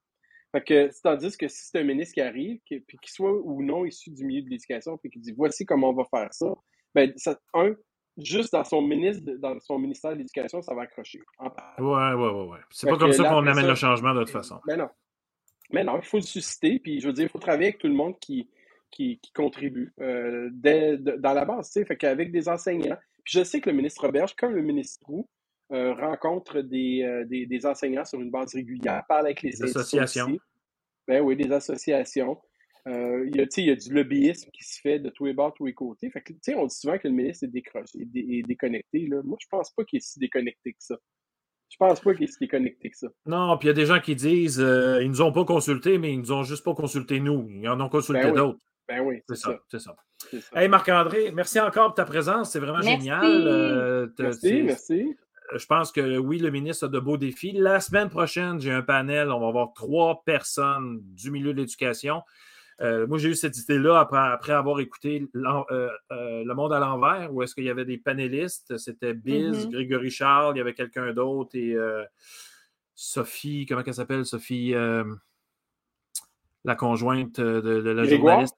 Fait 0.52 0.64
que, 0.64 0.90
c'est-à-dire 0.92 1.38
que 1.38 1.48
si 1.48 1.68
c'est 1.68 1.80
un 1.80 1.84
ministre 1.84 2.16
qui 2.16 2.22
arrive, 2.22 2.60
puis 2.66 2.84
qu'il 2.84 3.10
soit 3.10 3.32
ou 3.32 3.62
non 3.62 3.86
issu 3.86 4.10
du 4.10 4.26
milieu 4.26 4.42
de 4.42 4.50
l'éducation, 4.50 4.98
puis 4.98 5.12
qu'il 5.12 5.22
dit 5.22 5.32
voici 5.32 5.66
comment 5.66 5.90
on 5.90 5.94
va 5.94 6.06
faire 6.06 6.34
ça, 6.34 6.48
ben, 6.96 7.14
ça, 7.18 7.40
un, 7.54 7.76
juste 8.18 8.54
dans 8.54 8.64
son 8.64 8.82
ministre, 8.82 9.24
dans 9.38 9.60
son 9.60 9.78
ministère 9.78 10.12
de 10.12 10.18
l'Éducation, 10.18 10.62
ça 10.62 10.74
va 10.74 10.84
accrocher. 10.84 11.20
Ouais, 11.40 11.50
ouais, 11.80 12.14
ouais, 12.14 12.48
ouais. 12.50 12.60
C'est 12.72 12.90
pas 12.90 12.98
comme 12.98 13.14
ça 13.14 13.30
qu'on 13.30 13.46
amène 13.46 13.68
le 13.68 13.76
changement 13.76 14.14
de 14.14 14.22
toute 14.22 14.32
façon. 14.32 14.60
Mais 14.68 14.76
ben 14.76 14.84
non. 14.84 14.90
Mais 15.72 15.84
non, 15.84 15.98
il 15.98 16.06
faut 16.06 16.18
le 16.18 16.24
susciter, 16.24 16.80
puis 16.80 17.00
je 17.00 17.08
veux 17.08 17.14
dire, 17.14 17.26
il 17.26 17.30
faut 17.30 17.38
travailler 17.38 17.68
avec 17.68 17.78
tout 17.78 17.88
le 17.88 17.94
monde 17.94 18.18
qui, 18.20 18.50
qui, 18.90 19.20
contribue 19.36 19.94
euh, 20.02 20.50
dans 20.52 21.34
la 21.34 21.46
base, 21.46 21.68
tu 21.68 21.74
sais, 21.74 21.86
fait 21.86 21.96
qu'avec 21.96 22.32
des 22.32 22.50
enseignants. 22.50 22.98
Puis 23.24 23.38
je 23.38 23.44
sais 23.44 23.62
que 23.62 23.70
le 23.70 23.76
ministre 23.76 24.04
Roberge, 24.04 24.36
comme 24.36 24.54
le 24.54 24.64
ministre 24.64 25.06
Roux, 25.06 25.30
euh, 25.72 25.94
rencontre 25.94 26.58
euh, 26.58 27.26
des, 27.26 27.46
des, 27.46 27.66
enseignants 27.68 28.04
sur 28.04 28.20
une 28.20 28.32
base 28.32 28.56
régulière, 28.56 29.04
parle 29.08 29.28
avec 29.28 29.44
les 29.44 29.62
associations. 29.62 30.36
Ben 31.08 31.22
oui, 31.22 31.36
des 31.36 31.52
associations. 31.52 32.40
Euh, 32.88 33.24
il, 33.28 33.36
y 33.36 33.42
a, 33.42 33.46
il 33.58 33.66
y 33.66 33.70
a 33.70 33.76
du 33.76 33.94
lobbyisme 33.94 34.50
qui 34.52 34.64
se 34.64 34.82
fait 34.82 34.98
de 34.98 35.10
tous 35.10 35.26
les 35.26 35.34
bords, 35.34 35.52
de 35.52 35.58
tous 35.58 35.66
les 35.68 35.76
côtés. 35.76 36.10
Fait 36.10 36.22
que, 36.22 36.34
on 36.56 36.66
dit 36.66 36.76
souvent 36.76 36.98
que 36.98 37.08
le 37.08 37.14
ministre 37.14 37.44
est, 37.44 37.50
décroché, 37.50 38.00
est, 38.02 38.48
déconnecté. 38.48 39.06
Là. 39.06 39.22
Moi, 39.24 39.38
je 39.40 39.46
pense 39.48 39.70
pas 39.72 39.84
qu'il 39.84 39.98
est 39.98 40.02
si 40.02 40.18
déconnecté 40.18 40.72
que 40.72 40.80
ça. 40.80 40.96
Je 41.70 41.78
pense 41.78 42.00
pas 42.00 42.16
qu'il 42.16 42.24
est 42.24 42.32
si 42.32 42.40
déconnecté 42.40 42.90
que 42.90 42.98
ça. 42.98 43.08
Non, 43.28 43.56
puis 43.60 43.68
il 43.68 43.70
y 43.70 43.72
a 43.72 43.76
des 43.76 43.86
gens 43.86 44.00
qui 44.00 44.16
disent 44.16 44.58
ils 44.58 45.04
ils 45.04 45.10
nous 45.10 45.22
ont 45.22 45.32
pas 45.32 45.46
consultés, 45.46 46.00
mais 46.00 46.14
ils 46.14 46.20
nous 46.20 46.32
ont 46.32 46.42
juste 46.42 46.64
pas 46.64 46.74
consulté 46.74 47.20
nous. 47.20 47.48
Ils 47.48 47.70
en 47.70 47.80
ont 47.80 47.90
consulté 47.90 48.24
ben 48.24 48.34
d'autres. 48.34 48.60
Ben 48.88 49.02
oui, 49.02 49.22
c'est 49.28 49.36
ça. 49.36 49.60
C'est 49.68 49.80
ça. 49.80 49.96
Hey 50.56 50.68
Marc-André, 50.68 51.32
merci 51.32 51.60
encore 51.60 51.88
pour 51.88 51.94
ta 51.94 52.06
présence. 52.06 52.54
C'est 52.54 52.60
vraiment 52.60 52.82
génial. 52.82 54.12
merci, 54.18 54.64
merci 54.64 55.16
je 55.56 55.66
pense 55.66 55.92
que 55.92 56.18
oui, 56.18 56.40
le 56.40 56.52
ministre 56.52 56.86
a 56.86 56.88
de 56.90 57.00
beaux 57.00 57.18
défis. 57.18 57.52
La 57.52 57.80
semaine 57.80 58.10
prochaine, 58.10 58.60
j'ai 58.60 58.72
un 58.72 58.82
panel. 58.82 59.32
On 59.32 59.40
va 59.40 59.48
avoir 59.48 59.74
trois 59.74 60.24
personnes 60.24 61.02
du 61.04 61.32
milieu 61.32 61.54
de 61.54 61.60
l'éducation. 61.60 62.22
Euh, 62.82 63.08
moi, 63.08 63.18
j'ai 63.18 63.30
eu 63.30 63.36
cette 63.36 63.58
idée-là 63.58 64.00
après, 64.00 64.54
avoir 64.54 64.80
écouté 64.80 65.28
euh, 65.36 65.90
euh, 66.12 66.44
Le 66.46 66.54
Monde 66.54 66.72
à 66.72 66.80
l'envers, 66.80 67.34
où 67.34 67.44
est-ce 67.44 67.54
qu'il 67.54 67.66
y 67.66 67.70
avait 67.70 67.86
des 67.86 67.98
panélistes. 67.98 68.78
C'était 68.78 69.14
Biz, 69.14 69.68
mm-hmm. 69.68 69.72
Grégory 69.72 70.10
Charles, 70.10 70.56
il 70.56 70.60
y 70.60 70.62
avait 70.62 70.74
quelqu'un 70.74 71.12
d'autre 71.14 71.56
et 71.56 71.76
Sophie, 72.96 73.66
comment 73.66 73.82
elle 73.86 73.94
s'appelle? 73.94 74.26
Sophie, 74.26 74.74
la 76.64 76.76
conjointe 76.76 77.40
de, 77.40 77.92
la 77.92 78.04
journaliste? 78.06 78.56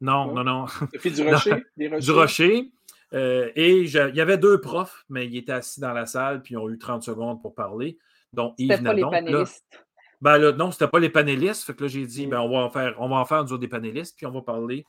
Non, 0.00 0.32
non, 0.32 0.44
non. 0.44 0.66
Sophie 0.66 1.10
Durocher? 1.10 1.64
Du 1.76 2.10
Rocher. 2.12 2.70
Euh, 3.14 3.50
et 3.54 3.80
il 3.80 3.90
y 3.90 4.20
avait 4.20 4.38
deux 4.38 4.60
profs, 4.60 5.04
mais 5.08 5.26
ils 5.26 5.38
étaient 5.38 5.52
assis 5.52 5.80
dans 5.80 5.92
la 5.92 6.06
salle, 6.06 6.42
puis 6.42 6.54
ils 6.54 6.58
ont 6.58 6.68
eu 6.68 6.78
30 6.78 7.02
secondes 7.02 7.40
pour 7.40 7.54
parler. 7.54 7.98
Donc, 8.32 8.54
C'était 8.58 8.82
pas 8.82 8.92
les 8.92 9.02
panélistes. 9.02 9.64
ben 10.20 10.38
là, 10.38 10.52
non, 10.52 10.70
c'était 10.70 10.88
pas 10.88 10.98
les 10.98 11.08
panélistes. 11.08 11.64
Fait 11.64 11.74
que 11.74 11.84
là, 11.84 11.88
j'ai 11.88 12.06
dit, 12.06 12.26
ben, 12.26 12.40
on 12.40 12.50
va 12.50 12.58
en 12.58 12.70
faire, 12.70 12.94
on 12.98 13.08
va 13.08 13.16
en 13.16 13.24
faire 13.24 13.44
nous 13.44 13.56
des 13.56 13.68
panélistes, 13.68 14.16
puis 14.16 14.26
on 14.26 14.30
va 14.30 14.42
parler 14.42 14.84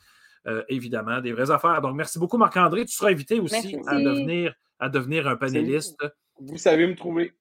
euh, 0.48 0.64
évidemment 0.68 1.22
des 1.22 1.32
vraies 1.32 1.52
affaires. 1.52 1.82
Donc, 1.82 1.96
merci 1.96 2.20
beaucoup, 2.20 2.38
Marc-André. 2.38 2.86
Tu 2.86 2.94
seras 2.94 3.12
invité 3.12 3.40
aussi 3.40 3.78
à 3.88 3.96
devenir, 3.96 4.54
à 4.80 4.90
devenir 4.90 5.28
un 5.28 5.38
panéliste. 5.38 5.98
Vous 6.40 6.58
savez 6.58 6.88
me 6.88 6.96
trouver. 6.96 7.34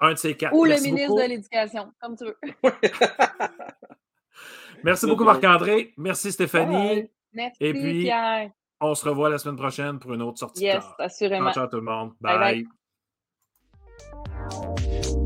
Un 0.00 0.12
de 0.12 0.18
ces 0.18 0.36
quatre. 0.36 0.54
Ou 0.54 0.66
le 0.66 0.78
ministre 0.82 1.14
de 1.14 1.28
l'Éducation, 1.28 1.90
comme 2.00 2.16
tu 2.16 2.24
veux. 2.24 2.36
merci 4.84 5.06
beaucoup, 5.06 5.24
Marc-André. 5.24 5.94
Merci, 5.96 6.32
Stéphanie. 6.32 7.10
Merci, 7.32 7.56
Et 7.60 7.72
puis, 7.72 8.02
Pierre. 8.02 8.50
On 8.80 8.94
se 8.94 9.08
revoit 9.08 9.30
la 9.30 9.38
semaine 9.38 9.56
prochaine 9.56 9.98
pour 9.98 10.12
une 10.12 10.22
autre 10.22 10.38
sortie. 10.38 10.64
Yes, 10.64 10.84
assurément. 10.98 11.52
Ciao, 11.52 11.66
tout 11.66 11.76
le 11.76 11.82
monde. 11.82 12.12
bye. 12.20 12.64
bye. 14.50 15.22